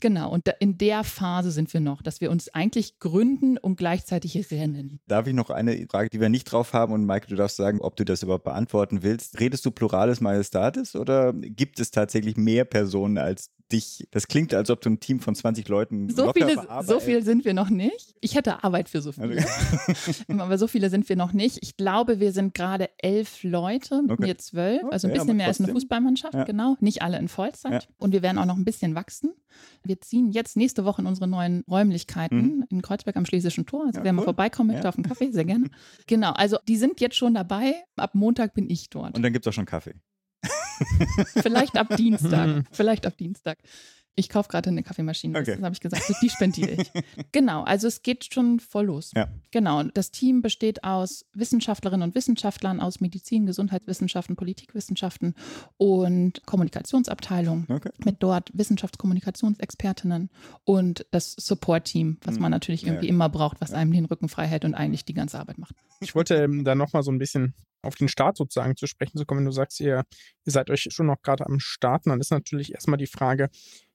Genau, 0.00 0.30
und 0.30 0.48
in 0.58 0.76
der 0.76 1.04
Phase 1.04 1.52
sind 1.52 1.72
wir 1.72 1.80
noch, 1.80 2.02
dass 2.02 2.20
wir 2.20 2.32
uns 2.32 2.52
eigentlich 2.52 2.98
gründen 2.98 3.58
und 3.58 3.76
gleichzeitig 3.76 4.50
rennen. 4.50 4.98
Darf 5.06 5.28
ich 5.28 5.34
noch 5.34 5.50
eine 5.50 5.86
Frage, 5.88 6.10
die 6.10 6.20
wir 6.20 6.28
nicht 6.28 6.44
drauf 6.44 6.72
haben 6.72 6.92
und 6.92 7.06
Mike, 7.06 7.28
du 7.28 7.36
darfst 7.36 7.56
sagen, 7.56 7.80
ob 7.80 7.94
du 7.94 8.04
das 8.04 8.24
überhaupt 8.24 8.44
beantworten 8.44 9.04
willst. 9.04 9.38
Redest 9.38 9.64
du 9.64 9.70
Plurales 9.70 10.20
Majestatis 10.30 10.94
oder 10.96 11.32
gibt 11.32 11.80
es 11.80 11.90
tatsächlich 11.90 12.36
mehr 12.36 12.64
Personen 12.64 13.18
als 13.18 13.50
dich? 13.72 14.06
Das 14.10 14.28
klingt, 14.28 14.54
als 14.54 14.70
ob 14.70 14.80
du 14.80 14.90
ein 14.90 15.00
Team 15.00 15.20
von 15.20 15.34
20 15.34 15.68
Leuten 15.68 16.08
so 16.10 16.32
viele, 16.32 16.66
So 16.82 17.00
viel 17.00 17.22
sind 17.22 17.44
wir 17.44 17.54
noch 17.54 17.70
nicht. 17.70 18.14
Ich 18.20 18.34
hätte 18.34 18.64
Arbeit 18.64 18.88
für 18.88 19.00
so 19.00 19.12
viele. 19.12 19.38
Okay. 19.38 20.14
Aber 20.38 20.58
so 20.58 20.66
viele 20.66 20.90
sind 20.90 21.08
wir 21.08 21.16
noch 21.16 21.32
nicht. 21.32 21.58
Ich 21.62 21.76
glaube, 21.76 22.20
wir 22.20 22.32
sind 22.32 22.54
gerade 22.54 22.90
elf 22.98 23.42
Leute, 23.42 24.02
mit 24.02 24.12
okay. 24.12 24.26
mir 24.26 24.38
zwölf. 24.38 24.82
Also 24.90 25.08
ein 25.08 25.14
bisschen 25.14 25.36
mehr 25.36 25.46
als 25.46 25.60
eine 25.60 25.72
Fußballmannschaft, 25.72 26.34
ja. 26.34 26.44
genau. 26.44 26.76
Nicht 26.80 27.02
alle 27.02 27.18
in 27.18 27.28
Vollzeit. 27.28 27.84
Ja. 27.84 27.88
Und 27.98 28.12
wir 28.12 28.22
werden 28.22 28.38
auch 28.38 28.46
noch 28.46 28.56
ein 28.56 28.64
bisschen 28.64 28.94
wachsen. 28.94 29.32
Wir 29.82 30.00
ziehen 30.00 30.30
jetzt 30.30 30.56
nächste 30.56 30.84
Woche 30.84 31.02
in 31.02 31.06
unsere 31.06 31.28
neuen 31.28 31.64
Räumlichkeiten 31.68 32.58
mhm. 32.58 32.66
in 32.70 32.82
Kreuzberg 32.82 33.16
am 33.16 33.26
Schlesischen 33.26 33.66
Tor. 33.66 33.86
Also 33.86 34.00
ja, 34.00 34.04
wer 34.04 34.12
cool. 34.12 34.16
mal 34.16 34.24
vorbeikommen 34.24 34.72
möchte 34.72 34.88
auf 34.88 34.96
einen 34.96 35.04
Kaffee, 35.04 35.30
sehr 35.30 35.44
gerne. 35.44 35.70
Genau, 36.06 36.32
also 36.32 36.58
die 36.66 36.76
sind 36.76 37.00
jetzt 37.00 37.16
schon 37.16 37.34
dabei. 37.34 37.74
Ab 37.96 38.14
Montag 38.14 38.54
bin 38.54 38.68
ich 38.68 38.90
dort. 38.90 39.16
Und 39.16 39.22
dann 39.22 39.32
gibt 39.32 39.46
es 39.46 39.50
auch 39.50 39.54
schon 39.54 39.66
Kaffee. 39.66 39.94
Vielleicht 41.36 41.76
ab 41.76 41.96
Dienstag. 41.96 42.64
Vielleicht 42.72 43.06
ab 43.06 43.16
Dienstag. 43.16 43.58
Ich 44.16 44.28
kaufe 44.28 44.48
gerade 44.48 44.68
eine 44.68 44.82
Kaffeemaschine. 44.82 45.38
Okay. 45.38 45.54
Das 45.54 45.62
habe 45.62 45.72
ich 45.72 45.80
gesagt. 45.80 46.02
Die 46.20 46.28
spendiere 46.28 46.72
ich. 46.72 46.90
genau. 47.32 47.62
Also 47.62 47.86
es 47.86 48.02
geht 48.02 48.32
schon 48.32 48.60
voll 48.60 48.86
los. 48.86 49.12
Ja. 49.14 49.28
Genau. 49.50 49.82
Das 49.84 50.10
Team 50.10 50.42
besteht 50.42 50.84
aus 50.84 51.24
Wissenschaftlerinnen 51.32 52.08
und 52.08 52.14
Wissenschaftlern 52.14 52.80
aus 52.80 53.00
Medizin, 53.00 53.46
Gesundheitswissenschaften, 53.46 54.36
Politikwissenschaften 54.36 55.34
und 55.76 56.44
Kommunikationsabteilung 56.44 57.66
okay. 57.68 57.90
mit 58.04 58.16
dort 58.22 58.50
Wissenschaftskommunikationsexpertinnen 58.52 60.28
und 60.64 61.06
das 61.12 61.32
Support-Team, 61.38 62.18
was 62.22 62.34
man 62.34 62.46
hm. 62.46 62.50
natürlich 62.50 62.86
irgendwie 62.86 63.06
ja. 63.06 63.14
immer 63.14 63.28
braucht, 63.28 63.60
was 63.60 63.72
einem 63.72 63.92
den 63.92 64.04
Rücken 64.04 64.28
frei 64.28 64.46
hält 64.46 64.64
und 64.64 64.74
eigentlich 64.74 65.04
die 65.04 65.14
ganze 65.14 65.38
Arbeit 65.38 65.58
macht. 65.58 65.74
Ich 66.00 66.14
wollte 66.14 66.34
ähm, 66.34 66.64
da 66.64 66.74
nochmal 66.74 67.02
so 67.02 67.10
ein 67.10 67.18
bisschen 67.18 67.54
auf 67.82 67.94
den 67.94 68.08
Start 68.08 68.36
sozusagen 68.36 68.76
zu 68.76 68.86
sprechen 68.86 69.18
zu 69.18 69.24
kommen. 69.24 69.40
Wenn 69.40 69.46
du 69.46 69.52
sagst, 69.52 69.80
ihr, 69.80 70.04
ihr 70.44 70.52
seid 70.52 70.70
euch 70.70 70.88
schon 70.90 71.06
noch 71.06 71.22
gerade 71.22 71.46
am 71.46 71.60
Starten, 71.60 72.10
dann 72.10 72.20
ist 72.20 72.30
natürlich 72.30 72.72
erstmal 72.72 72.98
die 72.98 73.06
Frage, 73.06 73.48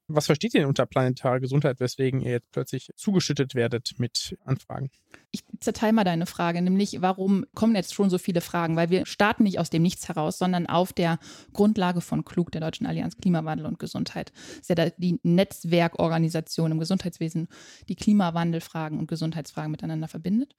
was 0.08 0.26
versteht 0.26 0.54
ihr 0.54 0.60
denn 0.60 0.68
unter 0.68 0.86
planetarer 0.86 1.40
Gesundheit, 1.40 1.80
weswegen 1.80 2.20
ihr 2.20 2.32
jetzt 2.32 2.50
plötzlich 2.52 2.90
zugeschüttet 2.96 3.54
werdet 3.54 3.94
mit 3.98 4.36
Anfragen? 4.44 4.90
Ich 5.30 5.42
zerteile 5.60 5.92
mal 5.92 6.04
deine 6.04 6.26
Frage, 6.26 6.62
nämlich 6.62 7.02
warum 7.02 7.44
kommen 7.54 7.74
jetzt 7.74 7.94
schon 7.94 8.10
so 8.10 8.18
viele 8.18 8.40
Fragen? 8.40 8.76
Weil 8.76 8.90
wir 8.90 9.06
starten 9.06 9.42
nicht 9.42 9.58
aus 9.58 9.70
dem 9.70 9.82
Nichts 9.82 10.08
heraus, 10.08 10.38
sondern 10.38 10.66
auf 10.66 10.92
der 10.92 11.18
Grundlage 11.52 12.00
von 12.00 12.24
Klug, 12.24 12.52
der 12.52 12.60
Deutschen 12.60 12.86
Allianz 12.86 13.16
Klimawandel 13.16 13.66
und 13.66 13.78
Gesundheit. 13.78 14.32
Das 14.58 14.70
ist 14.70 14.78
ja 14.78 14.90
die 14.96 15.18
Netzwerkorganisation 15.22 16.72
im 16.72 16.78
Gesundheitswesen, 16.78 17.48
die 17.88 17.96
Klimawandelfragen 17.96 18.98
und 18.98 19.08
Gesundheitsfragen 19.08 19.70
miteinander 19.70 20.08
verbindet. 20.08 20.54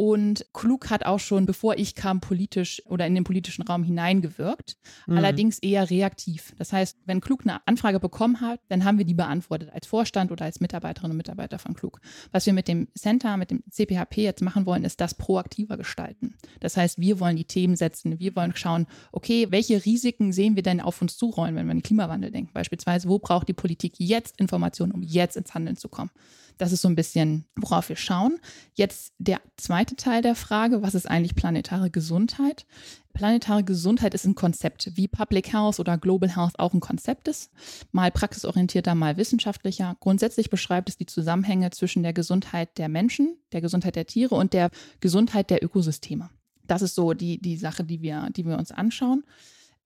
Und 0.00 0.46
Klug 0.52 0.90
hat 0.90 1.04
auch 1.04 1.18
schon, 1.18 1.44
bevor 1.44 1.76
ich 1.76 1.96
kam, 1.96 2.20
politisch 2.20 2.80
oder 2.86 3.04
in 3.06 3.16
den 3.16 3.24
politischen 3.24 3.62
Raum 3.62 3.82
hineingewirkt, 3.82 4.76
mhm. 5.08 5.18
allerdings 5.18 5.58
eher 5.58 5.90
reaktiv. 5.90 6.54
Das 6.56 6.72
heißt, 6.72 6.98
wenn 7.04 7.20
Klug 7.20 7.42
eine 7.42 7.66
Anfrage 7.66 7.98
bekommen 7.98 8.40
hat, 8.40 8.60
dann 8.68 8.77
haben 8.84 8.98
wir 8.98 9.04
die 9.04 9.14
beantwortet 9.14 9.70
als 9.72 9.86
Vorstand 9.86 10.30
oder 10.32 10.44
als 10.44 10.60
Mitarbeiterinnen 10.60 11.12
und 11.12 11.16
Mitarbeiter 11.16 11.58
von 11.58 11.74
Klug. 11.74 12.00
Was 12.32 12.46
wir 12.46 12.52
mit 12.52 12.68
dem 12.68 12.88
Center, 12.94 13.36
mit 13.36 13.50
dem 13.50 13.62
CPHP 13.70 14.18
jetzt 14.18 14.42
machen 14.42 14.66
wollen, 14.66 14.84
ist 14.84 15.00
das 15.00 15.14
proaktiver 15.14 15.76
gestalten. 15.76 16.34
Das 16.60 16.76
heißt, 16.76 16.98
wir 16.98 17.20
wollen 17.20 17.36
die 17.36 17.44
Themen 17.44 17.76
setzen, 17.76 18.18
wir 18.18 18.34
wollen 18.36 18.54
schauen, 18.54 18.86
okay, 19.12 19.46
welche 19.50 19.84
Risiken 19.84 20.32
sehen 20.32 20.56
wir 20.56 20.62
denn 20.62 20.80
auf 20.80 21.00
uns 21.02 21.16
zurollen, 21.16 21.56
wenn 21.56 21.66
wir 21.66 21.72
an 21.72 21.78
den 21.78 21.82
Klimawandel 21.82 22.30
denken? 22.30 22.50
Beispielsweise, 22.52 23.08
wo 23.08 23.18
braucht 23.18 23.48
die 23.48 23.54
Politik 23.54 23.94
jetzt 23.98 24.38
Informationen, 24.40 24.92
um 24.92 25.02
jetzt 25.02 25.36
ins 25.36 25.54
Handeln 25.54 25.76
zu 25.76 25.88
kommen? 25.88 26.10
Das 26.58 26.72
ist 26.72 26.82
so 26.82 26.88
ein 26.88 26.96
bisschen, 26.96 27.46
worauf 27.56 27.88
wir 27.88 27.96
schauen. 27.96 28.38
Jetzt 28.74 29.14
der 29.18 29.40
zweite 29.56 29.96
Teil 29.96 30.22
der 30.22 30.34
Frage, 30.34 30.82
was 30.82 30.94
ist 30.94 31.08
eigentlich 31.08 31.34
planetare 31.34 31.90
Gesundheit? 31.90 32.66
Planetare 33.14 33.64
Gesundheit 33.64 34.14
ist 34.14 34.26
ein 34.26 34.34
Konzept, 34.34 34.92
wie 34.94 35.08
Public 35.08 35.52
Health 35.52 35.80
oder 35.80 35.98
Global 35.98 36.28
Health 36.28 36.58
auch 36.58 36.74
ein 36.74 36.80
Konzept 36.80 37.26
ist. 37.28 37.50
Mal 37.92 38.10
praxisorientierter, 38.10 38.94
mal 38.94 39.16
wissenschaftlicher. 39.16 39.96
Grundsätzlich 40.00 40.50
beschreibt 40.50 40.88
es 40.88 40.96
die 40.96 41.06
Zusammenhänge 41.06 41.70
zwischen 41.70 42.02
der 42.02 42.12
Gesundheit 42.12 42.76
der 42.78 42.88
Menschen, 42.88 43.36
der 43.52 43.60
Gesundheit 43.60 43.96
der 43.96 44.06
Tiere 44.06 44.34
und 44.34 44.52
der 44.52 44.70
Gesundheit 45.00 45.50
der 45.50 45.64
Ökosysteme. 45.64 46.30
Das 46.66 46.82
ist 46.82 46.94
so 46.94 47.14
die, 47.14 47.40
die 47.40 47.56
Sache, 47.56 47.82
die 47.82 48.02
wir, 48.02 48.28
die 48.36 48.44
wir 48.44 48.58
uns 48.58 48.70
anschauen. 48.70 49.24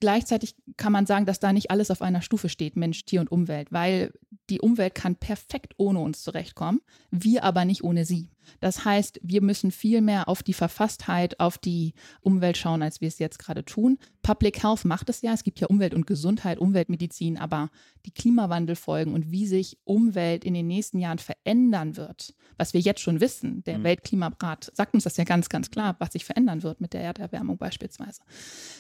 Gleichzeitig 0.03 0.57
kann 0.77 0.91
man 0.93 1.07
sagen, 1.07 1.27
dass 1.27 1.39
da 1.39 1.53
nicht 1.53 1.71
alles 1.71 1.93
auf 1.93 2.03
einer 2.03 2.23
Stufe 2.23 2.49
steht, 2.49 2.75
Mensch, 2.75 3.05
Tier 3.05 3.21
und 3.21 3.31
Umwelt, 3.31 3.71
weil 3.71 4.13
die 4.51 4.61
Umwelt 4.61 4.97
kann 4.97 5.15
perfekt 5.15 5.75
ohne 5.77 6.01
uns 6.01 6.25
zurechtkommen, 6.25 6.81
wir 7.13 7.45
aber 7.45 7.65
nicht 7.65 7.85
ohne 7.85 8.05
sie. 8.05 8.29
Das 8.61 8.85
heißt, 8.85 9.21
wir 9.23 9.43
müssen 9.43 9.71
viel 9.71 10.01
mehr 10.01 10.29
auf 10.29 10.43
die 10.43 10.53
Verfasstheit, 10.53 11.41
auf 11.41 11.59
die 11.59 11.95
Umwelt 12.21 12.57
schauen, 12.57 12.83
als 12.83 13.01
wir 13.01 13.09
es 13.09 13.19
jetzt 13.19 13.39
gerade 13.39 13.65
tun. 13.65 13.99
Public 14.23 14.63
Health 14.63 14.85
macht 14.85 15.09
es 15.09 15.23
ja. 15.23 15.33
Es 15.33 15.45
gibt 15.45 15.61
ja 15.61 15.67
Umwelt 15.67 15.95
und 15.95 16.07
Gesundheit, 16.07 16.59
Umweltmedizin, 16.59 17.39
aber 17.39 17.71
die 18.07 18.13
Klimawandelfolgen 18.13 19.15
und 19.15 19.31
wie 19.31 19.47
sich 19.47 19.79
Umwelt 19.85 20.45
in 20.45 20.55
den 20.55 20.67
nächsten 20.67 20.99
Jahren 20.99 21.19
verändern 21.19 21.97
wird, 21.97 22.35
was 22.57 22.75
wir 22.75 22.81
jetzt 22.81 23.01
schon 23.01 23.21
wissen, 23.21 23.65
der 23.65 23.79
mhm. 23.79 23.85
Weltklimarat 23.85 24.71
sagt 24.75 24.95
uns 24.95 25.05
das 25.05 25.17
ja 25.17 25.25
ganz, 25.25 25.49
ganz 25.49 25.71
klar, 25.71 25.97
was 25.99 26.13
sich 26.13 26.25
verändern 26.25 26.63
wird 26.63 26.81
mit 26.81 26.93
der 26.93 27.03
Erderwärmung 27.03 27.59
beispielsweise. 27.59 28.23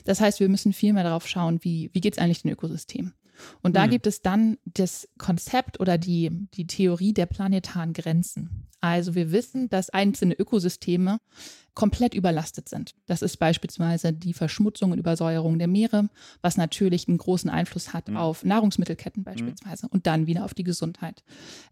Das 0.04 0.20
heißt, 0.20 0.40
wir 0.40 0.48
müssen 0.48 0.72
viel 0.72 0.92
mehr 0.92 1.04
darauf 1.04 1.26
schauen, 1.26 1.58
wie, 1.62 1.90
wie 1.92 2.00
geht 2.00 2.14
es 2.14 2.18
eigentlich 2.18 2.42
den 2.42 2.52
Ökosystemen. 2.52 3.14
Und 3.62 3.76
da 3.76 3.86
mhm. 3.86 3.90
gibt 3.90 4.06
es 4.06 4.22
dann 4.22 4.58
das 4.64 5.08
Konzept 5.18 5.80
oder 5.80 5.98
die, 5.98 6.30
die 6.54 6.66
Theorie 6.66 7.12
der 7.12 7.26
planetaren 7.26 7.92
Grenzen. 7.92 8.68
Also 8.80 9.14
wir 9.14 9.30
wissen, 9.30 9.68
dass 9.68 9.90
einzelne 9.90 10.34
Ökosysteme 10.34 11.20
komplett 11.74 12.14
überlastet 12.14 12.68
sind. 12.68 12.94
Das 13.06 13.22
ist 13.22 13.38
beispielsweise 13.38 14.12
die 14.12 14.34
Verschmutzung 14.34 14.92
und 14.92 14.98
Übersäuerung 14.98 15.58
der 15.58 15.68
Meere, 15.68 16.10
was 16.42 16.56
natürlich 16.56 17.08
einen 17.08 17.18
großen 17.18 17.48
Einfluss 17.48 17.92
hat 17.92 18.08
mhm. 18.08 18.16
auf 18.16 18.44
Nahrungsmittelketten 18.44 19.24
beispielsweise 19.24 19.86
mhm. 19.86 19.92
und 19.92 20.06
dann 20.06 20.26
wieder 20.26 20.44
auf 20.44 20.52
die 20.52 20.64
Gesundheit. 20.64 21.22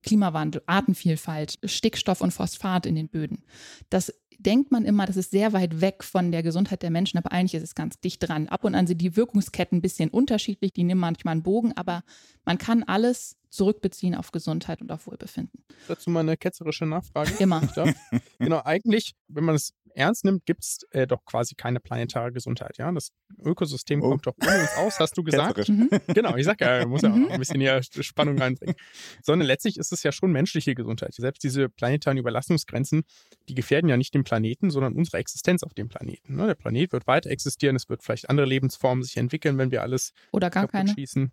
Klimawandel, 0.02 0.62
Artenvielfalt, 0.66 1.58
Stickstoff 1.64 2.20
und 2.20 2.32
Phosphat 2.32 2.86
in 2.86 2.94
den 2.94 3.08
Böden. 3.08 3.42
Das 3.90 4.14
denkt 4.42 4.72
man 4.72 4.84
immer, 4.84 5.06
das 5.06 5.16
ist 5.16 5.30
sehr 5.30 5.52
weit 5.52 5.80
weg 5.80 6.02
von 6.04 6.32
der 6.32 6.42
Gesundheit 6.42 6.82
der 6.82 6.90
Menschen, 6.90 7.18
aber 7.18 7.32
eigentlich 7.32 7.54
ist 7.54 7.62
es 7.62 7.74
ganz 7.74 8.00
dicht 8.00 8.26
dran. 8.26 8.48
Ab 8.48 8.64
und 8.64 8.74
an 8.74 8.86
sind 8.86 9.00
die 9.00 9.16
Wirkungsketten 9.16 9.78
ein 9.78 9.82
bisschen 9.82 10.10
unterschiedlich, 10.10 10.72
die 10.72 10.84
nehmen 10.84 11.00
manchmal 11.00 11.32
einen 11.32 11.42
Bogen, 11.42 11.72
aber 11.76 12.02
man 12.44 12.58
kann 12.58 12.82
alles 12.82 13.36
zurückbeziehen 13.50 14.14
auf 14.14 14.30
Gesundheit 14.30 14.80
und 14.80 14.90
auf 14.92 15.06
Wohlbefinden. 15.06 15.64
Dazu 15.88 16.10
mal 16.10 16.20
eine 16.20 16.36
ketzerische 16.36 16.86
Nachfrage. 16.86 17.32
Immer. 17.38 17.60
genau, 18.38 18.62
eigentlich, 18.64 19.12
wenn 19.28 19.44
man 19.44 19.56
es 19.56 19.72
ernst 19.94 20.24
nimmt, 20.24 20.46
gibt 20.46 20.62
es 20.62 20.78
äh, 20.90 21.06
doch 21.06 21.24
quasi 21.24 21.54
keine 21.54 21.80
planetare 21.80 22.32
Gesundheit. 22.32 22.78
Ja, 22.78 22.90
das 22.92 23.10
Ökosystem 23.42 24.02
oh. 24.02 24.10
kommt 24.10 24.26
doch 24.26 24.34
ohne 24.40 24.60
uns 24.60 24.74
aus, 24.76 25.00
hast 25.00 25.16
du 25.16 25.22
gesagt. 25.22 25.68
Mhm. 25.68 25.90
Genau, 26.08 26.36
ich 26.36 26.44
sag 26.44 26.60
ja, 26.60 26.86
muss 26.86 27.02
ja 27.02 27.10
auch 27.10 27.16
mhm. 27.16 27.28
ein 27.28 27.38
bisschen 27.38 27.60
hier 27.60 27.82
Spannung 27.82 28.38
reinbringen. 28.38 28.74
Sondern 29.22 29.46
letztlich 29.46 29.76
ist 29.76 29.92
es 29.92 30.02
ja 30.02 30.12
schon 30.12 30.32
menschliche 30.32 30.74
Gesundheit. 30.74 31.14
Selbst 31.14 31.42
diese 31.42 31.68
planetaren 31.68 32.18
Überlastungsgrenzen, 32.18 33.02
die 33.48 33.54
gefährden 33.54 33.88
ja 33.88 33.96
nicht 33.96 34.14
den 34.14 34.24
Planeten, 34.24 34.70
sondern 34.70 34.94
unsere 34.94 35.18
Existenz 35.18 35.62
auf 35.62 35.74
dem 35.74 35.88
Planeten. 35.88 36.36
Ne? 36.36 36.46
Der 36.46 36.54
Planet 36.54 36.92
wird 36.92 37.06
weiter 37.06 37.30
existieren, 37.30 37.76
es 37.76 37.88
wird 37.88 38.02
vielleicht 38.02 38.30
andere 38.30 38.46
Lebensformen 38.46 39.02
sich 39.02 39.16
entwickeln, 39.16 39.58
wenn 39.58 39.70
wir 39.70 39.82
alles 39.82 40.12
oder 40.32 40.50
gar 40.50 40.68
keine 40.68 40.92
schießen. 40.92 41.32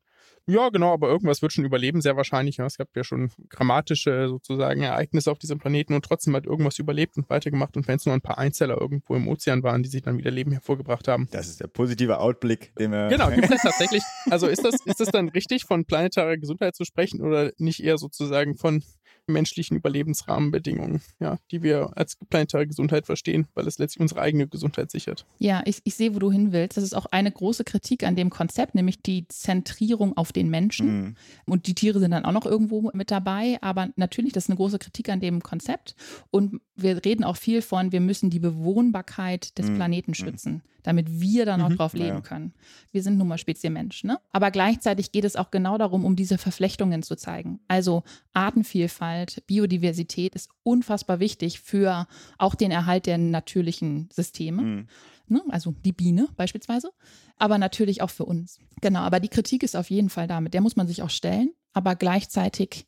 Ja, 0.49 0.69
genau, 0.69 0.93
aber 0.93 1.09
irgendwas 1.09 1.41
wird 1.41 1.51
schon 1.51 1.65
überleben, 1.65 2.01
sehr 2.01 2.15
wahrscheinlich. 2.15 2.57
Ja. 2.57 2.65
Es 2.65 2.77
gab 2.77 2.87
ja 2.95 3.03
schon 3.03 3.31
grammatische 3.49 4.29
sozusagen 4.29 4.81
Ereignisse 4.81 5.29
auf 5.29 5.39
diesem 5.39 5.59
Planeten 5.59 5.93
und 5.93 6.05
trotzdem 6.05 6.33
hat 6.35 6.45
irgendwas 6.45 6.79
überlebt 6.79 7.17
und 7.17 7.29
weitergemacht. 7.29 7.75
Und 7.75 7.87
wenn 7.87 7.97
es 7.97 8.05
nur 8.05 8.15
ein 8.15 8.21
paar 8.21 8.37
Einzeller 8.37 8.79
irgendwo 8.79 9.15
im 9.15 9.27
Ozean 9.27 9.61
waren, 9.63 9.83
die 9.83 9.89
sich 9.89 10.03
dann 10.03 10.17
wieder 10.17 10.31
Leben 10.31 10.53
hervorgebracht 10.53 11.09
haben. 11.09 11.27
Das 11.31 11.47
ist 11.47 11.59
der 11.59 11.67
positive 11.67 12.19
Outblick, 12.19 12.73
den 12.75 12.91
wir. 12.91 13.09
Genau, 13.09 13.29
gibt 13.29 13.51
es 13.51 13.61
tatsächlich. 13.61 14.03
Also 14.29 14.47
ist 14.47 14.63
das, 14.63 14.75
ist 14.85 15.01
das 15.01 15.09
dann 15.09 15.27
richtig, 15.29 15.65
von 15.65 15.83
planetarer 15.83 16.37
Gesundheit 16.37 16.75
zu 16.75 16.85
sprechen 16.85 17.21
oder 17.21 17.51
nicht 17.57 17.83
eher 17.83 17.97
sozusagen 17.97 18.55
von 18.55 18.83
menschlichen 19.27 19.77
Überlebensrahmenbedingungen, 19.77 21.01
ja, 21.19 21.37
die 21.51 21.63
wir 21.63 21.91
als 21.95 22.17
planetare 22.29 22.67
Gesundheit 22.67 23.05
verstehen, 23.05 23.47
weil 23.53 23.67
es 23.67 23.77
letztlich 23.77 24.01
unsere 24.01 24.21
eigene 24.21 24.47
Gesundheit 24.47 24.91
sichert. 24.91 25.25
Ja, 25.39 25.61
ich, 25.65 25.81
ich 25.83 25.95
sehe, 25.95 26.15
wo 26.15 26.19
du 26.19 26.31
hin 26.31 26.51
willst. 26.51 26.77
Das 26.77 26.83
ist 26.83 26.95
auch 26.95 27.05
eine 27.07 27.31
große 27.31 27.63
Kritik 27.63 28.03
an 28.03 28.15
dem 28.15 28.29
Konzept, 28.29 28.75
nämlich 28.75 29.01
die 29.01 29.27
Zentrierung 29.27 30.15
auf 30.17 30.31
den 30.31 30.49
Menschen. 30.49 31.01
Mhm. 31.01 31.15
Und 31.45 31.67
die 31.67 31.75
Tiere 31.75 31.99
sind 31.99 32.11
dann 32.11 32.25
auch 32.25 32.31
noch 32.31 32.45
irgendwo 32.45 32.89
mit 32.93 33.11
dabei. 33.11 33.57
Aber 33.61 33.89
natürlich, 33.95 34.33
das 34.33 34.45
ist 34.45 34.49
eine 34.49 34.57
große 34.57 34.79
Kritik 34.79 35.09
an 35.09 35.19
dem 35.19 35.41
Konzept. 35.41 35.95
Und 36.31 36.61
wir 36.77 37.03
reden 37.03 37.23
auch 37.23 37.35
viel 37.35 37.61
von, 37.61 37.91
wir 37.91 38.01
müssen 38.01 38.29
die 38.29 38.39
Bewohnbarkeit 38.39 39.57
des 39.57 39.69
mhm. 39.69 39.75
Planeten 39.75 40.11
mhm. 40.11 40.15
schützen, 40.15 40.63
damit 40.83 41.19
wir 41.19 41.45
dann 41.45 41.61
auch 41.61 41.69
mhm. 41.69 41.77
drauf 41.77 41.93
leben 41.93 42.17
ja. 42.17 42.21
können. 42.21 42.53
Wir 42.91 43.03
sind 43.03 43.17
nun 43.17 43.27
mal 43.27 43.37
Spezie 43.37 43.69
Mensch, 43.69 44.03
ne? 44.03 44.19
Aber 44.31 44.51
gleichzeitig 44.51 45.11
geht 45.11 45.25
es 45.25 45.35
auch 45.35 45.51
genau 45.51 45.77
darum, 45.77 46.05
um 46.05 46.15
diese 46.15 46.37
Verflechtungen 46.37 47.03
zu 47.03 47.15
zeigen. 47.15 47.59
Also 47.67 48.03
Artenvielfalt, 48.33 49.43
Biodiversität 49.47 50.35
ist 50.35 50.49
unfassbar 50.63 51.19
wichtig 51.19 51.59
für 51.59 52.07
auch 52.37 52.55
den 52.55 52.71
Erhalt 52.71 53.07
der 53.07 53.17
natürlichen 53.17 54.09
Systeme. 54.13 54.61
Mhm. 54.61 54.87
Ne? 55.29 55.41
Also 55.49 55.73
die 55.83 55.91
Biene 55.91 56.27
beispielsweise, 56.37 56.91
aber 57.37 57.57
natürlich 57.57 58.01
auch 58.01 58.11
für 58.11 58.25
uns. 58.25 58.59
Genau, 58.81 58.99
aber 58.99 59.19
die 59.19 59.27
Kritik 59.27 59.63
ist 59.63 59.75
auf 59.75 59.89
jeden 59.89 60.09
Fall 60.09 60.27
damit. 60.27 60.53
Der 60.53 60.61
muss 60.61 60.75
man 60.75 60.87
sich 60.87 61.01
auch 61.01 61.09
stellen, 61.09 61.51
aber 61.73 61.95
gleichzeitig 61.95 62.85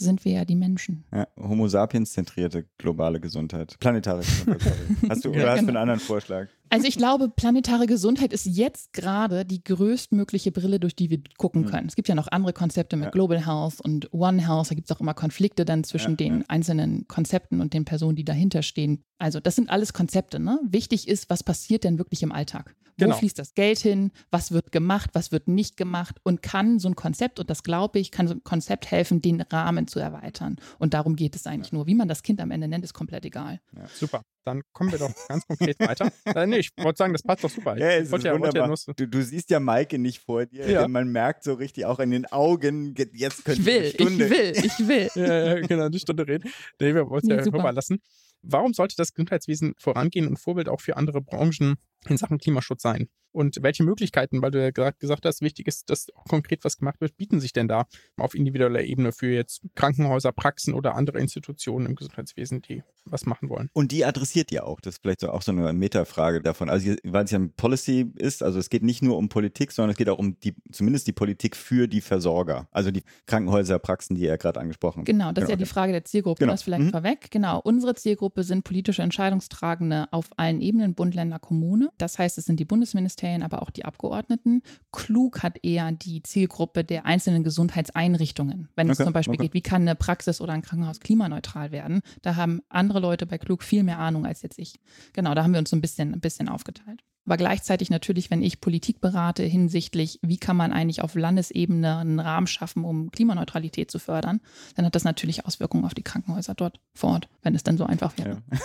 sind 0.00 0.24
wir 0.24 0.32
ja 0.32 0.44
die 0.44 0.56
Menschen. 0.56 1.04
Ja, 1.12 1.28
Homo 1.38 1.68
sapiens 1.68 2.12
zentrierte 2.12 2.66
globale 2.78 3.20
Gesundheit, 3.20 3.76
planetare 3.78 4.20
Gesundheit. 4.20 4.72
Hast 5.08 5.24
du, 5.24 5.30
oder 5.30 5.38
ja, 5.38 5.46
hast 5.48 5.56
du 5.56 5.58
einen 5.58 5.66
genau. 5.68 5.80
anderen 5.80 6.00
Vorschlag? 6.00 6.48
Also 6.72 6.86
ich 6.86 6.96
glaube, 6.96 7.28
planetare 7.28 7.86
Gesundheit 7.86 8.32
ist 8.32 8.46
jetzt 8.46 8.92
gerade 8.92 9.44
die 9.44 9.62
größtmögliche 9.62 10.52
Brille, 10.52 10.78
durch 10.78 10.94
die 10.94 11.10
wir 11.10 11.20
gucken 11.36 11.64
hm. 11.64 11.70
können. 11.70 11.82
Mhm. 11.84 11.88
Es 11.88 11.96
gibt 11.96 12.08
ja 12.08 12.14
noch 12.14 12.28
andere 12.28 12.52
Konzepte 12.52 12.96
mit 12.96 13.06
ja. 13.06 13.10
Global 13.10 13.44
Health 13.44 13.80
und 13.80 14.12
One 14.12 14.46
Health. 14.46 14.70
Da 14.70 14.74
gibt 14.74 14.88
es 14.88 14.96
auch 14.96 15.00
immer 15.00 15.14
Konflikte 15.14 15.64
dann 15.64 15.82
zwischen 15.82 16.16
den 16.16 16.48
einzelnen 16.48 17.08
Konzepten 17.08 17.60
und 17.60 17.74
den 17.74 17.84
Personen, 17.84 18.14
die 18.14 18.24
dahinter 18.24 18.62
stehen. 18.62 19.02
Also 19.18 19.40
das 19.40 19.56
sind 19.56 19.68
alles 19.68 19.92
Konzepte. 19.92 20.38
Ne? 20.38 20.60
Wichtig 20.64 21.08
ist, 21.08 21.28
was 21.28 21.42
passiert 21.42 21.84
denn 21.84 21.98
wirklich 21.98 22.22
im 22.22 22.32
Alltag? 22.32 22.76
Wo 23.00 23.06
genau. 23.06 23.16
fließt 23.16 23.38
das 23.38 23.54
Geld 23.54 23.78
hin? 23.78 24.12
Was 24.30 24.52
wird 24.52 24.72
gemacht? 24.72 25.10
Was 25.14 25.32
wird 25.32 25.48
nicht 25.48 25.76
gemacht? 25.76 26.16
Und 26.22 26.42
kann 26.42 26.78
so 26.78 26.88
ein 26.88 26.96
Konzept, 26.96 27.40
und 27.40 27.50
das 27.50 27.62
glaube 27.62 27.98
ich, 27.98 28.10
kann 28.10 28.28
so 28.28 28.34
ein 28.34 28.44
Konzept 28.44 28.90
helfen, 28.90 29.22
den 29.22 29.40
Rahmen 29.40 29.86
zu 29.86 29.98
erweitern. 29.98 30.56
Und 30.78 30.94
darum 30.94 31.16
geht 31.16 31.36
es 31.36 31.46
eigentlich 31.46 31.72
nur. 31.72 31.86
Wie 31.86 31.94
man 31.94 32.08
das 32.08 32.22
Kind 32.22 32.40
am 32.40 32.50
Ende 32.50 32.68
nennt, 32.68 32.84
ist 32.84 32.94
komplett 32.94 33.24
egal. 33.24 33.60
Super 33.94 34.22
dann 34.44 34.62
kommen 34.72 34.92
wir 34.92 34.98
doch 34.98 35.12
ganz 35.28 35.46
konkret 35.46 35.78
weiter. 35.80 36.10
Äh, 36.24 36.46
nee, 36.46 36.58
ich 36.58 36.70
wollte 36.76 36.98
sagen, 36.98 37.12
das 37.12 37.22
passt 37.22 37.42
doch 37.42 37.50
super. 37.50 37.76
Ja, 37.76 37.90
es 37.90 38.12
ist 38.12 38.24
ja, 38.24 38.32
wunderbar. 38.34 38.68
Ja 38.68 38.94
du, 38.94 39.08
du, 39.08 39.22
siehst 39.22 39.50
ja 39.50 39.58
Maike 39.58 39.98
nicht 39.98 40.20
vor 40.20 40.46
dir. 40.46 40.68
Ja. 40.70 40.86
Man 40.86 41.08
merkt 41.08 41.42
so 41.42 41.54
richtig 41.54 41.86
auch 41.86 41.98
in 41.98 42.10
den 42.10 42.26
Augen, 42.26 42.94
jetzt 43.14 43.44
könnte 43.44 43.60
ich 43.60 43.66
will, 43.66 43.78
eine 43.78 43.90
Stunde. 43.90 44.24
Ich 44.26 44.30
will, 44.30 44.52
ich 44.64 44.88
will. 44.88 45.10
ja, 45.24 45.66
genau, 45.66 45.86
eine 45.86 45.98
Stunde 45.98 46.26
reden. 46.26 46.50
Nee, 46.78 46.94
wir 46.94 47.08
wollen 47.08 47.22
es 47.22 47.28
ja 47.28 47.42
super 47.42 47.72
lassen. 47.72 48.00
Warum 48.42 48.72
sollte 48.72 48.96
das 48.96 49.12
Gesundheitswesen 49.12 49.74
vorangehen 49.76 50.26
und 50.26 50.38
Vorbild 50.38 50.68
auch 50.68 50.80
für 50.80 50.96
andere 50.96 51.20
Branchen 51.20 51.76
in 52.08 52.16
Sachen 52.16 52.38
Klimaschutz 52.38 52.82
sein? 52.82 53.08
Und 53.32 53.62
welche 53.62 53.84
Möglichkeiten, 53.84 54.42
weil 54.42 54.50
du 54.50 54.60
ja 54.62 54.70
gerade 54.70 54.96
gesagt 54.98 55.24
hast, 55.26 55.40
wichtig 55.40 55.68
ist, 55.68 55.90
dass 55.90 56.08
konkret 56.28 56.64
was 56.64 56.78
gemacht 56.78 57.00
wird, 57.00 57.16
bieten 57.16 57.40
sich 57.40 57.52
denn 57.52 57.68
da 57.68 57.86
auf 58.16 58.34
individueller 58.34 58.82
Ebene 58.82 59.12
für 59.12 59.32
jetzt 59.32 59.62
Krankenhäuser, 59.74 60.32
Praxen 60.32 60.74
oder 60.74 60.94
andere 60.94 61.18
Institutionen 61.18 61.86
im 61.86 61.94
Gesundheitswesen, 61.94 62.62
die 62.62 62.82
was 63.04 63.26
machen 63.26 63.48
wollen? 63.48 63.70
Und 63.72 63.92
die 63.92 64.04
adressiert 64.04 64.50
ja 64.50 64.64
auch, 64.64 64.80
das 64.80 64.94
ist 64.94 65.02
vielleicht 65.02 65.24
auch 65.24 65.42
so 65.42 65.52
eine 65.52 65.72
Metafrage 65.72 66.40
davon. 66.40 66.68
Also, 66.70 66.94
weil 67.04 67.24
es 67.24 67.30
ja 67.30 67.38
ein 67.38 67.52
Policy 67.52 68.12
ist, 68.16 68.42
also 68.42 68.58
es 68.58 68.70
geht 68.70 68.82
nicht 68.82 69.02
nur 69.02 69.16
um 69.16 69.28
Politik, 69.28 69.72
sondern 69.72 69.90
es 69.90 69.96
geht 69.96 70.08
auch 70.08 70.18
um 70.18 70.38
die, 70.40 70.54
zumindest 70.72 71.06
die 71.06 71.12
Politik 71.12 71.56
für 71.56 71.88
die 71.88 72.00
Versorger, 72.00 72.68
also 72.70 72.90
die 72.90 73.02
Krankenhäuser, 73.26 73.78
Praxen, 73.78 74.16
die 74.16 74.26
er 74.26 74.38
gerade 74.38 74.60
angesprochen 74.60 75.00
hat. 75.00 75.06
Genau, 75.06 75.32
das 75.32 75.34
genau. 75.34 75.44
ist 75.44 75.50
ja 75.50 75.56
die 75.56 75.66
Frage 75.66 75.92
der 75.92 76.04
Zielgruppe, 76.04 76.40
genau. 76.40 76.52
das 76.52 76.62
vielleicht 76.62 76.84
mhm. 76.84 76.90
vorweg. 76.90 77.30
Genau, 77.30 77.60
unsere 77.60 77.94
Zielgruppe 77.94 78.42
sind 78.42 78.64
politische 78.64 79.02
Entscheidungstragende 79.02 80.08
auf 80.12 80.26
allen 80.36 80.60
Ebenen, 80.60 80.94
Bund, 80.94 81.14
Länder, 81.14 81.38
Kommune. 81.38 81.90
Das 81.98 82.18
heißt, 82.18 82.38
es 82.38 82.44
sind 82.44 82.60
die 82.60 82.64
Bundesministerien, 82.64 83.19
aber 83.42 83.62
auch 83.62 83.70
die 83.70 83.84
Abgeordneten. 83.84 84.62
Klug 84.92 85.42
hat 85.42 85.58
eher 85.62 85.92
die 85.92 86.22
Zielgruppe 86.22 86.84
der 86.84 87.06
einzelnen 87.06 87.44
Gesundheitseinrichtungen. 87.44 88.68
Wenn 88.76 88.90
okay, 88.90 89.00
es 89.00 89.04
zum 89.04 89.12
Beispiel 89.12 89.34
okay. 89.34 89.44
geht, 89.44 89.54
wie 89.54 89.62
kann 89.62 89.82
eine 89.82 89.94
Praxis 89.94 90.40
oder 90.40 90.52
ein 90.52 90.62
Krankenhaus 90.62 91.00
klimaneutral 91.00 91.70
werden, 91.72 92.00
da 92.22 92.36
haben 92.36 92.60
andere 92.68 93.00
Leute 93.00 93.26
bei 93.26 93.38
Klug 93.38 93.62
viel 93.62 93.82
mehr 93.82 93.98
Ahnung 93.98 94.26
als 94.26 94.42
jetzt 94.42 94.58
ich. 94.58 94.80
Genau, 95.12 95.34
da 95.34 95.42
haben 95.42 95.52
wir 95.52 95.60
uns 95.60 95.70
so 95.70 95.76
ein 95.76 95.80
bisschen, 95.80 96.12
ein 96.12 96.20
bisschen 96.20 96.48
aufgeteilt. 96.48 97.02
Aber 97.26 97.36
gleichzeitig 97.36 97.90
natürlich, 97.90 98.30
wenn 98.30 98.42
ich 98.42 98.60
Politik 98.60 99.00
berate 99.00 99.44
hinsichtlich, 99.44 100.18
wie 100.22 100.38
kann 100.38 100.56
man 100.56 100.72
eigentlich 100.72 101.02
auf 101.02 101.14
Landesebene 101.14 101.98
einen 101.98 102.18
Rahmen 102.18 102.46
schaffen, 102.46 102.84
um 102.84 103.10
Klimaneutralität 103.10 103.90
zu 103.90 103.98
fördern, 103.98 104.40
dann 104.74 104.86
hat 104.86 104.94
das 104.94 105.04
natürlich 105.04 105.46
Auswirkungen 105.46 105.84
auf 105.84 105.94
die 105.94 106.02
Krankenhäuser 106.02 106.54
dort 106.54 106.80
vor 106.94 107.10
Ort, 107.10 107.28
wenn 107.42 107.54
es 107.54 107.62
dann 107.62 107.76
so 107.76 107.84
einfach 107.84 108.16
wäre. 108.18 108.42
Ja. 108.50 108.58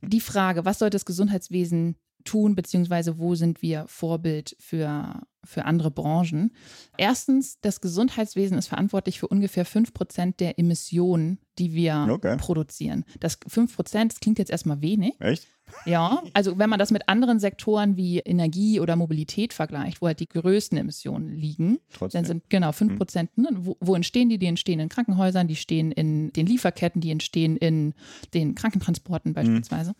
Die 0.00 0.20
Frage, 0.20 0.64
was 0.64 0.78
sollte 0.78 0.94
das 0.94 1.04
Gesundheitswesen 1.04 1.96
tun, 2.24 2.54
beziehungsweise 2.54 3.18
wo 3.18 3.34
sind 3.34 3.62
wir 3.62 3.84
Vorbild 3.86 4.56
für, 4.58 5.22
für 5.44 5.64
andere 5.64 5.90
Branchen. 5.90 6.52
Erstens, 6.96 7.60
das 7.60 7.80
Gesundheitswesen 7.80 8.58
ist 8.58 8.68
verantwortlich 8.68 9.18
für 9.18 9.28
ungefähr 9.28 9.66
5% 9.66 10.36
der 10.36 10.58
Emissionen, 10.58 11.38
die 11.58 11.74
wir 11.74 12.08
okay. 12.10 12.36
produzieren. 12.36 13.04
Das 13.20 13.40
5%, 13.40 14.08
das 14.08 14.20
klingt 14.20 14.38
jetzt 14.38 14.50
erstmal 14.50 14.82
wenig. 14.82 15.14
Echt? 15.20 15.46
Ja, 15.84 16.22
also 16.32 16.58
wenn 16.58 16.70
man 16.70 16.78
das 16.78 16.90
mit 16.90 17.08
anderen 17.08 17.40
Sektoren 17.40 17.96
wie 17.96 18.18
Energie 18.20 18.80
oder 18.80 18.96
Mobilität 18.96 19.52
vergleicht, 19.52 20.00
wo 20.00 20.06
halt 20.06 20.20
die 20.20 20.28
größten 20.28 20.78
Emissionen 20.78 21.34
liegen, 21.34 21.78
Trotzdem. 21.92 22.22
dann 22.22 22.26
sind 22.26 22.50
genau 22.50 22.70
5%. 22.70 23.28
Mhm. 23.34 23.42
Ne, 23.42 23.48
wo, 23.52 23.76
wo, 23.80 23.94
entstehen 23.94 24.28
die? 24.28 24.38
Die 24.38 24.46
entstehen 24.46 24.80
in 24.80 24.88
Krankenhäusern, 24.88 25.46
die 25.46 25.56
stehen 25.56 25.92
in 25.92 26.32
den 26.32 26.46
Lieferketten, 26.46 27.00
die 27.00 27.10
entstehen 27.10 27.56
in 27.56 27.94
den 28.34 28.54
Krankentransporten 28.54 29.32
mhm. 29.32 29.34
beispielsweise. 29.34 29.90
Mhm. 29.90 29.96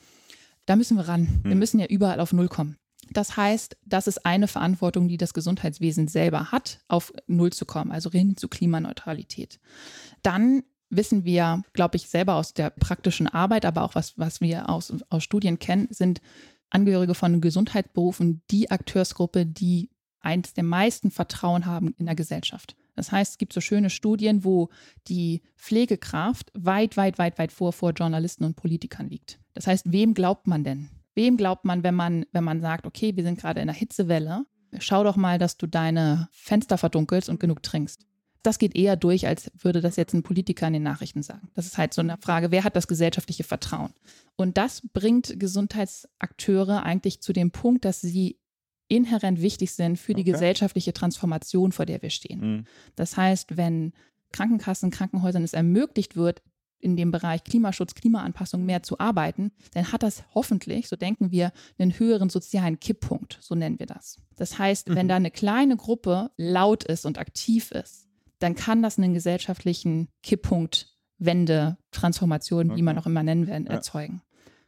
Da 0.68 0.76
müssen 0.76 0.98
wir 0.98 1.08
ran. 1.08 1.26
Hm. 1.26 1.40
Wir 1.44 1.56
müssen 1.56 1.80
ja 1.80 1.86
überall 1.86 2.20
auf 2.20 2.34
Null 2.34 2.48
kommen. 2.48 2.76
Das 3.10 3.38
heißt, 3.38 3.78
das 3.86 4.06
ist 4.06 4.26
eine 4.26 4.48
Verantwortung, 4.48 5.08
die 5.08 5.16
das 5.16 5.32
Gesundheitswesen 5.32 6.08
selber 6.08 6.52
hat, 6.52 6.80
auf 6.88 7.10
Null 7.26 7.54
zu 7.54 7.64
kommen, 7.64 7.90
also 7.90 8.10
hin 8.10 8.36
zu 8.36 8.48
Klimaneutralität. 8.48 9.60
Dann 10.20 10.62
wissen 10.90 11.24
wir, 11.24 11.62
glaube 11.72 11.96
ich, 11.96 12.10
selber 12.10 12.34
aus 12.34 12.52
der 12.52 12.68
praktischen 12.68 13.28
Arbeit, 13.28 13.64
aber 13.64 13.82
auch 13.82 13.94
was, 13.94 14.18
was 14.18 14.42
wir 14.42 14.68
aus, 14.68 14.92
aus 15.08 15.24
Studien 15.24 15.58
kennen, 15.58 15.88
sind 15.90 16.20
Angehörige 16.68 17.14
von 17.14 17.40
Gesundheitsberufen 17.40 18.42
die 18.50 18.70
Akteursgruppe, 18.70 19.46
die 19.46 19.88
eins 20.20 20.52
der 20.52 20.64
meisten 20.64 21.10
Vertrauen 21.10 21.64
haben 21.64 21.94
in 21.96 22.04
der 22.04 22.14
Gesellschaft. 22.14 22.76
Das 22.98 23.12
heißt, 23.12 23.32
es 23.32 23.38
gibt 23.38 23.52
so 23.52 23.60
schöne 23.60 23.90
Studien, 23.90 24.42
wo 24.42 24.70
die 25.06 25.42
Pflegekraft 25.56 26.50
weit, 26.54 26.96
weit, 26.96 27.16
weit, 27.18 27.38
weit 27.38 27.52
vor, 27.52 27.72
vor 27.72 27.92
Journalisten 27.92 28.44
und 28.44 28.56
Politikern 28.56 29.08
liegt. 29.08 29.38
Das 29.54 29.68
heißt, 29.68 29.92
wem 29.92 30.14
glaubt 30.14 30.48
man 30.48 30.64
denn? 30.64 30.90
Wem 31.14 31.36
glaubt 31.36 31.64
man, 31.64 31.84
wenn 31.84 31.94
man, 31.94 32.26
wenn 32.32 32.42
man 32.42 32.60
sagt, 32.60 32.86
okay, 32.86 33.14
wir 33.14 33.22
sind 33.22 33.38
gerade 33.38 33.60
in 33.60 33.68
einer 33.68 33.78
Hitzewelle, 33.78 34.44
schau 34.80 35.04
doch 35.04 35.14
mal, 35.14 35.38
dass 35.38 35.56
du 35.56 35.68
deine 35.68 36.28
Fenster 36.32 36.76
verdunkelst 36.76 37.28
und 37.28 37.38
genug 37.38 37.62
trinkst. 37.62 38.04
Das 38.42 38.58
geht 38.58 38.74
eher 38.74 38.96
durch, 38.96 39.28
als 39.28 39.50
würde 39.54 39.80
das 39.80 39.94
jetzt 39.94 40.12
ein 40.12 40.24
Politiker 40.24 40.66
in 40.66 40.72
den 40.72 40.82
Nachrichten 40.82 41.22
sagen. 41.22 41.50
Das 41.54 41.66
ist 41.66 41.78
halt 41.78 41.94
so 41.94 42.00
eine 42.00 42.16
Frage, 42.20 42.50
wer 42.50 42.64
hat 42.64 42.74
das 42.74 42.88
gesellschaftliche 42.88 43.44
Vertrauen? 43.44 43.94
Und 44.34 44.56
das 44.56 44.82
bringt 44.92 45.38
Gesundheitsakteure 45.38 46.82
eigentlich 46.82 47.20
zu 47.20 47.32
dem 47.32 47.52
Punkt, 47.52 47.84
dass 47.84 48.00
sie 48.00 48.38
inhärent 48.88 49.40
wichtig 49.42 49.72
sind 49.72 49.98
für 49.98 50.14
die 50.14 50.22
okay. 50.22 50.32
gesellschaftliche 50.32 50.92
Transformation, 50.92 51.72
vor 51.72 51.86
der 51.86 52.02
wir 52.02 52.10
stehen. 52.10 52.40
Mhm. 52.40 52.64
Das 52.96 53.16
heißt, 53.16 53.56
wenn 53.56 53.92
Krankenkassen, 54.32 54.90
Krankenhäusern 54.90 55.44
es 55.44 55.52
ermöglicht 55.52 56.16
wird, 56.16 56.42
in 56.80 56.96
dem 56.96 57.10
Bereich 57.10 57.44
Klimaschutz, 57.44 57.94
Klimaanpassung 57.94 58.64
mehr 58.64 58.82
zu 58.82 58.98
arbeiten, 58.98 59.50
dann 59.74 59.90
hat 59.92 60.02
das 60.02 60.24
hoffentlich, 60.34 60.88
so 60.88 60.96
denken 60.96 61.32
wir, 61.32 61.52
einen 61.78 61.98
höheren 61.98 62.30
sozialen 62.30 62.78
Kipppunkt, 62.78 63.38
so 63.40 63.54
nennen 63.54 63.78
wir 63.78 63.86
das. 63.86 64.20
Das 64.36 64.58
heißt, 64.58 64.88
mhm. 64.88 64.94
wenn 64.94 65.08
da 65.08 65.16
eine 65.16 65.30
kleine 65.30 65.76
Gruppe 65.76 66.30
laut 66.36 66.84
ist 66.84 67.04
und 67.04 67.18
aktiv 67.18 67.72
ist, 67.72 68.06
dann 68.38 68.54
kann 68.54 68.82
das 68.82 68.98
einen 68.98 69.14
gesellschaftlichen 69.14 70.08
Kipppunkt, 70.22 70.94
Wende, 71.18 71.76
Transformation, 71.90 72.70
okay. 72.70 72.78
wie 72.78 72.82
man 72.82 72.96
auch 72.96 73.06
immer 73.06 73.24
nennen 73.24 73.48
werden, 73.48 73.66
erzeugen. 73.66 74.22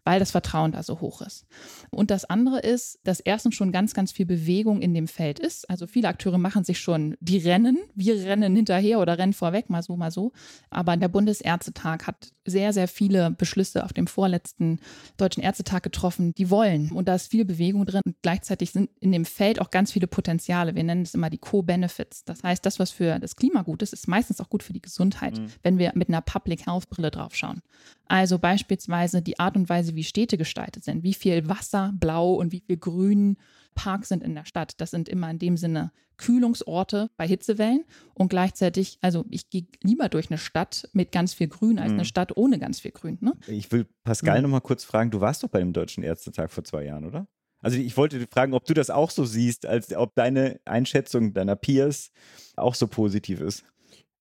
Weil 0.04 0.18
das 0.18 0.30
Vertrauen 0.30 0.72
da 0.72 0.82
so 0.82 1.00
hoch 1.00 1.22
ist. 1.22 1.46
Und 1.90 2.10
das 2.10 2.24
andere 2.24 2.60
ist, 2.60 2.98
dass 3.04 3.20
erstens 3.20 3.54
schon 3.54 3.72
ganz, 3.72 3.94
ganz 3.94 4.12
viel 4.12 4.26
Bewegung 4.26 4.80
in 4.80 4.94
dem 4.94 5.08
Feld 5.08 5.38
ist. 5.38 5.68
Also 5.68 5.86
viele 5.86 6.08
Akteure 6.08 6.38
machen 6.38 6.64
sich 6.64 6.78
schon, 6.78 7.16
die 7.20 7.38
rennen, 7.38 7.78
wir 7.94 8.14
rennen 8.24 8.54
hinterher 8.54 9.00
oder 9.00 9.18
rennen 9.18 9.32
vorweg, 9.32 9.70
mal 9.70 9.82
so, 9.82 9.96
mal 9.96 10.10
so. 10.10 10.32
Aber 10.70 10.96
der 10.96 11.08
Bundesärztetag 11.08 12.06
hat 12.06 12.32
sehr, 12.46 12.72
sehr 12.72 12.88
viele 12.88 13.30
Beschlüsse 13.30 13.84
auf 13.84 13.92
dem 13.92 14.06
vorletzten 14.06 14.80
Deutschen 15.16 15.42
Ärztetag 15.42 15.82
getroffen, 15.82 16.34
die 16.34 16.50
wollen. 16.50 16.90
Und 16.92 17.08
da 17.08 17.14
ist 17.14 17.30
viel 17.30 17.44
Bewegung 17.44 17.86
drin. 17.86 18.02
Und 18.04 18.16
gleichzeitig 18.22 18.72
sind 18.72 18.90
in 19.00 19.12
dem 19.12 19.24
Feld 19.24 19.60
auch 19.60 19.70
ganz 19.70 19.92
viele 19.92 20.06
Potenziale. 20.06 20.74
Wir 20.74 20.84
nennen 20.84 21.02
es 21.02 21.14
immer 21.14 21.30
die 21.30 21.38
Co-Benefits. 21.38 22.24
Das 22.24 22.42
heißt, 22.42 22.64
das, 22.64 22.78
was 22.78 22.90
für 22.90 23.18
das 23.18 23.36
Klima 23.36 23.62
gut 23.62 23.82
ist, 23.82 23.92
ist 23.92 24.08
meistens 24.08 24.40
auch 24.40 24.48
gut 24.48 24.62
für 24.62 24.72
die 24.72 24.82
Gesundheit, 24.82 25.38
mhm. 25.38 25.46
wenn 25.62 25.78
wir 25.78 25.92
mit 25.94 26.08
einer 26.08 26.20
Public 26.20 26.66
Health 26.66 26.88
Brille 26.90 27.10
drauf 27.10 27.34
schauen. 27.34 27.62
Also 28.10 28.40
beispielsweise 28.40 29.22
die 29.22 29.38
Art 29.38 29.54
und 29.54 29.68
Weise, 29.68 29.94
wie 29.94 30.02
Städte 30.02 30.36
gestaltet 30.36 30.82
sind, 30.82 31.04
wie 31.04 31.14
viel 31.14 31.48
Wasser, 31.48 31.92
Blau 31.94 32.34
und 32.34 32.50
wie 32.50 32.58
viel 32.58 32.76
Grün 32.76 33.36
Parks 33.76 34.08
sind 34.08 34.24
in 34.24 34.34
der 34.34 34.44
Stadt. 34.44 34.80
Das 34.80 34.90
sind 34.90 35.08
immer 35.08 35.30
in 35.30 35.38
dem 35.38 35.56
Sinne 35.56 35.92
Kühlungsorte 36.16 37.08
bei 37.16 37.28
Hitzewellen 37.28 37.84
und 38.14 38.28
gleichzeitig, 38.28 38.98
also 39.00 39.24
ich 39.30 39.48
gehe 39.48 39.68
lieber 39.84 40.08
durch 40.08 40.28
eine 40.28 40.38
Stadt 40.38 40.88
mit 40.92 41.12
ganz 41.12 41.34
viel 41.34 41.46
Grün 41.46 41.78
als 41.78 41.92
mhm. 41.92 41.98
eine 41.98 42.04
Stadt 42.04 42.36
ohne 42.36 42.58
ganz 42.58 42.80
viel 42.80 42.90
Grün. 42.90 43.16
Ne? 43.20 43.34
Ich 43.46 43.70
will 43.70 43.86
Pascal 44.02 44.38
mhm. 44.38 44.42
noch 44.42 44.50
mal 44.50 44.60
kurz 44.60 44.82
fragen, 44.82 45.12
du 45.12 45.20
warst 45.20 45.44
doch 45.44 45.48
bei 45.48 45.60
dem 45.60 45.72
Deutschen 45.72 46.02
Ärztetag 46.02 46.50
vor 46.50 46.64
zwei 46.64 46.84
Jahren, 46.84 47.04
oder? 47.04 47.28
Also 47.60 47.78
ich 47.78 47.96
wollte 47.96 48.26
fragen, 48.26 48.54
ob 48.54 48.64
du 48.64 48.74
das 48.74 48.90
auch 48.90 49.10
so 49.10 49.24
siehst, 49.24 49.66
als 49.66 49.94
ob 49.94 50.16
deine 50.16 50.58
Einschätzung 50.64 51.32
deiner 51.32 51.54
Peers 51.54 52.10
auch 52.56 52.74
so 52.74 52.88
positiv 52.88 53.40
ist. 53.40 53.62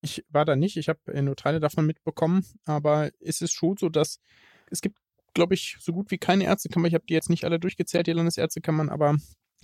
Ich 0.02 0.24
war 0.28 0.44
da 0.44 0.56
nicht, 0.56 0.76
ich 0.76 0.88
habe 0.88 1.22
nur 1.22 1.36
Teile 1.36 1.60
davon 1.60 1.86
mitbekommen, 1.86 2.44
aber 2.64 3.10
es 3.20 3.40
ist 3.42 3.52
schon 3.52 3.76
so, 3.76 3.88
dass 3.88 4.20
es 4.70 4.80
gibt, 4.80 4.96
glaube 5.34 5.54
ich, 5.54 5.76
so 5.80 5.92
gut 5.92 6.10
wie 6.10 6.18
keine 6.18 6.44
Ärztekammer. 6.44 6.88
Ich 6.88 6.94
habe 6.94 7.04
die 7.06 7.14
jetzt 7.14 7.30
nicht 7.30 7.44
alle 7.44 7.60
durchgezählt, 7.60 8.06
die 8.06 8.12
Landesärztekammern, 8.12 8.88
aber 8.88 9.16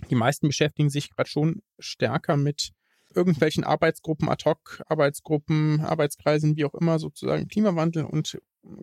die 0.09 0.15
meisten 0.15 0.47
beschäftigen 0.47 0.89
sich 0.89 1.09
gerade 1.09 1.29
schon 1.29 1.61
stärker 1.79 2.37
mit 2.37 2.71
irgendwelchen 3.15 3.63
Arbeitsgruppen, 3.63 4.29
Ad-Hoc-Arbeitsgruppen, 4.29 5.81
Arbeitskreisen, 5.81 6.55
wie 6.55 6.65
auch 6.65 6.75
immer, 6.75 6.99
sozusagen 6.99 7.47
Klimawandel 7.47 8.05
und 8.05 8.37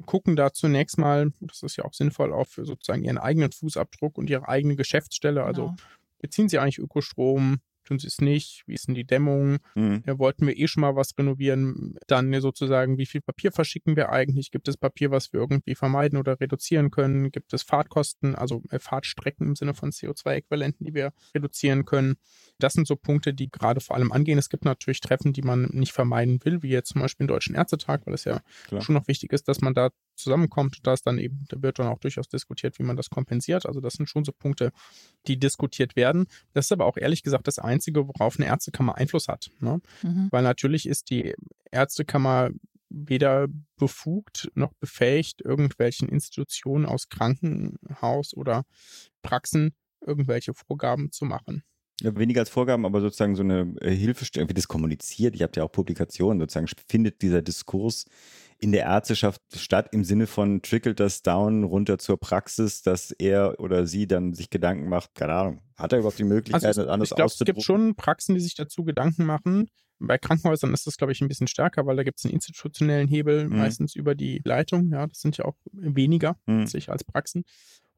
gucken 0.06 0.34
da 0.34 0.52
zunächst 0.52 0.98
mal, 0.98 1.32
das 1.40 1.62
ist 1.62 1.76
ja 1.76 1.84
auch 1.84 1.92
sinnvoll, 1.92 2.32
auf 2.32 2.54
sozusagen 2.54 3.04
ihren 3.04 3.18
eigenen 3.18 3.52
Fußabdruck 3.52 4.18
und 4.18 4.30
ihre 4.30 4.48
eigene 4.48 4.76
Geschäftsstelle. 4.76 5.44
Also 5.44 5.66
genau. 5.66 5.76
beziehen 6.18 6.48
sie 6.48 6.58
eigentlich 6.58 6.78
Ökostrom, 6.78 7.60
tun 7.84 7.98
sie 7.98 8.08
es 8.08 8.20
nicht, 8.20 8.64
wie 8.66 8.74
ist 8.74 8.88
denn 8.88 8.94
die 8.94 9.04
Dämmung, 9.04 9.58
mhm. 9.74 10.02
ja, 10.06 10.18
wollten 10.18 10.46
wir 10.46 10.56
eh 10.56 10.66
schon 10.66 10.80
mal 10.80 10.96
was 10.96 11.16
renovieren, 11.16 11.96
dann 12.06 12.32
sozusagen, 12.40 12.98
wie 12.98 13.06
viel 13.06 13.20
Papier 13.20 13.52
verschicken 13.52 13.96
wir 13.96 14.10
eigentlich, 14.10 14.50
gibt 14.50 14.68
es 14.68 14.76
Papier, 14.76 15.10
was 15.10 15.32
wir 15.32 15.40
irgendwie 15.40 15.74
vermeiden 15.74 16.18
oder 16.18 16.40
reduzieren 16.40 16.90
können, 16.90 17.30
gibt 17.30 17.52
es 17.52 17.62
Fahrtkosten, 17.62 18.34
also 18.34 18.62
äh, 18.70 18.78
Fahrtstrecken 18.78 19.48
im 19.48 19.56
Sinne 19.56 19.74
von 19.74 19.90
CO2-Äquivalenten, 19.90 20.84
die 20.84 20.94
wir 20.94 21.12
reduzieren 21.34 21.84
können. 21.84 22.16
Das 22.58 22.72
sind 22.72 22.86
so 22.86 22.96
Punkte, 22.96 23.34
die 23.34 23.50
gerade 23.50 23.80
vor 23.80 23.96
allem 23.96 24.12
angehen. 24.12 24.38
Es 24.38 24.48
gibt 24.48 24.64
natürlich 24.64 25.00
Treffen, 25.00 25.32
die 25.32 25.42
man 25.42 25.64
nicht 25.72 25.92
vermeiden 25.92 26.44
will, 26.44 26.62
wie 26.62 26.70
jetzt 26.70 26.90
zum 26.90 27.00
Beispiel 27.02 27.26
den 27.26 27.28
Deutschen 27.28 27.54
Ärztetag, 27.54 28.06
weil 28.06 28.14
es 28.14 28.24
ja 28.24 28.40
Klar. 28.68 28.82
schon 28.82 28.94
noch 28.94 29.08
wichtig 29.08 29.32
ist, 29.32 29.48
dass 29.48 29.60
man 29.60 29.74
da 29.74 29.90
zusammenkommt. 30.16 30.78
Da 30.84 30.92
ist 30.92 31.06
dann 31.06 31.18
eben, 31.18 31.44
da 31.48 31.60
wird 31.62 31.78
dann 31.78 31.88
auch 31.88 31.98
durchaus 31.98 32.28
diskutiert, 32.28 32.78
wie 32.78 32.84
man 32.84 32.96
das 32.96 33.10
kompensiert. 33.10 33.66
Also 33.66 33.80
das 33.80 33.94
sind 33.94 34.08
schon 34.08 34.24
so 34.24 34.32
Punkte, 34.32 34.72
die 35.26 35.38
diskutiert 35.38 35.96
werden. 35.96 36.26
Das 36.52 36.66
ist 36.66 36.72
aber 36.72 36.86
auch 36.86 36.96
ehrlich 36.96 37.22
gesagt 37.22 37.46
das 37.46 37.58
Einzige, 37.74 38.06
worauf 38.06 38.38
eine 38.38 38.46
Ärztekammer 38.46 38.96
Einfluss 38.96 39.28
hat. 39.28 39.50
Ne? 39.60 39.80
Mhm. 40.02 40.28
Weil 40.30 40.42
natürlich 40.42 40.86
ist 40.88 41.10
die 41.10 41.34
Ärztekammer 41.70 42.50
weder 42.88 43.48
befugt 43.76 44.50
noch 44.54 44.72
befähigt, 44.74 45.42
irgendwelchen 45.42 46.08
Institutionen 46.08 46.86
aus 46.86 47.08
Krankenhaus 47.08 48.34
oder 48.34 48.62
Praxen 49.22 49.74
irgendwelche 50.00 50.54
Vorgaben 50.54 51.10
zu 51.10 51.24
machen. 51.24 51.64
Ja, 52.00 52.16
weniger 52.16 52.40
als 52.40 52.50
Vorgaben, 52.50 52.84
aber 52.84 53.00
sozusagen 53.00 53.36
so 53.36 53.42
eine 53.42 53.74
äh, 53.80 53.94
Hilfestellung, 53.94 54.48
wie 54.48 54.54
das 54.54 54.68
kommuniziert. 54.68 55.36
Ihr 55.36 55.44
habt 55.44 55.56
ja 55.56 55.62
auch 55.62 55.72
Publikationen, 55.72 56.40
sozusagen 56.40 56.66
findet 56.88 57.22
dieser 57.22 57.40
Diskurs 57.40 58.04
in 58.58 58.72
der 58.72 58.84
Ärzteschaft 58.84 59.40
statt 59.54 59.88
im 59.92 60.04
Sinne 60.04 60.26
von 60.26 60.62
trickelt 60.62 61.00
das 61.00 61.22
down 61.22 61.64
runter 61.64 61.98
zur 61.98 62.18
Praxis, 62.18 62.82
dass 62.82 63.10
er 63.10 63.60
oder 63.60 63.86
sie 63.86 64.06
dann 64.06 64.34
sich 64.34 64.50
Gedanken 64.50 64.88
macht, 64.88 65.14
keine 65.14 65.34
Ahnung, 65.34 65.60
hat 65.76 65.92
er 65.92 65.98
überhaupt 65.98 66.18
die 66.18 66.24
Möglichkeit, 66.24 66.64
also 66.64 66.82
es, 66.82 66.88
anders 66.88 67.10
ich 67.10 67.16
glaub, 67.16 67.30
Es 67.30 67.38
gibt 67.38 67.62
schon 67.62 67.94
Praxen, 67.94 68.34
die 68.34 68.40
sich 68.40 68.54
dazu 68.54 68.84
Gedanken 68.84 69.24
machen. 69.24 69.68
Bei 69.98 70.18
Krankenhäusern 70.18 70.74
ist 70.74 70.86
das, 70.86 70.96
glaube 70.96 71.12
ich, 71.12 71.20
ein 71.20 71.28
bisschen 71.28 71.46
stärker, 71.46 71.86
weil 71.86 71.96
da 71.96 72.02
gibt 72.02 72.18
es 72.18 72.24
einen 72.24 72.34
institutionellen 72.34 73.08
Hebel, 73.08 73.48
mhm. 73.48 73.58
meistens 73.58 73.94
über 73.94 74.14
die 74.14 74.40
Leitung. 74.44 74.90
Ja, 74.90 75.06
das 75.06 75.20
sind 75.20 75.36
ja 75.36 75.44
auch 75.44 75.56
weniger 75.72 76.36
mhm. 76.46 76.66
als 76.86 77.04
Praxen. 77.04 77.44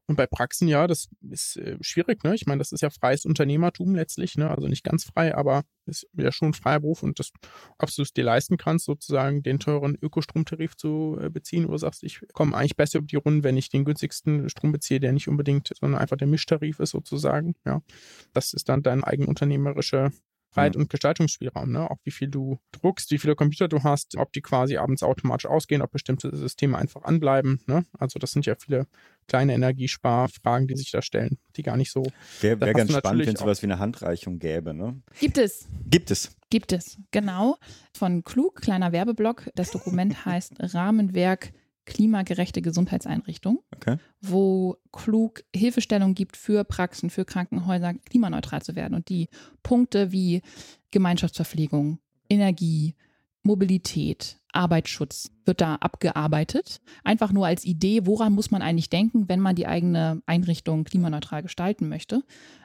Und 0.07 0.15
bei 0.15 0.25
Praxen, 0.25 0.69
ja, 0.69 0.87
das 0.87 1.09
ist 1.29 1.57
äh, 1.57 1.77
schwierig, 1.81 2.23
ne? 2.23 2.33
Ich 2.33 2.45
meine, 2.45 2.59
das 2.59 2.71
ist 2.71 2.81
ja 2.81 2.89
freies 2.89 3.25
Unternehmertum 3.25 3.93
letztlich, 3.93 4.37
ne? 4.37 4.49
Also 4.49 4.67
nicht 4.69 4.85
ganz 4.85 5.03
frei, 5.03 5.35
aber 5.35 5.63
ist 5.85 6.07
ja 6.13 6.31
schon 6.31 6.49
ein 6.49 6.53
freier 6.53 6.79
Beruf 6.79 7.03
und 7.03 7.19
das, 7.19 7.31
ob 7.77 7.93
du 7.93 8.01
es 8.01 8.13
dir 8.13 8.23
leisten 8.23 8.57
kannst, 8.57 8.85
sozusagen 8.85 9.43
den 9.43 9.59
teuren 9.59 9.97
Ökostromtarif 10.01 10.77
zu 10.77 11.17
äh, 11.21 11.29
beziehen, 11.29 11.65
oder 11.65 11.79
sagst, 11.79 12.03
ich 12.03 12.21
komme 12.33 12.55
eigentlich 12.55 12.77
besser 12.77 12.99
über 12.99 13.07
die 13.07 13.17
Runden, 13.17 13.43
wenn 13.43 13.57
ich 13.57 13.69
den 13.69 13.83
günstigsten 13.83 14.49
Strom 14.49 14.71
beziehe, 14.71 15.01
der 15.01 15.11
nicht 15.11 15.27
unbedingt, 15.27 15.71
sondern 15.79 15.99
einfach 16.01 16.17
der 16.17 16.27
Mischtarif 16.27 16.79
ist 16.79 16.91
sozusagen, 16.91 17.55
ja. 17.65 17.81
Das 18.33 18.53
ist 18.53 18.69
dann 18.69 18.83
dein 18.83 19.03
eigenunternehmerischer 19.03 20.11
Freiheit 20.51 20.75
mhm. 20.75 20.81
und 20.81 20.89
Gestaltungsspielraum, 20.89 21.71
ne? 21.71 21.89
Auch 21.89 21.97
wie 22.03 22.11
viel 22.11 22.29
du 22.29 22.59
druckst, 22.71 23.11
wie 23.11 23.17
viele 23.17 23.35
Computer 23.35 23.67
du 23.67 23.83
hast, 23.83 24.17
ob 24.17 24.31
die 24.33 24.41
quasi 24.41 24.77
abends 24.77 25.03
automatisch 25.03 25.45
ausgehen, 25.45 25.81
ob 25.81 25.91
bestimmte 25.91 26.35
Systeme 26.35 26.77
einfach 26.77 27.03
anbleiben, 27.03 27.61
ne? 27.67 27.85
Also 27.97 28.19
das 28.19 28.31
sind 28.31 28.45
ja 28.45 28.55
viele 28.55 28.87
kleine 29.27 29.53
Energiesparfragen, 29.53 30.67
die 30.67 30.75
sich 30.75 30.91
da 30.91 31.01
stellen, 31.01 31.37
die 31.55 31.63
gar 31.63 31.77
nicht 31.77 31.91
so. 31.91 32.03
Wäre 32.41 32.59
wär 32.61 32.73
ganz 32.73 32.93
spannend, 32.93 33.25
wenn 33.27 33.35
es 33.35 33.39
sowas 33.41 33.61
wie 33.61 33.67
eine 33.67 33.79
Handreichung 33.79 34.39
gäbe, 34.39 34.73
ne? 34.73 35.01
Gibt 35.19 35.37
es. 35.37 35.67
Gibt 35.89 36.11
es. 36.11 36.35
Gibt 36.49 36.71
es, 36.71 36.97
genau. 37.11 37.57
Von 37.93 38.23
Klug, 38.23 38.61
kleiner 38.61 38.93
Werbeblock. 38.93 39.49
Das 39.55 39.71
Dokument 39.71 40.25
heißt 40.25 40.55
Rahmenwerk 40.59 41.51
klimagerechte 41.87 42.61
Gesundheitseinrichtung, 42.61 43.63
okay. 43.75 43.97
wo 44.21 44.75
klug 44.91 45.43
Hilfestellung 45.55 46.13
gibt 46.13 46.37
für 46.37 46.63
Praxen, 46.63 47.09
für 47.09 47.25
Krankenhäuser, 47.25 47.93
klimaneutral 47.93 48.61
zu 48.61 48.75
werden. 48.75 48.93
Und 48.93 49.09
die 49.09 49.29
Punkte 49.63 50.11
wie 50.11 50.41
Gemeinschaftsverpflegung, 50.91 51.99
Energie, 52.29 52.95
Mobilität, 53.41 54.37
Arbeitsschutz 54.51 55.31
wird 55.47 55.61
da 55.61 55.75
abgearbeitet. 55.75 56.81
Einfach 57.03 57.31
nur 57.31 57.47
als 57.47 57.65
Idee, 57.65 58.05
woran 58.05 58.33
muss 58.33 58.51
man 58.51 58.61
eigentlich 58.61 58.89
denken, 58.89 59.29
wenn 59.29 59.39
man 59.39 59.55
die 59.55 59.67
eigene 59.67 60.21
Einrichtung 60.25 60.83
klimaneutral 60.83 61.41
gestalten 61.41 61.89
möchte. 61.89 62.23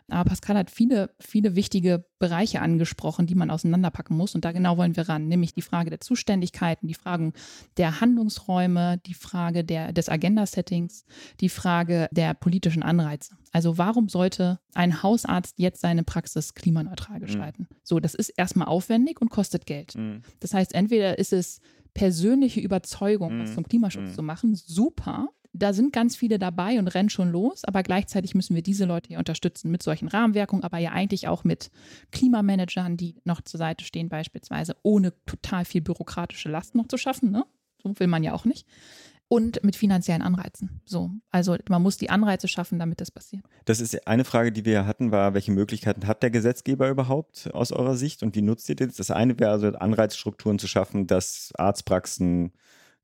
Aber 0.08 0.28
Pascal 0.28 0.58
hat 0.58 0.70
viele, 0.70 1.10
viele 1.20 1.54
wichtige 1.56 2.04
Bereiche 2.18 2.60
angesprochen, 2.60 3.26
die 3.26 3.34
man 3.34 3.50
auseinanderpacken 3.50 4.16
muss. 4.16 4.34
Und 4.34 4.44
da 4.44 4.52
genau 4.52 4.76
wollen 4.76 4.96
wir 4.96 5.08
ran, 5.08 5.28
nämlich 5.28 5.54
die 5.54 5.62
Frage 5.62 5.90
der 5.90 6.00
Zuständigkeiten, 6.00 6.86
die 6.86 6.94
Fragen 6.94 7.32
der 7.78 8.00
Handlungsräume, 8.00 8.98
die 9.06 9.14
Frage 9.14 9.64
der, 9.64 9.92
des 9.92 10.08
Agenda-Settings, 10.08 11.04
die 11.40 11.48
Frage 11.48 12.08
der 12.12 12.34
politischen 12.34 12.82
Anreize. 12.82 13.36
Also 13.52 13.78
warum 13.78 14.08
sollte 14.08 14.60
ein 14.74 15.02
Hausarzt 15.02 15.58
jetzt 15.58 15.80
seine 15.80 16.04
Praxis 16.04 16.54
klimaneutral 16.54 17.18
mhm. 17.18 17.24
gestalten? 17.24 17.62
Mhm. 17.70 17.76
So, 17.82 18.00
das 18.00 18.14
ist 18.14 18.30
erstmal 18.30 18.68
aufwendig 18.68 19.20
und 19.20 19.30
kostet 19.30 19.66
Geld. 19.66 19.94
Mhm. 19.94 20.22
Das 20.40 20.52
heißt, 20.52 20.74
entweder 20.74 21.18
ist 21.18 21.32
es 21.32 21.60
persönliche 21.94 22.60
Überzeugung, 22.60 23.40
was 23.40 23.50
mhm. 23.50 23.54
zum 23.54 23.68
Klimaschutz 23.68 24.10
mhm. 24.10 24.14
zu 24.14 24.22
machen, 24.22 24.54
super. 24.54 25.28
Da 25.54 25.74
sind 25.74 25.92
ganz 25.92 26.16
viele 26.16 26.38
dabei 26.38 26.78
und 26.78 26.88
rennen 26.88 27.10
schon 27.10 27.30
los, 27.30 27.64
aber 27.64 27.82
gleichzeitig 27.82 28.34
müssen 28.34 28.54
wir 28.54 28.62
diese 28.62 28.86
Leute 28.86 29.08
hier 29.08 29.18
unterstützen 29.18 29.70
mit 29.70 29.82
solchen 29.82 30.08
Rahmenwirkungen, 30.08 30.64
aber 30.64 30.78
ja 30.78 30.92
eigentlich 30.92 31.28
auch 31.28 31.44
mit 31.44 31.70
Klimamanagern, 32.10 32.96
die 32.96 33.16
noch 33.24 33.42
zur 33.42 33.58
Seite 33.58 33.84
stehen, 33.84 34.08
beispielsweise, 34.08 34.76
ohne 34.82 35.12
total 35.26 35.66
viel 35.66 35.82
bürokratische 35.82 36.48
Last 36.48 36.74
noch 36.74 36.88
zu 36.88 36.96
schaffen. 36.96 37.30
Ne? 37.30 37.44
So 37.82 37.92
will 37.98 38.06
man 38.06 38.22
ja 38.22 38.32
auch 38.32 38.46
nicht 38.46 38.66
und 39.32 39.64
mit 39.64 39.76
finanziellen 39.76 40.20
Anreizen. 40.20 40.82
So, 40.84 41.10
also 41.30 41.56
man 41.70 41.80
muss 41.80 41.96
die 41.96 42.10
Anreize 42.10 42.48
schaffen, 42.48 42.78
damit 42.78 43.00
das 43.00 43.10
passiert. 43.10 43.42
Das 43.64 43.80
ist 43.80 44.06
eine 44.06 44.26
Frage, 44.26 44.52
die 44.52 44.66
wir 44.66 44.84
hatten, 44.84 45.10
war, 45.10 45.32
welche 45.32 45.52
Möglichkeiten 45.52 46.06
hat 46.06 46.22
der 46.22 46.30
Gesetzgeber 46.30 46.90
überhaupt 46.90 47.48
aus 47.54 47.72
eurer 47.72 47.96
Sicht 47.96 48.22
und 48.22 48.36
wie 48.36 48.42
nutzt 48.42 48.68
ihr 48.68 48.76
das? 48.76 48.96
Das 48.96 49.10
eine 49.10 49.38
wäre 49.38 49.50
also 49.50 49.68
Anreizstrukturen 49.68 50.58
zu 50.58 50.68
schaffen, 50.68 51.06
dass 51.06 51.50
Arztpraxen 51.56 52.52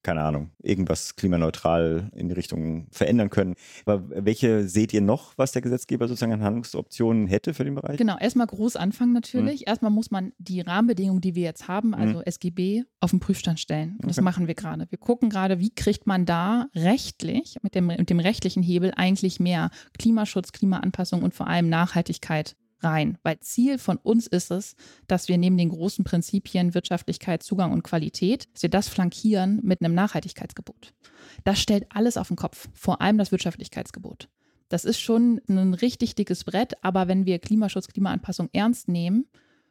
keine 0.03 0.22
Ahnung, 0.22 0.51
irgendwas 0.62 1.16
klimaneutral 1.16 2.11
in 2.14 2.28
die 2.28 2.34
Richtung 2.34 2.86
verändern 2.90 3.30
können. 3.30 3.55
Aber 3.84 4.05
welche 4.09 4.68
seht 4.68 4.92
ihr 4.92 5.01
noch, 5.01 5.32
was 5.36 5.53
der 5.53 5.62
Gesetzgeber 5.62 6.07
sozusagen 6.09 6.32
an 6.32 6.42
Handlungsoptionen 6.42 7.26
hätte 7.26 7.53
für 7.55 7.64
den 7.64 7.74
Bereich? 7.74 7.99
Genau, 7.99 8.16
erstmal 8.18 8.46
groß 8.46 8.76
anfangen 8.76 9.12
natürlich. 9.12 9.61
Mhm. 9.61 9.66
Erstmal 9.66 9.90
muss 9.90 10.11
man 10.11 10.32
die 10.38 10.61
Rahmenbedingungen, 10.61 11.20
die 11.20 11.34
wir 11.34 11.42
jetzt 11.42 11.68
haben, 11.68 11.94
also 11.94 12.18
mhm. 12.18 12.24
SGB, 12.24 12.84
auf 13.01 13.11
den 13.11 13.20
Prüfstand 13.20 13.61
stellen. 13.61 13.90
Und 13.90 14.05
okay. 14.05 14.09
das 14.09 14.20
machen 14.20 14.46
wir 14.46 14.55
gerade. 14.55 14.86
Wir 14.90 14.99
gucken 14.99 15.30
gerade, 15.30 15.59
wie 15.59 15.70
kriegt 15.70 16.07
man 16.07 16.26
da 16.26 16.68
rechtlich, 16.74 17.57
mit 17.62 17.74
dem, 17.74 17.86
mit 17.86 18.11
dem 18.11 18.20
rechtlichen 18.20 18.62
Hebel 18.62 18.92
eigentlich 18.96 19.40
mehr 19.40 19.70
Klimaschutz, 19.99 20.53
Klimaanpassung 20.53 21.22
und 21.22 21.34
vor 21.34 21.49
allem 21.49 21.68
Nachhaltigkeit 21.68 22.57
rein, 22.81 23.18
weil 23.22 23.41
Ziel 23.41 23.79
von 23.79 23.97
uns 23.97 24.26
ist 24.26 24.51
es, 24.51 24.76
dass 25.07 25.29
wir 25.29 25.39
neben 25.39 25.57
den 25.57 25.70
großen 25.70 26.05
Prinzipien 26.05 26.74
Wirtschaftlichkeit, 26.74 27.43
Zugang 27.43 27.72
und 27.72 27.83
Qualität, 27.83 28.49
dass 28.55 28.62
wir 28.62 28.70
das 28.70 28.89
flankieren 28.89 29.61
mit 29.62 29.81
einem 29.81 29.95
Nachhaltigkeitsgebot. 29.95 30.95
Das 31.45 31.61
stellt 31.61 31.87
alles 31.91 32.16
auf 32.16 32.29
den 32.29 32.37
Kopf, 32.37 32.68
vor 32.74 33.01
allem 33.01 33.18
das 33.18 33.33
Wirtschaftlichkeitsgebot. 33.33 34.29
Das 34.68 34.85
ist 34.85 35.01
schon 35.01 35.41
ein 35.49 35.74
richtig 35.74 36.14
dickes 36.14 36.45
Brett, 36.45 36.74
aber 36.83 37.09
wenn 37.09 37.26
wir 37.26 37.39
Klimaschutz, 37.39 37.89
Klimaanpassung 37.89 38.51
ernst 38.53 38.89
nehmen, 38.89 39.26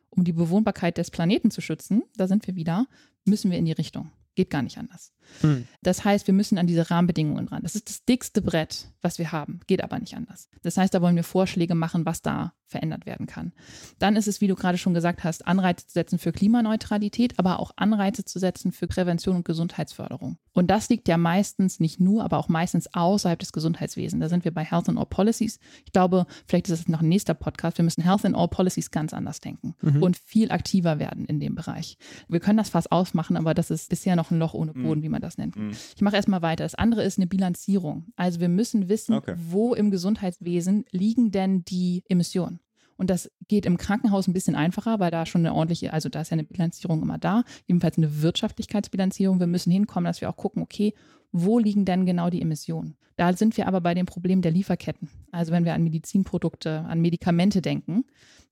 um 0.10 0.24
die 0.24 0.34
Bewohnbarkeit 0.34 0.97
des 0.97 1.12
Planeten 1.12 1.51
zu 1.51 1.62
schützen, 1.62 2.03
da 2.16 2.28
sind 2.28 2.47
wir 2.47 2.55
wieder, 2.55 2.88
müssen 3.26 3.51
wir 3.51 3.58
in 3.58 3.66
die 3.66 3.74
Richtung. 3.74 4.12
Geht 4.38 4.52
gar 4.52 4.62
nicht 4.62 4.78
anders. 4.78 5.14
Hm. 5.42 5.68
Das 5.82 6.06
heißt, 6.06 6.28
wir 6.28 6.34
müssen 6.36 6.60
an 6.60 6.68
diese 6.68 6.92
Rahmenbedingungen 6.92 7.48
ran. 7.48 7.64
Das 7.64 7.74
ist 7.74 7.90
das 7.90 8.06
dickste 8.06 8.44
Brett, 8.44 8.88
was 9.02 9.18
wir 9.18 9.32
haben. 9.32 9.62
Geht 9.66 9.84
aber 9.84 9.98
nicht 9.98 10.16
anders. 10.16 10.48
Das 10.62 10.78
heißt, 10.78 10.94
da 10.94 11.02
wollen 11.02 11.16
wir 11.16 11.24
Vorschläge 11.24 11.74
machen, 11.74 12.06
was 12.06 12.22
da 12.22 12.54
verändert 12.68 13.06
werden 13.06 13.28
kann. 13.28 13.54
Dann 13.98 14.16
ist 14.18 14.28
es, 14.28 14.42
wie 14.42 14.48
du 14.48 14.56
gerade 14.56 14.78
schon 14.78 14.94
gesagt 14.94 15.24
hast, 15.24 15.48
Anreize 15.48 15.88
zu 15.88 15.94
setzen 15.94 16.20
für 16.20 16.34
Klimaneutralität, 16.34 17.40
aber 17.40 17.60
auch 17.60 17.72
Anreize 17.78 18.26
zu 18.26 18.40
setzen 18.40 18.74
für 18.74 18.88
Prävention 18.88 19.38
und 19.38 19.46
Gesundheitsförderung. 19.46 20.38
Und 20.52 20.68
das 20.68 20.90
liegt 20.90 21.08
ja 21.08 21.18
meistens, 21.18 21.80
nicht 21.80 22.00
nur, 22.00 22.24
aber 22.24 22.38
auch 22.38 22.50
meistens 22.50 22.94
außerhalb 22.94 23.40
des 23.40 23.54
Gesundheitswesens. 23.54 24.22
Da 24.22 24.28
sind 24.28 24.44
wir 24.44 24.54
bei 24.54 24.66
Health 24.66 24.90
and 24.90 25.00
All 25.00 25.06
Policies. 25.06 25.60
Ich 25.86 25.94
glaube, 25.94 26.26
vielleicht 26.46 26.68
ist 26.68 26.80
es 26.82 26.88
noch 26.90 27.02
ein 27.02 27.08
nächster 27.08 27.34
Podcast. 27.34 27.78
Wir 27.78 27.86
müssen 27.86 28.04
Health 28.04 28.26
and 28.26 28.36
All 28.36 28.50
Policies 28.50 28.92
ganz 28.92 29.14
anders 29.14 29.40
denken 29.40 29.76
mhm. 29.82 30.04
und 30.04 30.18
viel 30.18 30.52
aktiver 30.52 31.00
werden 31.00 31.26
in 31.26 31.40
dem 31.40 31.56
Bereich. 31.56 31.98
Wir 32.28 32.42
können 32.42 32.58
das 32.58 32.70
fast 32.70 32.92
ausmachen, 32.92 33.38
aber 33.38 33.54
das 33.54 33.72
ist 33.72 33.90
bisher 33.90 34.18
noch 34.18 34.26
ein 34.32 34.39
Loch 34.39 34.53
ohne 34.53 34.73
Boden, 34.73 34.99
mhm. 34.99 35.03
wie 35.03 35.09
man 35.09 35.21
das 35.21 35.38
nennt. 35.38 35.55
Mhm. 35.55 35.71
Ich 35.95 36.01
mache 36.01 36.15
erstmal 36.15 36.41
weiter. 36.41 36.63
Das 36.63 36.75
andere 36.75 37.03
ist 37.03 37.17
eine 37.17 37.28
Bilanzierung. 37.28 38.05
Also 38.15 38.39
wir 38.39 38.49
müssen 38.49 38.89
wissen, 38.89 39.13
okay. 39.13 39.36
wo 39.38 39.73
im 39.73 39.91
Gesundheitswesen 39.91 40.86
liegen 40.91 41.32
denn 41.32 41.63
die 41.65 42.03
Emissionen. 42.09 42.59
Und 42.97 43.09
das 43.09 43.32
geht 43.47 43.65
im 43.65 43.78
Krankenhaus 43.78 44.28
ein 44.28 44.34
bisschen 44.34 44.55
einfacher, 44.55 44.99
weil 44.99 45.11
da 45.11 45.25
schon 45.25 45.45
eine 45.45 45.53
ordentliche, 45.53 45.93
also 45.93 46.09
da 46.09 46.21
ist 46.21 46.32
ja 46.32 46.34
eine 46.34 46.43
Bilanzierung 46.43 47.01
immer 47.01 47.19
da, 47.19 47.43
ebenfalls 47.67 47.97
eine 47.97 48.21
Wirtschaftlichkeitsbilanzierung. 48.21 49.39
Wir 49.39 49.47
müssen 49.47 49.71
hinkommen, 49.71 50.05
dass 50.05 50.19
wir 50.19 50.30
auch 50.30 50.36
gucken, 50.36 50.63
okay, 50.63 50.93
wo 51.32 51.59
liegen 51.59 51.86
denn 51.86 52.05
genau 52.05 52.30
die 52.30 52.41
Emissionen? 52.41 52.97
Da 53.15 53.34
sind 53.34 53.57
wir 53.57 53.67
aber 53.67 53.82
bei 53.82 53.93
dem 53.93 54.05
Problem 54.05 54.41
der 54.41 54.51
Lieferketten. 54.51 55.09
Also 55.32 55.51
wenn 55.51 55.65
wir 55.65 55.73
an 55.73 55.84
Medizinprodukte, 55.84 56.82
an 56.82 57.01
Medikamente 57.01 57.61
denken, 57.61 58.05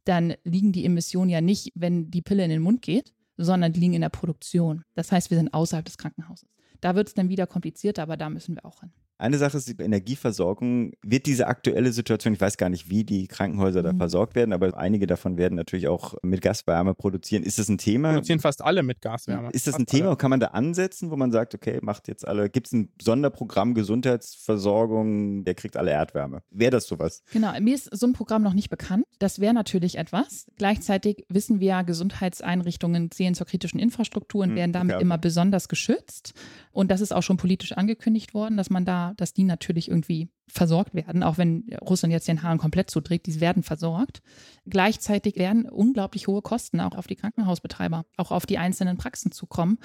dann 0.06 0.36
liegen 0.44 0.72
die 0.72 0.86
Emissionen 0.86 1.30
ja 1.30 1.42
nicht, 1.42 1.72
wenn 1.76 2.12
die 2.12 2.22
Pille 2.22 2.44
in 2.44 2.50
den 2.52 2.62
Mund 2.62 2.82
geht, 2.82 3.14
sondern 3.38 3.74
die 3.74 3.80
liegen 3.80 3.94
in 3.94 4.02
der 4.02 4.10
Produktion. 4.10 4.84
Das 4.94 5.12
heißt, 5.12 5.30
wir 5.30 5.38
sind 5.38 5.54
außerhalb 5.54 5.86
des 5.86 5.98
Krankenhauses. 5.98 6.50
Da 6.82 6.96
wird 6.96 7.08
es 7.08 7.14
dann 7.14 7.30
wieder 7.30 7.48
komplizierter, 7.48 8.04
aber 8.04 8.18
da 8.18 8.30
müssen 8.30 8.56
wir 8.56 8.66
auch 8.66 8.80
hin. 8.82 8.92
Eine 9.18 9.38
Sache 9.38 9.58
ist 9.58 9.68
die 9.68 9.82
Energieversorgung. 9.82 10.92
Wird 11.04 11.26
diese 11.26 11.48
aktuelle 11.48 11.92
Situation, 11.92 12.34
ich 12.34 12.42
weiß 12.42 12.58
gar 12.58 12.70
nicht, 12.70 12.90
wie 12.90 13.04
die 13.04 13.28
Krankenhäuser 13.28 13.82
mhm. 13.82 13.86
da 13.86 13.94
versorgt 13.94 14.36
werden, 14.36 14.54
aber 14.54 14.78
einige 14.78 15.08
davon 15.08 15.38
werden 15.38 15.56
natürlich 15.56 15.88
auch 15.88 16.16
mit 16.24 16.42
Gaswärme 16.42 16.94
produzieren. 16.94 17.44
Ist 17.44 17.60
das 17.60 17.70
ein 17.70 17.78
Thema? 17.78 18.14
Produzieren 18.14 18.40
fast 18.40 18.64
alle 18.64 18.84
mit 18.84 19.02
Gaswärme. 19.02 19.50
Ist 19.52 19.68
das 19.68 19.76
fast 19.76 19.84
ein 19.84 19.86
Thema? 19.86 20.08
Alle. 20.08 20.18
Kann 20.18 20.30
man 20.30 20.40
da 20.40 20.48
ansetzen, 20.48 21.12
wo 21.12 21.16
man 21.16 21.32
sagt, 21.32 21.56
okay, 21.56 21.80
macht 21.82 22.08
jetzt 22.08 22.28
alle, 22.28 22.50
gibt 22.50 22.68
es 22.68 22.74
ein 22.74 22.90
Sonderprogramm 23.02 23.74
Gesundheitsversorgung, 23.74 25.46
der 25.46 25.56
kriegt 25.56 25.78
alle 25.78 25.92
Erdwärme? 25.92 26.42
Wäre 26.50 26.72
das 26.72 26.88
sowas? 26.88 27.24
Genau, 27.32 27.52
mir 27.60 27.76
ist 27.76 27.90
so 27.96 28.08
ein 28.08 28.14
Programm 28.14 28.44
noch 28.44 28.54
nicht 28.54 28.70
bekannt. 28.70 29.06
Das 29.20 29.40
wäre 29.40 29.54
natürlich 29.54 29.98
etwas. 29.98 30.48
Gleichzeitig 30.58 31.26
wissen 31.30 31.60
wir, 31.60 31.84
Gesundheitseinrichtungen 31.84 33.12
zählen 33.12 33.36
zur 33.36 33.48
kritischen 33.48 33.80
Infrastruktur 33.80 34.44
und 34.44 34.52
mhm, 34.52 34.56
werden 34.56 34.74
damit 34.74 34.96
okay. 34.96 35.04
immer 35.04 35.18
besonders 35.18 35.70
geschützt. 35.70 36.34
Und 36.72 36.92
das 36.92 37.02
ist 37.02 37.14
auch 37.14 37.24
schon 37.24 37.38
politisch 37.38 37.72
angekündigt 37.74 38.34
worden, 38.34 38.58
dass 38.58 38.70
man 38.70 38.86
da, 38.86 39.05
dass 39.18 39.34
die 39.34 39.44
natürlich 39.44 39.90
irgendwie 39.90 40.30
versorgt 40.48 40.94
werden, 40.94 41.24
auch 41.24 41.38
wenn 41.38 41.66
Russland 41.82 42.12
jetzt 42.12 42.28
den 42.28 42.44
Hahn 42.44 42.58
komplett 42.58 42.90
zudreht, 42.90 43.26
die 43.26 43.40
werden 43.40 43.64
versorgt. 43.64 44.22
Gleichzeitig 44.66 45.36
werden 45.38 45.68
unglaublich 45.70 46.28
hohe 46.28 46.42
Kosten 46.42 46.80
auch 46.80 46.96
auf 46.96 47.08
die 47.08 47.16
Krankenhausbetreiber, 47.16 48.06
auch 48.18 48.32
auf 48.32 48.46
die 48.46 48.58
einzelnen 48.58 48.98
Praxen 48.98 49.32
zukommen. 49.32 49.80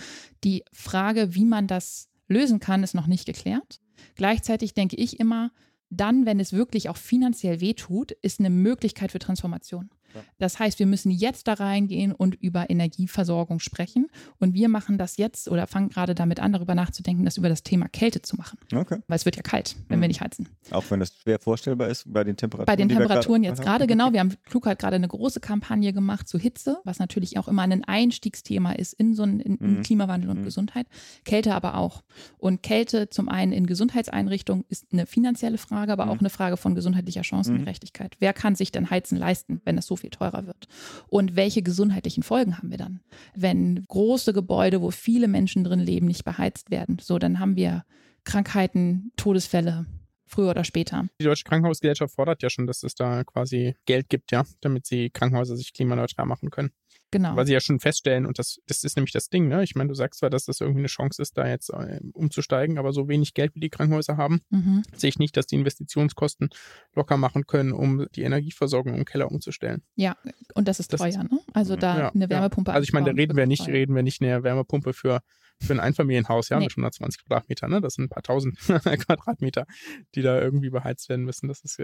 Die 0.44 0.64
Frage, 0.72 1.34
wie 1.34 1.44
man 1.44 1.66
das 1.66 2.08
lösen 2.28 2.60
kann, 2.60 2.82
ist 2.82 2.94
noch 2.94 3.06
nicht 3.06 3.26
geklärt. 3.26 3.80
Gleichzeitig 4.14 4.74
denke 4.74 4.96
ich 4.96 5.20
immer, 5.20 5.50
dann, 5.90 6.24
wenn 6.24 6.38
es 6.38 6.52
wirklich 6.52 6.88
auch 6.88 6.96
finanziell 6.96 7.60
wehtut, 7.60 8.12
ist 8.12 8.38
eine 8.38 8.50
Möglichkeit 8.50 9.12
für 9.12 9.18
Transformation. 9.18 9.90
Das 10.38 10.58
heißt, 10.58 10.78
wir 10.78 10.86
müssen 10.86 11.10
jetzt 11.10 11.48
da 11.48 11.54
reingehen 11.54 12.12
und 12.12 12.34
über 12.34 12.70
Energieversorgung 12.70 13.60
sprechen. 13.60 14.08
Und 14.38 14.54
wir 14.54 14.68
machen 14.68 14.98
das 14.98 15.16
jetzt 15.16 15.48
oder 15.48 15.66
fangen 15.66 15.88
gerade 15.88 16.14
damit 16.14 16.40
an, 16.40 16.52
darüber 16.52 16.74
nachzudenken, 16.74 17.24
das 17.24 17.36
über 17.36 17.48
das 17.48 17.62
Thema 17.62 17.88
Kälte 17.88 18.22
zu 18.22 18.36
machen. 18.36 18.58
Okay. 18.74 18.98
Weil 19.08 19.16
es 19.16 19.24
wird 19.24 19.36
ja 19.36 19.42
kalt, 19.42 19.76
wenn 19.88 19.98
mhm. 19.98 20.02
wir 20.02 20.08
nicht 20.08 20.20
heizen. 20.20 20.48
Auch 20.70 20.84
wenn 20.90 21.00
das 21.00 21.14
schwer 21.22 21.38
vorstellbar 21.38 21.88
ist 21.88 22.04
bei 22.06 22.24
den 22.24 22.36
Temperaturen. 22.36 22.66
Bei 22.66 22.76
den 22.76 22.88
Temperaturen 22.88 23.42
jetzt 23.42 23.62
gerade, 23.62 23.86
genau. 23.88 24.12
Wir 24.12 24.20
haben 24.20 24.34
Klug 24.44 24.66
hat 24.66 24.78
gerade 24.78 24.96
eine 24.96 25.08
große 25.08 25.40
Kampagne 25.40 25.92
gemacht 25.92 26.28
zu 26.28 26.38
Hitze, 26.38 26.78
was 26.84 26.98
natürlich 26.98 27.38
auch 27.38 27.48
immer 27.48 27.62
ein 27.62 27.84
Einstiegsthema 27.84 28.72
ist 28.72 28.92
in 28.94 29.14
so 29.14 29.22
einen 29.22 29.40
in, 29.40 29.58
mhm. 29.60 29.82
Klimawandel 29.82 30.30
und 30.30 30.40
mhm. 30.40 30.44
Gesundheit. 30.44 30.86
Kälte 31.24 31.54
aber 31.54 31.76
auch. 31.76 32.02
Und 32.38 32.62
Kälte 32.62 33.08
zum 33.08 33.28
einen 33.28 33.52
in 33.52 33.66
Gesundheitseinrichtungen 33.66 34.64
ist 34.68 34.86
eine 34.92 35.06
finanzielle 35.06 35.58
Frage, 35.58 35.92
aber 35.92 36.06
mhm. 36.06 36.10
auch 36.10 36.20
eine 36.20 36.30
Frage 36.30 36.56
von 36.56 36.74
gesundheitlicher 36.74 37.24
Chancengerechtigkeit. 37.24 38.16
Wer 38.18 38.32
kann 38.32 38.54
sich 38.54 38.72
denn 38.72 38.90
heizen 38.90 39.16
leisten, 39.16 39.60
wenn 39.64 39.78
es 39.78 39.86
so 39.86 39.99
viel 40.00 40.10
teurer 40.10 40.46
wird. 40.46 40.66
Und 41.08 41.36
welche 41.36 41.62
gesundheitlichen 41.62 42.22
Folgen 42.22 42.58
haben 42.58 42.70
wir 42.70 42.78
dann? 42.78 43.00
Wenn 43.34 43.84
große 43.86 44.32
Gebäude, 44.32 44.82
wo 44.82 44.90
viele 44.90 45.28
Menschen 45.28 45.64
drin 45.64 45.80
leben, 45.80 46.06
nicht 46.06 46.24
beheizt 46.24 46.70
werden, 46.70 46.98
so 47.00 47.18
dann 47.18 47.38
haben 47.38 47.56
wir 47.56 47.84
Krankheiten, 48.24 49.12
Todesfälle, 49.16 49.86
früher 50.26 50.50
oder 50.50 50.64
später. 50.64 51.06
Die 51.20 51.24
Deutsche 51.24 51.44
Krankenhausgesellschaft 51.44 52.14
fordert 52.14 52.42
ja 52.42 52.50
schon, 52.50 52.66
dass 52.66 52.82
es 52.82 52.94
da 52.94 53.24
quasi 53.24 53.74
Geld 53.86 54.08
gibt, 54.08 54.32
ja, 54.32 54.44
damit 54.60 54.86
sie 54.86 55.10
Krankenhäuser 55.10 55.56
sich 55.56 55.72
klimaneutral 55.72 56.26
machen 56.26 56.50
können. 56.50 56.70
Genau. 57.10 57.34
Weil 57.34 57.46
sie 57.46 57.52
ja 57.52 57.60
schon 57.60 57.80
feststellen, 57.80 58.24
und 58.24 58.38
das, 58.38 58.58
das 58.66 58.84
ist 58.84 58.96
nämlich 58.96 59.12
das 59.12 59.28
Ding, 59.28 59.48
ne? 59.48 59.62
Ich 59.64 59.74
meine, 59.74 59.88
du 59.88 59.94
sagst 59.94 60.20
zwar, 60.20 60.30
dass 60.30 60.44
das 60.44 60.60
irgendwie 60.60 60.80
eine 60.80 60.88
Chance 60.88 61.20
ist, 61.20 61.36
da 61.36 61.46
jetzt 61.46 61.70
äh, 61.70 62.00
umzusteigen, 62.12 62.78
aber 62.78 62.92
so 62.92 63.08
wenig 63.08 63.34
Geld 63.34 63.54
wie 63.54 63.60
die 63.60 63.70
Krankenhäuser 63.70 64.16
haben, 64.16 64.40
mhm. 64.50 64.82
sehe 64.94 65.08
ich 65.08 65.18
nicht, 65.18 65.36
dass 65.36 65.46
die 65.46 65.56
Investitionskosten 65.56 66.50
locker 66.94 67.16
machen 67.16 67.46
können, 67.46 67.72
um 67.72 68.06
die 68.14 68.22
Energieversorgung 68.22 68.94
im 68.94 69.04
Keller 69.04 69.30
umzustellen. 69.30 69.82
Ja, 69.96 70.16
und 70.54 70.68
das 70.68 70.78
ist 70.78 70.92
das 70.92 71.00
teuer, 71.00 71.24
ne? 71.24 71.40
Also 71.52 71.76
da 71.76 71.98
ja, 71.98 72.08
eine 72.10 72.30
Wärmepumpe. 72.30 72.70
Ja. 72.70 72.74
Also 72.74 72.84
ich 72.84 72.92
meine, 72.92 73.06
da 73.06 73.12
reden 73.12 73.36
wir 73.36 73.46
nicht, 73.46 73.66
reden 73.66 73.94
wir 73.94 74.02
nicht 74.02 74.22
eine 74.22 74.42
Wärmepumpe 74.42 74.92
für 74.92 75.20
für 75.62 75.74
ein 75.74 75.80
Einfamilienhaus, 75.80 76.48
ja, 76.48 76.58
nee. 76.58 76.64
mit 76.64 76.72
120 76.72 77.22
Quadratmeter, 77.22 77.68
ne? 77.68 77.80
Das 77.80 77.94
sind 77.94 78.04
ein 78.04 78.08
paar 78.08 78.22
tausend 78.22 78.58
Quadratmeter, 79.06 79.66
die 80.14 80.22
da 80.22 80.40
irgendwie 80.40 80.70
beheizt 80.70 81.08
werden 81.08 81.24
müssen. 81.24 81.48
Das 81.48 81.60
ist 81.60 81.82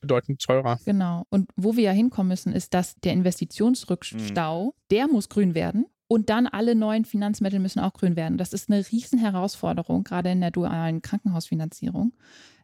bedeutend 0.00 0.40
teurer. 0.40 0.78
Genau. 0.84 1.24
Und 1.30 1.50
wo 1.56 1.76
wir 1.76 1.84
ja 1.84 1.92
hinkommen 1.92 2.28
müssen, 2.28 2.52
ist, 2.52 2.74
dass 2.74 2.96
der 2.96 3.12
Investitionsrückstau, 3.12 4.66
mhm. 4.66 4.72
der 4.90 5.08
muss 5.08 5.28
grün 5.28 5.54
werden. 5.54 5.86
Und 6.08 6.30
dann 6.30 6.46
alle 6.46 6.76
neuen 6.76 7.04
Finanzmittel 7.04 7.58
müssen 7.58 7.80
auch 7.80 7.92
grün 7.92 8.14
werden. 8.14 8.38
Das 8.38 8.52
ist 8.52 8.70
eine 8.70 8.84
Riesenherausforderung, 8.90 10.04
gerade 10.04 10.30
in 10.30 10.40
der 10.40 10.52
dualen 10.52 11.02
Krankenhausfinanzierung. 11.02 12.12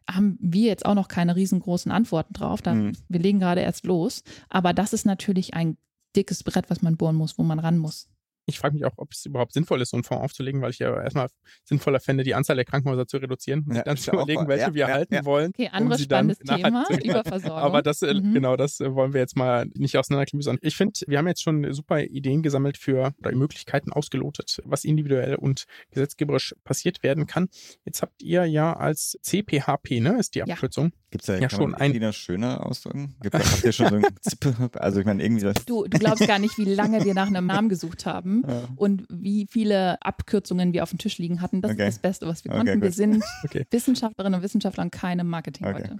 Haben 0.09 0.37
wir 0.39 0.67
jetzt 0.67 0.85
auch 0.85 0.95
noch 0.95 1.09
keine 1.09 1.35
riesengroßen 1.35 1.91
Antworten 1.91 2.33
drauf. 2.33 2.61
Da, 2.61 2.73
mhm. 2.73 2.93
Wir 3.09 3.19
legen 3.19 3.39
gerade 3.39 3.61
erst 3.61 3.85
los. 3.85 4.23
Aber 4.49 4.73
das 4.73 4.93
ist 4.93 5.05
natürlich 5.05 5.53
ein 5.53 5.77
dickes 6.15 6.43
Brett, 6.43 6.69
was 6.69 6.81
man 6.81 6.95
bohren 6.95 7.15
muss, 7.15 7.37
wo 7.37 7.43
man 7.43 7.59
ran 7.59 7.77
muss 7.77 8.12
ich 8.45 8.59
frage 8.59 8.73
mich 8.73 8.85
auch, 8.85 8.93
ob 8.97 9.11
es 9.11 9.25
überhaupt 9.25 9.53
sinnvoll 9.53 9.81
ist, 9.81 9.91
so 9.91 9.97
einen 9.97 10.03
Fonds 10.03 10.23
aufzulegen, 10.23 10.61
weil 10.61 10.71
ich 10.71 10.79
ja 10.79 11.01
erstmal 11.01 11.27
sinnvoller 11.63 11.99
fände, 11.99 12.23
die 12.23 12.35
Anzahl 12.35 12.55
der 12.55 12.65
Krankenhäuser 12.65 13.07
zu 13.07 13.17
reduzieren 13.17 13.65
und 13.67 13.75
ja, 13.75 13.83
dann 13.83 13.97
zu 13.97 14.11
überlegen, 14.11 14.47
welche 14.47 14.65
ja, 14.65 14.73
wir 14.73 14.87
ja, 14.87 14.93
halten 14.93 15.25
wollen. 15.25 15.51
Okay, 15.53 15.69
anderes 15.71 16.01
um 16.01 16.05
spannendes 16.05 16.39
Thema, 16.39 16.85
Überversorgung. 16.89 17.57
Aber 17.57 17.81
das, 17.81 18.01
äh, 18.01 18.13
mhm. 18.13 18.33
genau, 18.33 18.55
das 18.55 18.79
äh, 18.79 18.93
wollen 18.93 19.13
wir 19.13 19.21
jetzt 19.21 19.37
mal 19.37 19.65
nicht 19.75 19.97
auseinanderklamüsern. 19.97 20.57
Ich 20.61 20.75
finde, 20.75 20.99
wir 21.07 21.17
haben 21.17 21.27
jetzt 21.27 21.41
schon 21.41 21.73
super 21.73 22.01
Ideen 22.01 22.43
gesammelt 22.43 22.77
für 22.77 23.13
oder 23.19 23.31
Möglichkeiten 23.31 23.91
ausgelotet, 23.91 24.61
was 24.65 24.83
individuell 24.83 25.35
und 25.35 25.65
gesetzgeberisch 25.91 26.55
passiert 26.63 27.03
werden 27.03 27.27
kann. 27.27 27.47
Jetzt 27.85 28.01
habt 28.01 28.21
ihr 28.21 28.45
ja 28.45 28.73
als 28.73 29.17
CPHP, 29.21 30.01
ne, 30.01 30.17
ist 30.19 30.35
die 30.35 30.43
Abkürzung. 30.43 30.91
Gibt 31.13 31.25
es 31.25 31.27
da 31.27 31.37
ja 31.37 31.47
schon 31.47 31.75
ein 31.75 31.93
Wiener 31.93 32.11
schöner 32.11 32.65
ausdrücken? 32.65 33.13
Gibt, 33.21 33.35
habt 33.35 33.63
ihr 33.63 33.71
schon 33.71 33.87
so 33.87 33.95
ein 33.97 34.71
Also 34.79 34.99
ich 34.99 35.05
meine, 35.05 35.21
irgendwie 35.21 35.43
das. 35.43 35.63
Du, 35.63 35.83
du 35.83 35.99
glaubst 35.99 36.25
gar 36.25 36.39
nicht, 36.39 36.57
wie 36.57 36.65
lange 36.65 37.05
wir 37.05 37.13
nach 37.13 37.27
einem 37.27 37.45
Namen 37.45 37.69
gesucht 37.69 38.07
haben 38.07 38.41
ja. 38.47 38.67
und 38.77 39.05
wie 39.09 39.45
viele 39.47 40.01
Abkürzungen 40.01 40.73
wir 40.73 40.81
auf 40.81 40.89
dem 40.89 40.97
Tisch 40.97 41.19
liegen 41.19 41.39
hatten. 41.39 41.61
Das 41.61 41.73
okay. 41.73 41.87
ist 41.87 41.97
das 41.97 42.01
Beste, 42.01 42.25
was 42.25 42.43
wir 42.43 42.49
konnten. 42.49 42.67
Okay, 42.67 42.81
wir 42.81 42.91
sind 42.91 43.23
okay. 43.43 43.67
Wissenschaftlerinnen 43.69 44.39
und 44.39 44.43
Wissenschaftler 44.43 44.85
und 44.85 44.91
keine 44.91 45.23
Marketing-Leute. 45.23 45.97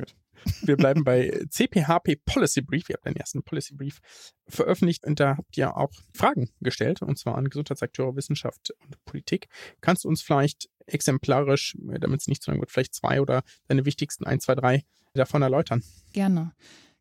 Wir 0.63 0.77
bleiben 0.77 1.03
bei 1.03 1.45
CPHP 1.47 2.15
Policy 2.25 2.61
Brief. 2.61 2.89
Ihr 2.89 2.95
habt 2.95 3.05
den 3.05 3.15
ersten 3.15 3.43
Policy 3.43 3.75
Brief 3.75 3.99
veröffentlicht 4.47 5.05
und 5.05 5.19
da 5.19 5.37
habt 5.37 5.55
ihr 5.55 5.77
auch 5.77 5.91
Fragen 6.15 6.49
gestellt 6.59 7.03
und 7.03 7.19
zwar 7.19 7.37
an 7.37 7.49
Gesundheitsakteure, 7.49 8.15
Wissenschaft 8.15 8.73
und 8.83 8.97
Politik. 9.05 9.47
Kannst 9.79 10.05
du 10.05 10.07
uns 10.07 10.23
vielleicht 10.23 10.69
exemplarisch, 10.87 11.77
damit 11.77 12.21
es 12.21 12.27
nicht 12.27 12.41
zu 12.41 12.49
lang 12.49 12.59
wird, 12.59 12.71
vielleicht 12.71 12.95
zwei 12.95 13.21
oder 13.21 13.43
deine 13.67 13.85
wichtigsten 13.85 14.25
ein, 14.25 14.39
zwei, 14.39 14.55
drei 14.55 14.83
davon 15.13 15.41
erläutern? 15.41 15.83
Gerne. 16.13 16.51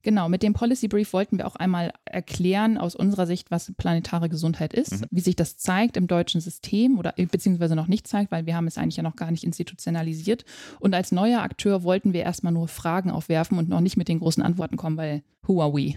Genau, 0.04 0.28
mit 0.28 0.42
dem 0.42 0.52
Policy 0.52 0.88
Brief 0.88 1.12
wollten 1.12 1.38
wir 1.38 1.46
auch 1.46 1.54
einmal 1.54 1.92
erklären 2.04 2.76
aus 2.76 2.96
unserer 2.96 3.26
Sicht, 3.26 3.52
was 3.52 3.72
planetare 3.76 4.28
Gesundheit 4.28 4.74
ist, 4.74 5.00
mhm. 5.00 5.06
wie 5.12 5.20
sich 5.20 5.36
das 5.36 5.58
zeigt 5.58 5.96
im 5.96 6.08
deutschen 6.08 6.40
System 6.40 6.98
oder 6.98 7.14
beziehungsweise 7.16 7.76
noch 7.76 7.86
nicht 7.86 8.08
zeigt, 8.08 8.32
weil 8.32 8.44
wir 8.44 8.56
haben 8.56 8.66
es 8.66 8.78
eigentlich 8.78 8.96
ja 8.96 9.04
noch 9.04 9.14
gar 9.14 9.30
nicht 9.30 9.44
institutionalisiert. 9.44 10.44
Und 10.80 10.94
als 10.94 11.12
neuer 11.12 11.42
Akteur 11.42 11.84
wollten 11.84 12.12
wir 12.12 12.22
erstmal 12.22 12.52
nur 12.52 12.66
Fragen 12.66 13.12
aufwerfen 13.12 13.58
und 13.58 13.68
noch 13.68 13.80
nicht 13.80 13.96
mit 13.96 14.08
den 14.08 14.18
großen 14.18 14.42
Antworten 14.42 14.76
kommen, 14.76 14.96
weil 14.96 15.22
who 15.46 15.62
are 15.62 15.72
we? 15.72 15.94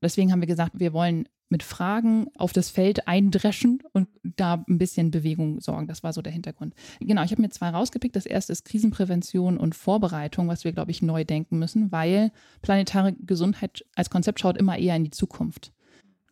Deswegen 0.00 0.32
haben 0.32 0.40
wir 0.40 0.46
gesagt, 0.46 0.78
wir 0.78 0.94
wollen 0.94 1.28
mit 1.48 1.62
Fragen 1.62 2.26
auf 2.36 2.52
das 2.52 2.70
Feld 2.70 3.06
eindreschen 3.06 3.82
und 3.92 4.08
da 4.22 4.64
ein 4.68 4.78
bisschen 4.78 5.10
Bewegung 5.10 5.60
sorgen. 5.60 5.86
Das 5.86 6.02
war 6.02 6.12
so 6.12 6.22
der 6.22 6.32
Hintergrund. 6.32 6.74
Genau, 7.00 7.22
ich 7.22 7.30
habe 7.30 7.42
mir 7.42 7.50
zwei 7.50 7.68
rausgepickt. 7.68 8.16
Das 8.16 8.26
erste 8.26 8.52
ist 8.52 8.64
Krisenprävention 8.64 9.58
und 9.58 9.74
Vorbereitung, 9.74 10.48
was 10.48 10.64
wir, 10.64 10.72
glaube 10.72 10.90
ich, 10.90 11.02
neu 11.02 11.24
denken 11.24 11.58
müssen, 11.58 11.92
weil 11.92 12.32
planetare 12.62 13.14
Gesundheit 13.20 13.84
als 13.94 14.10
Konzept 14.10 14.40
schaut 14.40 14.56
immer 14.56 14.78
eher 14.78 14.96
in 14.96 15.04
die 15.04 15.10
Zukunft. 15.10 15.72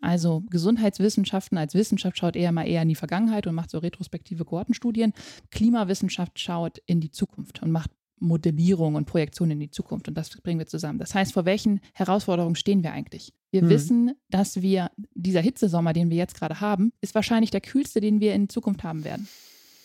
Also 0.00 0.42
Gesundheitswissenschaften 0.50 1.56
als 1.56 1.74
Wissenschaft 1.74 2.18
schaut 2.18 2.34
eher 2.34 2.50
mal 2.50 2.66
eher 2.66 2.82
in 2.82 2.88
die 2.88 2.96
Vergangenheit 2.96 3.46
und 3.46 3.54
macht 3.54 3.70
so 3.70 3.78
retrospektive 3.78 4.44
Kohortenstudien. 4.44 5.12
Klimawissenschaft 5.52 6.40
schaut 6.40 6.78
in 6.86 7.00
die 7.00 7.12
Zukunft 7.12 7.62
und 7.62 7.70
macht 7.70 7.90
Modellierung 8.22 8.94
und 8.94 9.04
Projektion 9.04 9.50
in 9.50 9.60
die 9.60 9.70
Zukunft. 9.70 10.08
Und 10.08 10.14
das 10.14 10.30
bringen 10.30 10.58
wir 10.58 10.66
zusammen. 10.66 10.98
Das 10.98 11.14
heißt, 11.14 11.32
vor 11.32 11.44
welchen 11.44 11.80
Herausforderungen 11.92 12.54
stehen 12.54 12.82
wir 12.82 12.92
eigentlich? 12.92 13.34
Wir 13.50 13.62
mhm. 13.62 13.68
wissen, 13.68 14.12
dass 14.30 14.62
wir, 14.62 14.90
dieser 15.14 15.40
Hitzesommer, 15.40 15.92
den 15.92 16.10
wir 16.10 16.16
jetzt 16.16 16.34
gerade 16.34 16.60
haben, 16.60 16.92
ist 17.00 17.14
wahrscheinlich 17.14 17.50
der 17.50 17.60
kühlste, 17.60 18.00
den 18.00 18.20
wir 18.20 18.34
in 18.34 18.48
Zukunft 18.48 18.84
haben 18.84 19.04
werden. 19.04 19.28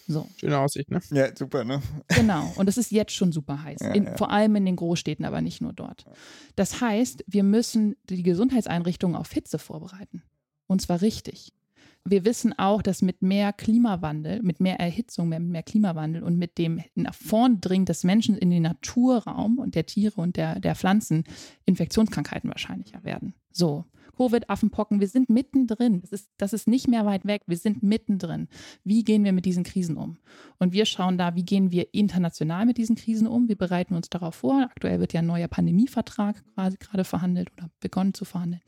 So. 0.07 0.25
Schöne 0.37 0.57
Aussicht, 0.57 0.89
ne? 0.89 1.01
Ja, 1.11 1.35
super, 1.35 1.65
ne? 1.65 1.81
Genau. 2.07 2.53
Und 2.55 2.69
es 2.69 2.77
ist 2.77 2.91
jetzt 2.91 3.11
schon 3.11 3.33
super 3.33 3.61
heiß. 3.61 3.81
Ja, 3.81 3.91
in, 3.91 4.05
ja. 4.05 4.15
Vor 4.15 4.31
allem 4.31 4.55
in 4.55 4.65
den 4.65 4.77
Großstädten, 4.77 5.25
aber 5.25 5.41
nicht 5.41 5.59
nur 5.61 5.73
dort. 5.73 6.05
Das 6.55 6.79
heißt, 6.79 7.25
wir 7.27 7.43
müssen 7.43 7.97
die 8.09 8.23
Gesundheitseinrichtungen 8.23 9.17
auf 9.17 9.31
Hitze 9.31 9.59
vorbereiten. 9.59 10.23
Und 10.67 10.81
zwar 10.81 11.01
richtig 11.01 11.53
wir 12.09 12.25
wissen 12.25 12.57
auch, 12.57 12.81
dass 12.81 13.01
mit 13.01 13.21
mehr 13.21 13.53
Klimawandel, 13.53 14.41
mit 14.41 14.59
mehr 14.59 14.79
Erhitzung, 14.79 15.29
mit 15.29 15.41
mehr 15.41 15.63
Klimawandel 15.63 16.23
und 16.23 16.37
mit 16.37 16.57
dem 16.57 16.81
nach 16.95 17.13
vorn 17.13 17.61
dringen 17.61 17.85
des 17.85 18.03
Menschen 18.03 18.37
in 18.37 18.49
den 18.49 18.63
Naturraum 18.63 19.59
und 19.59 19.75
der 19.75 19.85
Tiere 19.85 20.19
und 20.21 20.37
der, 20.37 20.59
der 20.59 20.75
Pflanzen 20.75 21.23
Infektionskrankheiten 21.65 22.49
wahrscheinlicher 22.49 23.03
werden. 23.03 23.33
So, 23.51 23.85
Covid, 24.17 24.49
Affenpocken, 24.49 24.99
wir 24.99 25.07
sind 25.07 25.29
mittendrin. 25.29 26.01
Das 26.01 26.11
ist, 26.11 26.31
das 26.37 26.53
ist 26.53 26.67
nicht 26.67 26.87
mehr 26.87 27.05
weit 27.05 27.25
weg. 27.25 27.43
Wir 27.45 27.57
sind 27.57 27.83
mittendrin. 27.83 28.47
Wie 28.83 29.03
gehen 29.03 29.23
wir 29.23 29.31
mit 29.31 29.45
diesen 29.45 29.63
Krisen 29.63 29.95
um? 29.95 30.17
Und 30.57 30.73
wir 30.73 30.85
schauen 30.85 31.17
da, 31.17 31.35
wie 31.35 31.45
gehen 31.45 31.71
wir 31.71 31.93
international 31.93 32.65
mit 32.65 32.77
diesen 32.77 32.95
Krisen 32.95 33.27
um? 33.27 33.47
Wir 33.47 33.55
bereiten 33.55 33.95
uns 33.95 34.09
darauf 34.09 34.35
vor. 34.35 34.61
Aktuell 34.63 34.99
wird 34.99 35.13
ja 35.13 35.19
ein 35.19 35.27
neuer 35.27 35.47
Pandemievertrag 35.47 36.43
quasi 36.55 36.77
gerade 36.77 37.03
verhandelt 37.03 37.51
oder 37.55 37.69
begonnen 37.79 38.15
zu 38.15 38.25
verhandeln. 38.25 38.61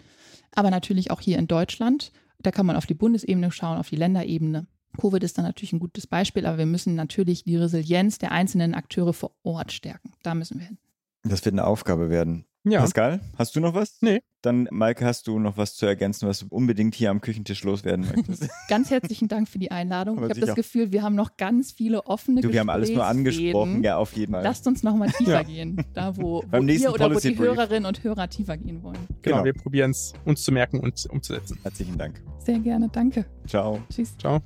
Aber 0.53 0.69
natürlich 0.69 1.09
auch 1.09 1.21
hier 1.21 1.39
in 1.39 1.47
Deutschland 1.47 2.11
da 2.41 2.51
kann 2.51 2.65
man 2.65 2.75
auf 2.75 2.85
die 2.85 2.93
Bundesebene 2.93 3.51
schauen, 3.51 3.77
auf 3.77 3.89
die 3.89 3.95
Länderebene. 3.95 4.67
Covid 4.97 5.23
ist 5.23 5.37
dann 5.37 5.45
natürlich 5.45 5.73
ein 5.73 5.79
gutes 5.79 6.07
Beispiel, 6.07 6.45
aber 6.45 6.57
wir 6.57 6.65
müssen 6.65 6.95
natürlich 6.95 7.43
die 7.43 7.55
Resilienz 7.55 8.17
der 8.17 8.31
einzelnen 8.31 8.73
Akteure 8.73 9.13
vor 9.13 9.31
Ort 9.43 9.71
stärken. 9.71 10.13
Da 10.23 10.33
müssen 10.33 10.59
wir 10.59 10.67
hin. 10.67 10.77
Das 11.23 11.43
wird 11.45 11.53
eine 11.53 11.65
Aufgabe 11.65 12.09
werden. 12.09 12.45
Ja. 12.69 12.81
Pascal, 12.81 13.19
hast 13.35 13.55
du 13.55 13.59
noch 13.59 13.73
was? 13.73 13.97
Nee. 14.01 14.21
Dann, 14.41 14.67
Maike, 14.71 15.03
hast 15.03 15.27
du 15.27 15.39
noch 15.39 15.57
was 15.57 15.75
zu 15.75 15.85
ergänzen, 15.85 16.27
was 16.27 16.39
du 16.39 16.47
unbedingt 16.49 16.95
hier 16.95 17.09
am 17.09 17.19
Küchentisch 17.19 17.63
loswerden 17.63 18.05
möchtest? 18.07 18.49
ganz 18.69 18.89
herzlichen 18.89 19.27
Dank 19.27 19.49
für 19.49 19.59
die 19.59 19.71
Einladung. 19.71 20.17
Aber 20.17 20.27
ich 20.27 20.31
habe 20.31 20.45
das 20.45 20.55
Gefühl, 20.55 20.91
wir 20.91 21.01
haben 21.01 21.15
noch 21.15 21.35
ganz 21.35 21.71
viele 21.71 22.05
offene 22.05 22.41
du, 22.41 22.53
Wir 22.53 22.59
haben 22.59 22.69
alles 22.69 22.91
nur 22.91 23.05
angesprochen, 23.05 23.83
ja, 23.83 23.97
auf 23.97 24.13
jeden 24.13 24.33
Fall. 24.33 24.43
Lasst 24.43 24.67
uns 24.67 24.83
noch 24.83 24.95
mal 24.95 25.09
tiefer 25.17 25.31
ja. 25.31 25.43
gehen, 25.43 25.83
da 25.93 26.15
wo, 26.15 26.43
wo 26.49 26.57
ihr 26.57 26.93
oder 26.93 27.13
wo 27.13 27.19
die 27.19 27.37
Hörerinnen 27.37 27.85
und 27.85 28.03
Hörer 28.03 28.29
tiefer 28.29 28.55
gehen 28.57 28.83
wollen. 28.83 28.99
Genau, 29.21 29.37
genau. 29.37 29.45
wir 29.45 29.53
probieren 29.53 29.91
es, 29.91 30.13
uns 30.25 30.43
zu 30.43 30.51
merken 30.51 30.79
und 30.79 31.05
umzusetzen. 31.09 31.57
Herzlichen 31.63 31.97
Dank. 31.97 32.21
Sehr 32.37 32.59
gerne, 32.59 32.89
danke. 32.89 33.25
Ciao. 33.47 33.81
Tschüss. 33.89 34.15
Ciao. 34.17 34.41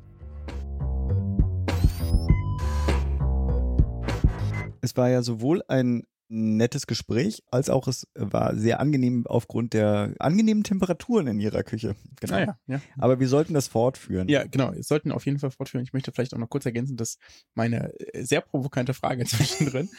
Es 4.81 4.97
war 4.97 5.09
ja 5.09 5.21
sowohl 5.21 5.61
ein 5.67 6.03
nettes 6.29 6.87
Gespräch, 6.87 7.43
als 7.51 7.69
auch 7.69 7.87
es 7.87 8.07
war 8.15 8.55
sehr 8.55 8.79
angenehm 8.79 9.25
aufgrund 9.27 9.73
der 9.73 10.13
angenehmen 10.19 10.63
Temperaturen 10.63 11.27
in 11.27 11.39
ihrer 11.39 11.63
Küche. 11.63 11.95
Genau. 12.23 12.35
Ah 12.35 12.39
ja, 12.39 12.57
ja. 12.67 12.81
Aber 12.97 13.19
wir 13.19 13.27
sollten 13.27 13.53
das 13.53 13.67
fortführen. 13.67 14.29
Ja, 14.29 14.45
genau. 14.45 14.73
Wir 14.73 14.83
sollten 14.83 15.11
auf 15.11 15.25
jeden 15.25 15.39
Fall 15.39 15.51
fortführen. 15.51 15.83
Ich 15.83 15.91
möchte 15.91 16.13
vielleicht 16.13 16.33
auch 16.33 16.37
noch 16.37 16.49
kurz 16.49 16.65
ergänzen, 16.65 16.95
dass 16.95 17.17
meine 17.53 17.91
äh, 17.99 18.23
sehr 18.23 18.39
provokante 18.39 18.93
Frage 18.93 19.25
zwischendrin 19.25 19.89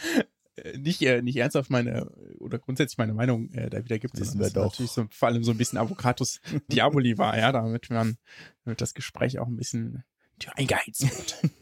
äh, 0.56 0.78
nicht, 0.78 1.02
äh, 1.02 1.20
nicht 1.20 1.36
ernsthaft 1.36 1.68
meine 1.68 2.06
oder 2.38 2.58
grundsätzlich 2.58 2.96
meine 2.96 3.12
Meinung 3.12 3.50
äh, 3.50 3.68
da 3.68 3.84
wieder 3.84 3.98
gibt, 3.98 4.16
sondern 4.16 4.38
dass 4.38 4.54
natürlich 4.54 4.92
so, 4.92 5.04
vor 5.10 5.28
allem 5.28 5.44
so 5.44 5.50
ein 5.50 5.58
bisschen 5.58 5.78
Avocatus 5.78 6.40
Diaboli 6.72 7.18
war, 7.18 7.36
ja, 7.36 7.52
damit 7.52 7.90
man 7.90 8.16
damit 8.64 8.80
das 8.80 8.94
Gespräch 8.94 9.38
auch 9.38 9.46
ein 9.46 9.56
bisschen 9.56 10.04
eingeheizt 10.54 11.02
wird. 11.02 11.52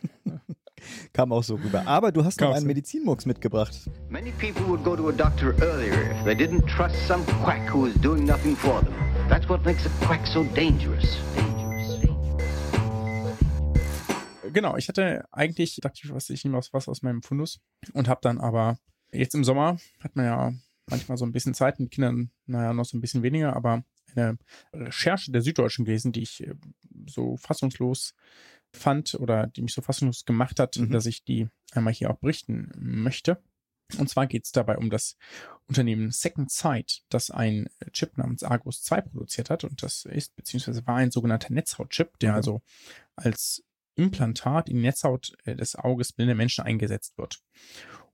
Kam 1.12 1.32
auch 1.32 1.42
so 1.42 1.56
rüber. 1.56 1.86
Aber 1.86 2.12
du 2.12 2.24
hast 2.24 2.38
Kam 2.38 2.50
noch 2.50 2.56
einen. 2.56 2.66
Medizinmux 2.66 3.26
mitgebracht. 3.26 3.88
Many 4.08 4.32
people 4.32 4.66
would 4.66 4.84
go 4.84 4.96
to 4.96 5.08
a 5.08 5.12
doctor 5.12 5.54
earlier 5.60 6.10
if 6.10 6.24
they 6.24 6.34
didn't 6.34 6.66
trust 6.66 6.96
some 7.06 7.24
quack 7.42 7.72
who 7.72 7.86
is 7.86 7.94
doing 8.00 8.24
nothing 8.24 8.56
for 8.56 8.80
them. 8.80 8.94
That's 9.28 9.48
what 9.48 9.64
makes 9.64 9.86
a 9.86 9.90
quack 10.04 10.26
so 10.26 10.44
dangerous. 10.54 11.18
Genau, 14.52 14.76
ich 14.76 14.88
hatte 14.88 15.24
eigentlich, 15.32 15.76
dachte 15.80 16.00
ich, 16.04 16.12
was 16.12 16.28
ich 16.28 16.44
nehme 16.44 16.58
aus 16.58 16.72
was 16.72 16.88
aus 16.88 17.02
meinem 17.02 17.22
Fundus 17.22 17.60
und 17.94 18.08
habe 18.08 18.20
dann 18.22 18.38
aber 18.38 18.78
jetzt 19.12 19.34
im 19.34 19.44
Sommer 19.44 19.78
hat 20.00 20.16
man 20.16 20.26
ja 20.26 20.52
manchmal 20.90 21.16
so 21.16 21.24
ein 21.24 21.32
bisschen 21.32 21.54
Zeit 21.54 21.80
mit 21.80 21.90
Kindern, 21.90 22.30
naja, 22.46 22.72
noch 22.74 22.84
so 22.84 22.96
ein 22.96 23.00
bisschen 23.00 23.22
weniger, 23.22 23.56
aber 23.56 23.84
eine 24.14 24.36
Recherche 24.74 25.32
der 25.32 25.42
Süddeutschen 25.42 25.84
gewesen, 25.84 26.12
die 26.12 26.22
ich 26.22 26.42
äh, 26.42 26.54
so 27.08 27.36
fassungslos 27.36 28.14
fand 28.72 29.14
oder 29.14 29.46
die 29.46 29.62
mich 29.62 29.74
so 29.74 29.82
fassungslos 29.82 30.24
gemacht 30.24 30.58
hat, 30.58 30.76
mhm. 30.76 30.90
dass 30.90 31.06
ich 31.06 31.24
die 31.24 31.48
einmal 31.72 31.92
hier 31.92 32.10
auch 32.10 32.18
berichten 32.18 32.70
möchte. 32.76 33.42
Und 33.98 34.08
zwar 34.08 34.26
geht 34.26 34.44
es 34.44 34.52
dabei 34.52 34.78
um 34.78 34.90
das 34.90 35.16
Unternehmen 35.66 36.10
Second 36.10 36.50
Sight, 36.50 37.02
das 37.08 37.30
ein 37.30 37.68
Chip 37.92 38.16
namens 38.16 38.42
Argus 38.42 38.82
2 38.82 39.02
produziert 39.02 39.50
hat. 39.50 39.64
Und 39.64 39.82
das 39.82 40.04
ist 40.04 40.34
beziehungsweise 40.36 40.86
war 40.86 40.96
ein 40.96 41.10
sogenannter 41.10 41.52
Netzhautchip, 41.52 42.18
der 42.18 42.30
mhm. 42.30 42.36
also 42.36 42.62
als 43.16 43.64
Implantat 43.94 44.68
in 44.68 44.76
die 44.76 44.82
Netzhaut 44.82 45.34
äh, 45.44 45.54
des 45.54 45.76
Auges 45.76 46.12
blinde 46.12 46.34
Menschen 46.34 46.64
eingesetzt 46.64 47.18
wird. 47.18 47.42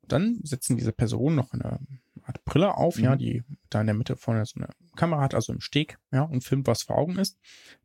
Und 0.03 0.13
dann 0.13 0.41
setzen 0.43 0.77
diese 0.77 0.93
Personen 0.93 1.37
noch 1.37 1.53
eine 1.53 1.79
Art 2.25 2.45
Brille 2.45 2.75
auf, 2.75 2.97
mhm. 2.97 3.05
ja, 3.05 3.17
die 3.17 3.45
da 3.71 3.81
in 3.81 3.87
der 3.87 3.95
Mitte 3.95 4.17
vorne 4.17 4.45
so 4.45 4.57
eine 4.57 4.69
Kamera 4.97 5.23
hat, 5.23 5.35
also 5.35 5.53
im 5.53 5.61
Steg, 5.61 5.99
ja, 6.11 6.23
und 6.23 6.43
filmt, 6.43 6.67
was 6.67 6.83
vor 6.83 6.99
Augen 6.99 7.19
ist. 7.19 7.39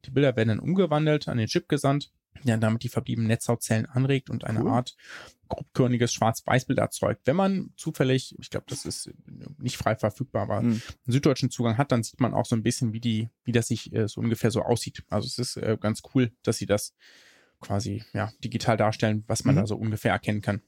Die 0.05 0.11
Bilder 0.11 0.35
werden 0.35 0.49
dann 0.49 0.59
umgewandelt, 0.59 1.27
an 1.27 1.37
den 1.37 1.47
Chip 1.47 1.69
gesandt 1.69 2.11
der 2.43 2.57
damit 2.57 2.83
die 2.83 2.89
verbliebenen 2.89 3.27
Netzhautzellen 3.27 3.85
anregt 3.85 4.29
und 4.29 4.43
eine 4.43 4.63
cool. 4.63 4.71
Art 4.71 4.95
grobkörniges 5.49 6.13
Schwarz-Weiß-Bild 6.13 6.79
erzeugt. 6.79 7.21
Wenn 7.25 7.35
man 7.35 7.71
zufällig, 7.77 8.35
ich 8.39 8.49
glaube, 8.49 8.65
das 8.69 8.85
ist 8.85 9.11
nicht 9.59 9.77
frei 9.77 9.95
verfügbar, 9.95 10.43
aber 10.43 10.61
mhm. 10.61 10.71
einen 10.71 10.81
süddeutschen 11.05 11.51
Zugang 11.51 11.77
hat, 11.77 11.91
dann 11.91 12.03
sieht 12.03 12.19
man 12.19 12.33
auch 12.33 12.45
so 12.45 12.55
ein 12.55 12.63
bisschen, 12.63 12.93
wie 12.93 12.99
die, 12.99 13.29
wie 13.43 13.51
das 13.51 13.67
sich 13.67 13.93
äh, 13.93 14.07
so 14.07 14.19
ungefähr 14.19 14.51
so 14.51 14.63
aussieht. 14.63 15.03
Also 15.09 15.27
es 15.27 15.37
ist 15.37 15.57
äh, 15.57 15.77
ganz 15.79 16.01
cool, 16.13 16.31
dass 16.43 16.57
sie 16.57 16.65
das 16.65 16.95
quasi 17.59 18.03
ja 18.13 18.31
digital 18.43 18.77
darstellen, 18.77 19.23
was 19.27 19.45
man 19.45 19.55
mhm. 19.55 19.59
da 19.59 19.67
so 19.67 19.75
ungefähr 19.75 20.11
erkennen 20.11 20.41
kann. 20.41 20.61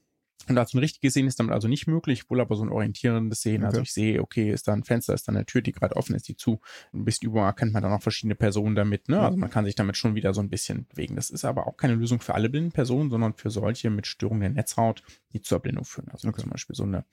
Und 0.48 0.54
dazu 0.54 0.76
ein 0.76 0.80
richtiges 0.80 1.14
Sehen 1.14 1.26
ist 1.26 1.40
damit 1.40 1.52
also 1.52 1.66
nicht 1.66 1.86
möglich, 1.86 2.30
wohl 2.30 2.40
aber 2.40 2.54
so 2.54 2.62
ein 2.62 2.68
orientierendes 2.70 3.40
Sehen. 3.40 3.64
Also 3.64 3.76
okay. 3.76 3.78
Also 3.78 3.82
ich 3.82 3.92
sehe, 3.92 4.22
okay, 4.22 4.50
ist 4.52 4.68
da 4.68 4.72
ein 4.72 4.84
Fenster, 4.84 5.12
ist 5.12 5.26
da 5.26 5.32
eine 5.32 5.44
Tür, 5.44 5.60
die 5.60 5.72
gerade 5.72 5.96
offen 5.96 6.14
ist, 6.14 6.28
die 6.28 6.36
zu. 6.36 6.60
Ein 6.92 7.04
bisschen 7.04 7.28
über 7.28 7.42
erkennt 7.42 7.72
man 7.72 7.82
dann 7.82 7.92
auch 7.92 8.02
verschiedene 8.02 8.36
Personen 8.36 8.76
damit. 8.76 9.08
Ne? 9.08 9.20
Also 9.20 9.36
man 9.36 9.50
kann 9.50 9.64
sich 9.64 9.74
damit 9.74 9.96
schon 9.96 10.14
wieder 10.14 10.34
so 10.34 10.40
ein 10.40 10.50
bisschen 10.50 10.86
bewegen. 10.86 11.16
Das 11.16 11.30
ist 11.30 11.44
aber 11.44 11.66
auch 11.66 11.76
keine 11.76 11.94
Lösung 11.94 12.20
für 12.20 12.34
alle 12.34 12.48
blinden 12.48 12.72
Personen, 12.72 13.10
sondern 13.10 13.34
für 13.34 13.50
solche 13.50 13.90
mit 13.90 14.06
Störungen 14.06 14.40
der 14.40 14.50
Netzhaut, 14.50 15.02
die 15.32 15.42
zur 15.42 15.56
Erblindung 15.56 15.84
führen. 15.84 16.08
Also 16.10 16.28
okay. 16.28 16.42
zum 16.42 16.50
Beispiel 16.50 16.76
so 16.76 16.84
eine 16.84 17.04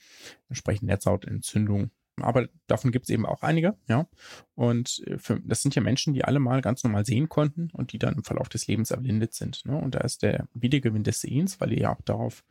entsprechende 0.49 0.91
Netzhautentzündung. 0.91 1.89
Aber 2.21 2.47
davon 2.67 2.91
gibt 2.91 3.05
es 3.05 3.09
eben 3.09 3.25
auch 3.25 3.41
einige, 3.41 3.75
ja. 3.87 4.07
Und 4.53 5.01
äh, 5.07 5.17
für, 5.17 5.39
das 5.43 5.61
sind 5.61 5.73
ja 5.73 5.81
Menschen, 5.81 6.13
die 6.13 6.23
alle 6.23 6.39
mal 6.39 6.61
ganz 6.61 6.83
normal 6.83 7.05
sehen 7.05 7.27
konnten 7.27 7.69
und 7.73 7.91
die 7.91 7.97
dann 7.97 8.13
im 8.13 8.23
Verlauf 8.23 8.49
des 8.49 8.67
Lebens 8.67 8.91
erblindet 8.91 9.33
sind. 9.33 9.65
Ne? 9.65 9.75
Und 9.75 9.95
da 9.95 10.01
ist 10.01 10.21
der 10.21 10.47
Wiedergewinn 10.53 11.03
des 11.03 11.21
Sehens, 11.21 11.59
weil 11.59 11.71
ihr 11.71 11.79
ja 11.79 11.95
auch 11.95 12.01
darauf 12.01 12.43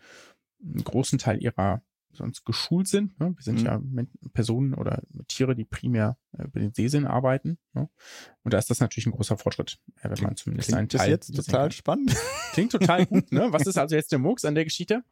einen 0.63 0.85
großen 0.85 1.19
Teil 1.19 1.43
ihrer 1.43 1.83
sonst 2.15 2.45
geschult 2.45 2.89
sind. 2.89 3.19
Ne? 3.19 3.35
Wir 3.37 3.43
sind 3.43 3.61
mhm. 3.61 3.67
ja 3.67 3.81
Personen 4.33 4.75
oder 4.75 5.03
Tiere, 5.29 5.55
die 5.55 5.65
primär 5.65 6.19
äh, 6.37 6.45
über 6.45 6.61
den 6.61 6.73
Sehsinn 6.75 7.07
arbeiten. 7.07 7.59
Ne? 7.73 7.89
Und 8.43 8.53
da 8.53 8.59
ist 8.59 8.71
das 8.71 8.81
natürlich 8.81 9.07
ein 9.07 9.13
großer 9.13 9.37
Fortschritt, 9.37 9.79
äh, 10.03 10.11
wenn 10.11 10.23
man 10.23 10.37
zumindest 10.37 10.69
Klingt 10.69 10.79
einen 10.79 10.89
Teil. 10.89 11.17
Das 11.17 11.29
jetzt 11.29 11.37
total 11.37 11.65
kann. 11.65 11.73
spannend. 11.73 12.17
Klingt 12.53 12.73
total 12.73 13.07
gut. 13.07 13.33
Ne? 13.33 13.49
Was 13.51 13.67
ist 13.67 13.79
also 13.79 13.97
jetzt 13.97 14.13
der 14.13 14.19
Murks 14.19 14.45
an 14.45 14.55
der 14.55 14.65
Geschichte? 14.65 15.03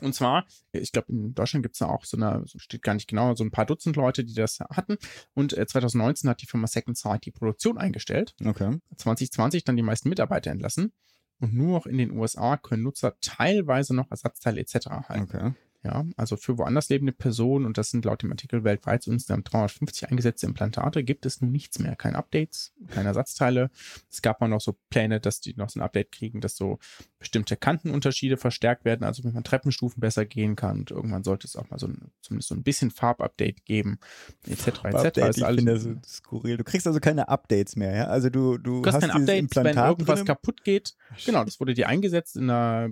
Und 0.00 0.14
zwar, 0.14 0.46
ich 0.70 0.92
glaube, 0.92 1.10
in 1.10 1.34
Deutschland 1.34 1.64
gibt 1.64 1.74
es 1.74 1.80
da 1.80 1.86
auch 1.86 2.04
so 2.04 2.16
eine, 2.16 2.44
steht 2.46 2.82
gar 2.82 2.94
nicht 2.94 3.08
genau, 3.08 3.34
so 3.34 3.42
ein 3.42 3.50
paar 3.50 3.66
Dutzend 3.66 3.96
Leute, 3.96 4.24
die 4.24 4.34
das 4.34 4.60
hatten. 4.60 4.96
Und 5.34 5.56
äh, 5.56 5.66
2019 5.66 6.30
hat 6.30 6.40
die 6.40 6.46
Firma 6.46 6.68
Second 6.68 6.96
Sight 6.96 7.24
die 7.24 7.32
Produktion 7.32 7.78
eingestellt. 7.78 8.36
Okay. 8.44 8.78
2020 8.96 9.64
dann 9.64 9.76
die 9.76 9.82
meisten 9.82 10.08
Mitarbeiter 10.08 10.52
entlassen 10.52 10.92
und 11.40 11.54
nur 11.54 11.68
noch 11.68 11.86
in 11.86 11.98
den 11.98 12.10
USA 12.10 12.56
können 12.56 12.82
Nutzer 12.82 13.14
teilweise 13.20 13.94
noch 13.94 14.10
Ersatzteile 14.10 14.60
etc. 14.60 14.86
erhalten. 14.86 15.22
Okay. 15.22 15.52
Ja, 15.84 16.04
also 16.16 16.36
für 16.36 16.58
woanders 16.58 16.88
lebende 16.88 17.12
Personen, 17.12 17.64
und 17.64 17.78
das 17.78 17.90
sind 17.90 18.04
laut 18.04 18.22
dem 18.22 18.32
Artikel 18.32 18.64
weltweit 18.64 19.06
insgesamt 19.06 19.52
350 19.52 20.10
eingesetzte 20.10 20.46
Implantate, 20.46 21.04
gibt 21.04 21.24
es 21.24 21.40
nun 21.40 21.52
nichts 21.52 21.78
mehr. 21.78 21.94
Keine 21.94 22.18
Updates, 22.18 22.72
keine 22.88 23.08
Ersatzteile. 23.08 23.70
Es 24.10 24.20
gab 24.20 24.40
mal 24.40 24.48
noch 24.48 24.60
so 24.60 24.76
Pläne, 24.90 25.20
dass 25.20 25.40
die 25.40 25.54
noch 25.54 25.70
so 25.70 25.78
ein 25.78 25.84
Update 25.84 26.10
kriegen, 26.10 26.40
dass 26.40 26.56
so 26.56 26.80
bestimmte 27.20 27.56
Kantenunterschiede 27.56 28.36
verstärkt 28.36 28.84
werden, 28.84 29.04
also 29.04 29.22
wenn 29.22 29.32
man 29.32 29.44
Treppenstufen 29.44 30.00
besser 30.00 30.24
gehen 30.24 30.56
kann. 30.56 30.80
Und 30.80 30.90
irgendwann 30.90 31.22
sollte 31.22 31.46
es 31.46 31.54
auch 31.54 31.70
mal 31.70 31.78
so 31.78 31.86
ein, 31.86 32.10
zumindest 32.22 32.48
so 32.48 32.56
ein 32.56 32.64
bisschen 32.64 32.90
Farbupdate 32.90 33.64
geben, 33.64 34.00
etc. 34.48 34.84
etc. 34.84 35.38
ich 35.38 35.44
finde 35.44 35.74
das 35.74 35.82
so 35.84 35.94
skurril. 36.04 36.56
Du 36.56 36.64
kriegst 36.64 36.88
also 36.88 36.98
keine 36.98 37.28
Updates 37.28 37.76
mehr, 37.76 37.94
ja? 37.94 38.04
Also 38.08 38.30
du, 38.30 38.58
du, 38.58 38.82
du 38.82 38.90
hast 38.90 39.00
kein 39.00 39.12
Update, 39.12 39.54
wenn 39.54 39.76
irgendwas 39.76 40.18
drin. 40.20 40.26
kaputt 40.26 40.64
geht. 40.64 40.96
Genau, 41.24 41.44
das 41.44 41.60
wurde 41.60 41.74
dir 41.74 41.88
eingesetzt 41.88 42.36
in 42.36 42.50
einer 42.50 42.90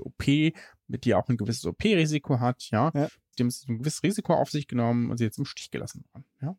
OP, 0.00 0.24
mit 0.88 1.04
die 1.04 1.14
auch 1.14 1.28
ein 1.28 1.36
gewisses 1.36 1.64
OP-Risiko 1.64 2.40
hat, 2.40 2.68
ja. 2.70 2.90
ja. 2.94 3.08
Dem 3.38 3.48
ist 3.48 3.68
ein 3.68 3.78
gewisses 3.78 4.02
Risiko 4.02 4.34
auf 4.34 4.50
sich 4.50 4.66
genommen 4.66 5.10
und 5.10 5.18
sie 5.18 5.24
jetzt 5.24 5.38
im 5.38 5.44
Stich 5.44 5.70
gelassen 5.70 6.04
worden, 6.12 6.24
ja. 6.42 6.56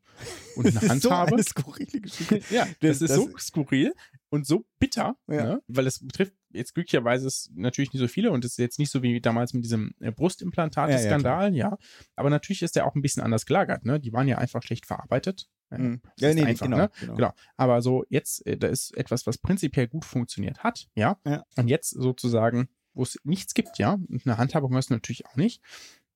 Und 0.55 0.65
eine 0.67 0.79
das 0.79 0.89
Handhabe. 0.89 1.29
So 1.29 1.35
eine 1.35 1.43
skurrile 1.43 2.01
Geschichte. 2.01 2.41
ja, 2.53 2.65
das, 2.65 2.99
das 2.99 3.01
ist 3.01 3.09
das 3.09 3.17
so 3.17 3.37
skurril 3.37 3.93
und 4.29 4.47
so 4.47 4.65
bitter, 4.79 5.17
ja. 5.27 5.43
ne? 5.43 5.61
weil 5.67 5.87
es 5.87 6.05
betrifft 6.05 6.33
jetzt 6.51 6.73
glücklicherweise 6.73 7.27
ist 7.27 7.51
natürlich 7.55 7.93
nicht 7.93 8.01
so 8.01 8.07
viele 8.07 8.31
und 8.31 8.43
es 8.43 8.51
ist 8.51 8.57
jetzt 8.57 8.79
nicht 8.79 8.91
so 8.91 9.03
wie 9.03 9.21
damals 9.21 9.53
mit 9.53 9.63
diesem 9.63 9.93
äh, 9.99 10.11
Brustimplantate-Skandal, 10.11 11.53
ja, 11.53 11.69
ja, 11.71 11.77
Aber 12.15 12.29
natürlich 12.29 12.61
ist 12.61 12.75
der 12.75 12.87
auch 12.87 12.95
ein 12.95 13.01
bisschen 13.01 13.23
anders 13.23 13.45
gelagert, 13.45 13.85
ne? 13.85 13.99
Die 13.99 14.13
waren 14.13 14.27
ja 14.27 14.37
einfach 14.37 14.63
schlecht 14.63 14.85
verarbeitet. 14.85 15.47
Mhm. 15.69 16.01
Ja, 16.17 16.33
nee, 16.33 16.43
einfach, 16.43 16.65
genau, 16.65 16.77
ne? 16.77 16.89
genau. 16.99 17.15
genau. 17.15 17.33
Aber 17.57 17.81
so 17.81 18.03
jetzt, 18.09 18.45
äh, 18.47 18.57
da 18.57 18.67
ist 18.67 18.95
etwas, 18.97 19.27
was 19.27 19.37
prinzipiell 19.37 19.87
gut 19.87 20.05
funktioniert 20.05 20.63
hat, 20.63 20.87
ja. 20.95 21.19
ja. 21.25 21.43
Und 21.57 21.67
jetzt 21.67 21.91
sozusagen 21.91 22.69
wo 22.99 23.03
es 23.03 23.17
nichts 23.23 23.53
gibt, 23.53 23.79
ja. 23.79 23.93
Und 23.93 24.25
eine 24.25 24.37
Handhabung 24.37 24.75
hast 24.75 24.89
du 24.89 24.93
natürlich 24.93 25.25
auch 25.25 25.35
nicht. 25.35 25.61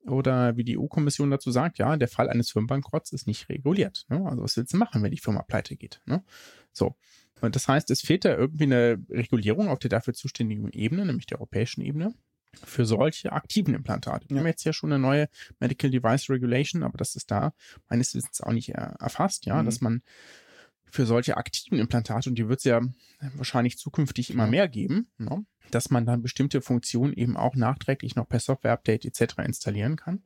Oder 0.06 0.58
wie 0.58 0.66
die 0.66 0.78
EU-Kommission 0.78 1.32
dazu 1.32 1.50
sagt, 1.50 1.78
ja, 1.78 1.96
der 1.96 2.10
Fall 2.10 2.30
eines 2.30 2.52
Firmenbankrotts 2.52 3.14
ist 3.14 3.26
nicht 3.26 3.48
reguliert. 3.48 4.06
Ne? 4.10 4.26
Also 4.26 4.44
was 4.44 4.58
willst 4.58 4.74
du 4.74 4.78
machen, 4.78 5.02
wenn 5.02 5.12
die 5.12 5.18
Firma 5.18 5.44
pleite 5.44 5.78
geht? 5.78 6.02
Ne? 6.06 6.24
So. 6.74 6.96
Und 7.40 7.56
das 7.56 7.70
heißt, 7.70 7.90
es 7.90 8.02
fehlt 8.02 8.26
da 8.26 8.36
irgendwie 8.36 8.66
eine 8.66 9.02
Regulierung 9.10 9.70
auf 9.70 9.80
der 9.80 9.90
dafür 9.90 10.14
zuständigen 10.14 10.70
Ebene, 10.72 11.06
nämlich 11.06 11.26
der 11.26 11.40
europäischen 11.40 11.82
Ebene, 11.82 12.14
für 12.54 12.86
solche 12.86 13.32
aktiven 13.32 13.74
Implantate. 13.74 14.30
Wir 14.30 14.40
haben 14.40 14.48
jetzt 14.48 14.66
ja 14.66 14.74
schon 14.74 14.92
eine 14.92 15.02
neue 15.02 15.30
Medical 15.60 15.90
Device 15.90 16.30
Regulation, 16.30 16.84
aber 16.84 16.98
das 16.98 17.16
ist 17.16 17.32
da 17.32 17.54
meines 17.90 18.14
Wissens 18.14 18.42
auch 18.42 18.52
nicht 18.52 18.70
erfasst, 18.70 19.46
ja, 19.46 19.62
mhm. 19.62 19.66
dass 19.66 19.82
man 19.82 20.02
für 20.94 21.06
solche 21.08 21.38
aktiven 21.38 21.80
Implantate, 21.80 22.30
und 22.30 22.36
die 22.38 22.48
wird 22.48 22.60
es 22.60 22.66
ja 22.66 22.82
wahrscheinlich 23.36 23.78
zukünftig 23.78 24.30
immer 24.30 24.46
mehr 24.46 24.68
geben, 24.68 25.08
ne? 25.18 25.44
dass 25.72 25.90
man 25.90 26.06
dann 26.06 26.22
bestimmte 26.22 26.62
Funktionen 26.62 27.14
eben 27.14 27.36
auch 27.36 27.56
nachträglich 27.56 28.16
noch 28.16 28.30
per 28.30 28.40
Software-Update 28.40 29.06
etc. 29.06 29.40
installieren 29.44 29.96
kann. 29.96 30.22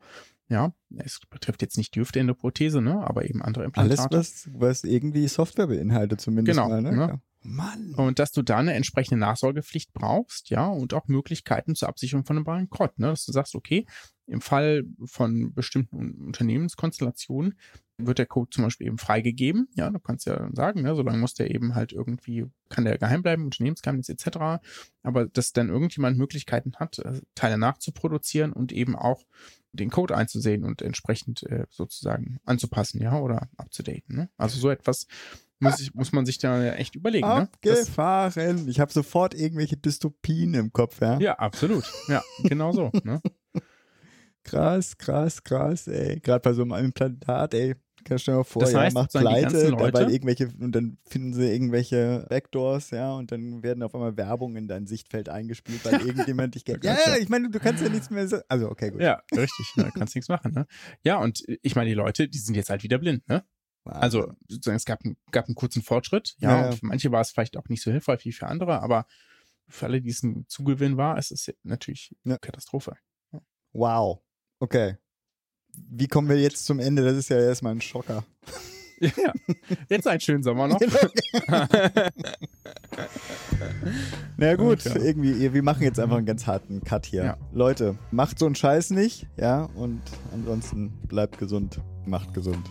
Ja, 0.50 0.74
es 0.98 1.22
betrifft 1.30 1.62
jetzt 1.62 1.78
nicht 1.78 1.96
die 1.96 2.02
Hüftendoprothese, 2.02 2.82
ne, 2.82 3.06
aber 3.06 3.26
eben 3.30 3.42
andere 3.42 3.66
Implantate. 3.66 4.14
Alles, 4.14 4.48
was, 4.48 4.50
was 4.54 4.84
irgendwie 4.84 5.28
Software 5.28 5.68
beinhaltet, 5.68 6.22
zumindest 6.22 6.58
genau, 6.58 6.70
mal, 6.70 6.82
ne? 6.82 6.96
ne? 6.96 7.22
Mann. 7.42 7.94
Und 7.96 8.20
dass 8.20 8.32
du 8.32 8.42
da 8.42 8.58
eine 8.58 8.74
entsprechende 8.74 9.20
Nachsorgepflicht 9.20 9.94
brauchst, 9.94 10.50
ja, 10.50 10.68
und 10.68 10.94
auch 10.94 11.08
Möglichkeiten 11.08 11.76
zur 11.76 11.90
Absicherung 11.90 12.26
von 12.26 12.38
einem 12.38 12.46
Bankrott, 12.46 12.98
ne? 13.00 13.08
Dass 13.08 13.26
du 13.26 13.32
sagst, 13.32 13.56
okay, 13.56 13.86
im 14.28 14.42
Fall 14.42 14.84
von 15.06 15.54
bestimmten 15.54 16.26
Unternehmenskonstellationen 16.28 17.56
wird 17.98 18.20
der 18.20 18.26
Code 18.28 18.50
zum 18.52 18.64
Beispiel 18.64 18.88
eben 18.88 18.98
freigegeben. 18.98 19.70
Ja, 19.74 19.90
du 19.90 20.00
kannst 20.00 20.28
ja 20.28 20.50
sagen, 20.54 20.84
ne, 20.84 20.96
solange 20.96 21.18
muss 21.18 21.34
der 21.34 21.50
eben 21.50 21.74
halt 21.74 21.94
irgendwie, 21.94 22.46
kann 22.70 22.86
der 22.86 22.98
geheim 22.98 23.24
bleiben, 23.24 23.46
Unternehmensgeheimnis 23.46 24.10
etc. 24.10 24.62
Aber 25.02 25.26
dass 25.26 25.54
dann 25.54 25.70
irgendjemand 25.70 26.18
Möglichkeiten 26.18 26.74
hat, 26.76 27.00
äh, 27.00 27.22
Teile 27.34 27.58
nachzuproduzieren 27.58 28.54
und 28.54 28.72
eben 28.72 28.96
auch 28.96 29.26
den 29.72 29.90
Code 29.90 30.16
einzusehen 30.16 30.64
und 30.64 30.82
entsprechend 30.82 31.44
äh, 31.44 31.66
sozusagen 31.70 32.40
anzupassen, 32.46 33.02
ja, 33.02 33.18
oder 33.20 33.50
abzudaten. 33.58 34.16
Ne? 34.16 34.30
Also 34.38 34.60
so 34.60 34.70
etwas 34.70 35.08
muss, 35.60 35.80
ich, 35.80 35.94
muss 35.96 36.12
man 36.12 36.26
sich 36.26 36.38
da 36.38 36.74
echt 36.74 36.96
überlegen. 36.96 37.26
Abgefahren. 37.26 38.66
Ne? 38.66 38.70
Ich 38.70 38.80
habe 38.80 38.92
sofort 38.92 39.34
irgendwelche 39.34 39.78
Dystopien 39.78 40.54
im 40.54 40.72
Kopf, 40.72 41.02
ja. 41.02 41.20
Ja, 41.20 41.40
absolut. 41.40 41.84
Ja, 42.08 42.22
genau 42.44 42.74
so. 42.74 42.92
Ne? 43.04 43.22
Krass, 44.48 44.98
krass, 44.98 45.44
krass, 45.44 45.88
ey. 45.88 46.20
Gerade 46.20 46.42
bei 46.42 46.54
so 46.54 46.64
einem 46.64 46.74
Implantat, 46.86 47.54
ey. 47.54 47.76
Kannst 48.04 48.26
du 48.26 48.32
dir 48.32 48.38
mal 48.38 48.44
vor, 48.46 48.62
das 48.62 48.74
heißt, 48.74 48.96
ja, 48.96 49.02
macht 49.02 49.12
pleite, 49.12 49.72
dabei 49.72 50.10
irgendwelche, 50.10 50.48
und 50.60 50.72
dann 50.72 50.98
finden 51.06 51.34
sie 51.34 51.52
irgendwelche 51.52 52.26
Backdoors, 52.30 52.92
ja, 52.92 53.14
und 53.14 53.34
dann 53.34 53.62
werden 53.64 53.84
auf 53.84 53.94
einmal 53.94 54.16
Werbung 54.16 54.56
in 54.56 54.70
dein 54.70 54.88
Sichtfeld 54.88 55.28
eingespielt, 55.28 55.84
weil 55.84 55.94
irgendjemand 56.08 56.56
dich 56.56 56.64
kennt. 56.64 56.86
Ja, 56.86 56.96
ja, 57.06 57.18
ich 57.18 57.28
meine, 57.28 57.50
du 57.50 57.60
kannst 57.60 57.84
ja 57.84 57.90
nichts 57.90 58.10
mehr 58.10 58.28
so. 58.28 58.38
Also, 58.48 58.70
okay, 58.70 58.92
gut. 58.92 59.02
Ja, 59.02 59.22
richtig, 59.36 59.74
da 59.76 59.92
kannst 59.92 60.16
nichts 60.16 60.30
machen, 60.30 60.54
ne? 60.54 60.68
Ja, 61.04 61.18
und 61.18 61.44
ich 61.62 61.76
meine, 61.76 61.90
die 61.90 61.96
Leute, 61.96 62.30
die 62.30 62.38
sind 62.38 62.56
jetzt 62.56 62.70
halt 62.70 62.84
wieder 62.84 62.98
blind, 62.98 63.28
ne? 63.28 63.44
Also 63.84 64.34
sozusagen, 64.48 64.76
es 64.76 64.86
gab, 64.86 65.00
gab 65.32 65.46
einen 65.46 65.56
kurzen 65.56 65.82
Fortschritt, 65.82 66.36
ja, 66.40 66.66
ja. 66.66 66.72
für 66.72 66.86
manche 66.86 67.12
war 67.12 67.22
es 67.22 67.32
vielleicht 67.32 67.58
auch 67.58 67.68
nicht 67.70 67.82
so 67.82 67.92
hilfreich 67.92 68.24
wie 68.26 68.34
für 68.34 68.48
andere, 68.48 68.82
aber 68.82 69.06
für 69.70 69.86
alle, 69.86 70.02
die 70.02 70.10
es 70.10 70.24
ein 70.24 70.46
Zugewinn 70.48 70.98
war, 70.98 71.18
ist 71.18 71.32
es 71.32 71.54
natürlich 71.64 72.16
eine 72.24 72.38
Katastrophe. 72.38 72.96
Wow. 73.74 74.22
Okay. 74.60 74.98
Wie 75.90 76.08
kommen 76.08 76.30
wir 76.30 76.38
jetzt 76.38 76.66
zum 76.66 76.80
Ende? 76.80 77.04
Das 77.04 77.16
ist 77.16 77.30
ja 77.30 77.38
erstmal 77.38 77.74
ein 77.74 77.82
Schocker. 77.82 78.24
Ja, 79.00 79.32
jetzt 79.90 80.08
einen 80.08 80.20
schönen 80.20 80.42
Sommer 80.42 80.68
noch. 80.68 80.80
Na 84.38 84.56
gut, 84.56 84.84
okay. 84.88 85.00
irgendwie, 85.00 85.54
wir 85.54 85.62
machen 85.62 85.84
jetzt 85.84 86.00
einfach 86.00 86.18
einen 86.18 86.26
ganz 86.26 86.48
harten 86.48 86.84
Cut 86.84 87.06
hier. 87.06 87.24
Ja. 87.24 87.38
Leute, 87.52 87.96
macht 88.10 88.40
so 88.40 88.48
einen 88.48 88.56
Scheiß 88.56 88.90
nicht, 88.90 89.28
ja, 89.38 89.70
und 89.76 90.02
ansonsten 90.34 90.98
bleibt 91.08 91.38
gesund, 91.38 91.80
macht 92.08 92.34
gesund. 92.34 92.68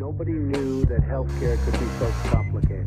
Nobody 0.00 0.32
knew 0.32 0.84
that 0.86 1.02
healthcare 1.02 1.56
could 1.64 1.78
be 1.78 1.86
so 2.00 2.06
complicated. 2.30 2.78